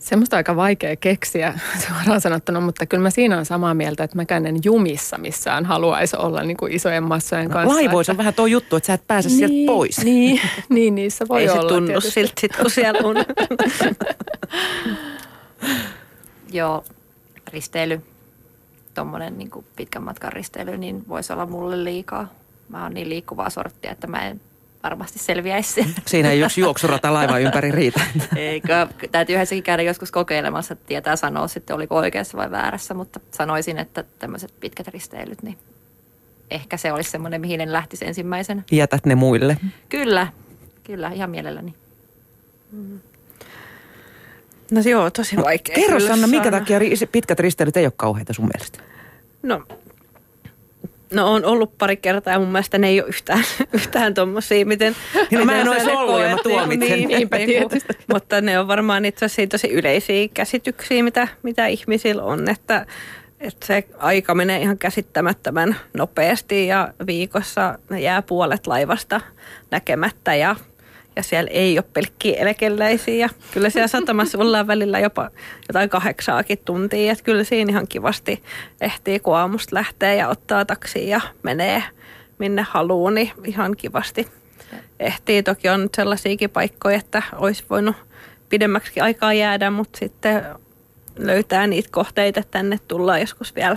Semmoista 0.00 0.36
aika 0.36 0.56
vaikea 0.56 0.96
keksiä 0.96 1.54
suoraan 1.88 2.20
sanottuna, 2.20 2.60
mutta 2.60 2.86
kyllä 2.86 3.02
mä 3.02 3.10
siinä 3.10 3.38
on 3.38 3.44
samaa 3.44 3.74
mieltä, 3.74 4.04
että 4.04 4.16
mäkään 4.16 4.46
en 4.46 4.56
jumissa 4.64 5.18
missään 5.18 5.64
haluaisi 5.64 6.16
olla 6.16 6.42
niin 6.42 6.56
kuin 6.56 6.72
isojen 6.72 7.02
massojen 7.04 7.48
No, 7.48 7.52
kanssa. 7.52 7.74
laivoissa 7.74 8.12
on 8.12 8.18
vähän 8.18 8.34
tuo 8.34 8.46
juttu, 8.46 8.76
että 8.76 8.86
sä 8.86 8.94
et 8.94 9.06
pääse 9.06 9.28
niin, 9.28 9.38
sieltä 9.38 9.66
pois. 9.66 10.04
Niin, 10.04 10.40
niin 10.68 10.94
niissä 10.94 11.28
voi 11.28 11.42
Ei 11.42 11.48
se 11.48 11.52
olla. 11.58 11.68
tunnu 11.68 11.86
tietysti. 11.86 12.10
siltä 12.10 12.32
sit, 12.40 12.56
kun 12.56 12.70
siellä 12.70 13.00
on. 13.08 13.16
Joo, 16.52 16.84
risteily, 17.52 18.00
tuommoinen 18.94 19.38
niin 19.38 19.50
pitkän 19.76 20.02
matkan 20.02 20.32
risteily, 20.32 20.76
niin 20.78 21.08
voisi 21.08 21.32
olla 21.32 21.46
mulle 21.46 21.84
liikaa. 21.84 22.28
Mä 22.68 22.82
oon 22.82 22.94
niin 22.94 23.08
liikkuvaa 23.08 23.50
sorttia, 23.50 23.90
että 23.90 24.06
mä 24.06 24.28
en 24.28 24.40
varmasti 24.82 25.18
selviäisi. 25.18 25.94
Siinä 26.06 26.30
ei 26.30 26.40
yksi 26.40 26.60
juoksurata 26.60 27.14
laivan 27.14 27.42
ympäri 27.42 27.70
riitä. 27.70 28.00
Eikö, 28.36 28.86
täytyy 29.12 29.34
yhdessäkin 29.34 29.62
käydä 29.62 29.82
joskus 29.82 30.10
kokeilemassa, 30.10 30.72
että 30.72 30.86
tietää 30.86 31.16
sanoa 31.16 31.48
sitten, 31.48 31.76
oliko 31.76 31.96
oikeassa 31.96 32.38
vai 32.38 32.50
väärässä, 32.50 32.94
mutta 32.94 33.20
sanoisin, 33.30 33.78
että 33.78 34.04
tämmöiset 34.18 34.54
pitkät 34.60 34.88
risteilyt, 34.88 35.42
niin 35.42 35.58
ehkä 36.50 36.76
se 36.76 36.92
olisi 36.92 37.10
semmoinen, 37.10 37.40
mihin 37.40 37.60
en 37.60 37.72
lähtisi 37.72 38.06
ensimmäisenä. 38.06 38.62
Jätät 38.72 39.06
ne 39.06 39.14
muille. 39.14 39.56
Kyllä, 39.88 40.26
kyllä, 40.84 41.08
ihan 41.08 41.30
mielelläni. 41.30 41.74
No 44.70 44.80
joo, 44.84 45.10
tosi 45.10 45.36
vaikea. 45.36 45.74
Kerro 45.74 46.00
Sanna, 46.00 46.26
minkä 46.26 46.50
takia 46.50 46.78
ri- 46.78 47.06
pitkät 47.12 47.40
risteilyt 47.40 47.76
ei 47.76 47.86
ole 47.86 47.92
kauheita 47.96 48.32
sun 48.32 48.48
mielestä? 48.54 48.78
No, 49.42 49.62
no 51.14 51.32
on 51.32 51.44
ollut 51.44 51.78
pari 51.78 51.96
kertaa 51.96 52.32
ja 52.32 52.38
mun 52.38 52.48
mielestä 52.48 52.78
ne 52.78 52.88
ei 52.88 53.00
ole 53.00 53.08
yhtään, 53.08 53.44
yhtään 53.72 54.14
tommosia, 54.14 54.66
miten... 54.66 54.96
No 55.30 55.44
mä 55.44 55.60
en 55.60 55.66
ne 55.66 55.92
ollut 55.92 56.20
ja 56.20 56.30
mä 56.30 56.36
tuomitsen. 56.42 56.98
Niin, 56.98 57.08
Niinpä 57.08 57.36
niin, 57.36 57.48
tietysti. 57.48 57.92
Mutta 58.12 58.40
ne 58.40 58.58
on 58.58 58.68
varmaan 58.68 59.04
itse 59.04 59.24
asiassa 59.24 59.50
tosi 59.50 59.70
yleisiä 59.70 60.28
käsityksiä, 60.34 61.02
mitä, 61.02 61.28
mitä 61.42 61.66
ihmisillä 61.66 62.22
on, 62.22 62.48
että, 62.48 62.86
että 63.40 63.66
se 63.66 63.84
aika 63.98 64.34
menee 64.34 64.60
ihan 64.60 64.78
käsittämättömän 64.78 65.76
nopeasti 65.96 66.66
ja 66.66 66.94
viikossa 67.06 67.78
jää 68.00 68.22
puolet 68.22 68.66
laivasta 68.66 69.20
näkemättä 69.70 70.34
ja 70.34 70.56
ja 71.16 71.22
siellä 71.22 71.50
ei 71.50 71.78
ole 71.78 71.84
pelkkiä 71.92 72.38
eläkeläisiä. 72.38 73.14
Ja 73.14 73.28
kyllä 73.52 73.70
siellä 73.70 73.88
satamassa 73.88 74.38
ollaan 74.38 74.66
välillä 74.66 74.98
jopa 74.98 75.30
jotain 75.68 75.90
kahdeksaakin 75.90 76.58
tuntia. 76.64 77.12
Että 77.12 77.24
kyllä 77.24 77.44
siinä 77.44 77.70
ihan 77.70 77.88
kivasti 77.88 78.42
ehtii, 78.80 79.20
kun 79.20 79.36
aamusta 79.36 79.76
lähtee 79.76 80.16
ja 80.16 80.28
ottaa 80.28 80.64
taksia 80.64 81.08
ja 81.08 81.20
menee 81.42 81.82
minne 82.38 82.62
haluaa, 82.70 83.10
niin 83.10 83.30
ihan 83.44 83.76
kivasti 83.76 84.28
ehtii. 85.00 85.42
Toki 85.42 85.68
on 85.68 85.82
nyt 85.82 85.94
sellaisiakin 85.94 86.50
paikkoja, 86.50 86.96
että 86.96 87.22
olisi 87.36 87.64
voinut 87.70 87.96
pidemmäksi 88.48 89.00
aikaa 89.00 89.32
jäädä, 89.32 89.70
mutta 89.70 89.98
sitten 89.98 90.44
löytää 91.18 91.66
niitä 91.66 91.88
kohteita, 91.92 92.40
että 92.40 92.50
tänne 92.58 92.78
tullaan 92.88 93.20
joskus 93.20 93.54
vielä 93.54 93.76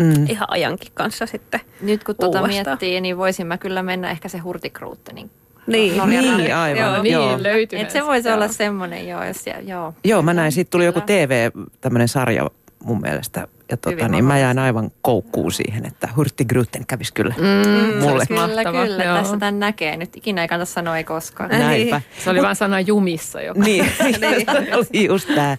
Mm. 0.00 0.26
ihan 0.28 0.50
ajankin 0.50 0.92
kanssa 0.94 1.26
sitten. 1.26 1.60
Nyt 1.80 2.04
kun 2.04 2.14
tuota 2.20 2.46
miettii, 2.46 3.00
niin 3.00 3.18
voisin 3.18 3.46
mä 3.46 3.58
kyllä 3.58 3.82
mennä 3.82 4.10
ehkä 4.10 4.28
se 4.28 4.38
hurtikruuttenin 4.38 5.30
Niin, 5.68 5.96
Norjan 5.96 6.36
Niin, 6.36 6.54
aivan. 6.56 6.80
Joo. 6.82 7.02
Niin, 7.02 7.12
Joo. 7.12 7.42
löytyy. 7.42 7.78
Et 7.78 7.90
se 7.90 8.04
voisi 8.04 8.28
olla 8.30 8.48
semmoinen, 8.48 9.08
joo, 9.08 9.24
jos 9.24 9.44
siellä, 9.44 9.60
joo. 9.60 9.94
Joo, 10.04 10.22
mä 10.22 10.34
näin, 10.34 10.52
siitä 10.52 10.70
tuli 10.70 10.84
joku. 10.84 11.00
TV, 11.00 11.50
tämmöinen 11.80 12.08
sarja 12.08 12.50
mun 12.84 13.00
mielestä. 13.00 13.48
Ja 13.70 13.76
tota, 13.76 14.08
niin 14.08 14.24
mä 14.24 14.38
jäin 14.38 14.56
mahdollista. 14.56 14.62
aivan 14.62 14.90
koukkuun 15.02 15.52
siihen, 15.52 15.86
että 15.86 16.08
Hurtti 16.16 16.44
Gruten 16.44 16.86
kävisi 16.86 17.12
kyllä. 17.12 17.34
Mm, 17.38 18.00
Mulle. 18.02 18.26
Kyllä, 18.26 18.46
mahtavaa, 18.46 18.86
kyllä. 18.86 19.04
joo. 19.04 19.16
Tässä 19.16 19.36
tämän 19.36 19.58
näkee. 19.58 19.96
Nyt 19.96 20.16
ikinä 20.16 20.42
ei 20.42 20.48
kannata 20.48 20.72
sanoa 20.72 20.96
ei 20.96 21.04
koskaan. 21.04 21.50
Näinpä. 21.50 22.00
Se 22.24 22.30
oli 22.30 22.42
vain 22.42 22.56
sana 22.56 22.80
jumissa 22.80 23.40
joka. 23.40 23.60
Niin, 23.60 23.84
se 23.96 24.76
oli 24.76 25.06
just 25.06 25.28
tää. 25.34 25.58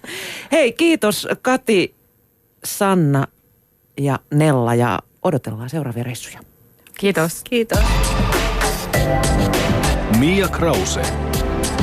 Hei, 0.51 0.72
kiitos 0.72 1.28
Kati, 1.41 1.95
Sanna 2.64 3.28
ja 4.01 4.20
Nella 4.34 4.76
ja 4.76 4.99
odotellaan 5.24 5.70
seuraavia 5.70 6.03
reissuja. 6.03 6.39
Kiitos. 6.99 7.41
Kiitos. 7.43 7.80
Mia 10.20 10.47
Krause. 10.47 11.01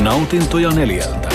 Nautintoja 0.01 0.71
neljältä. 0.71 1.26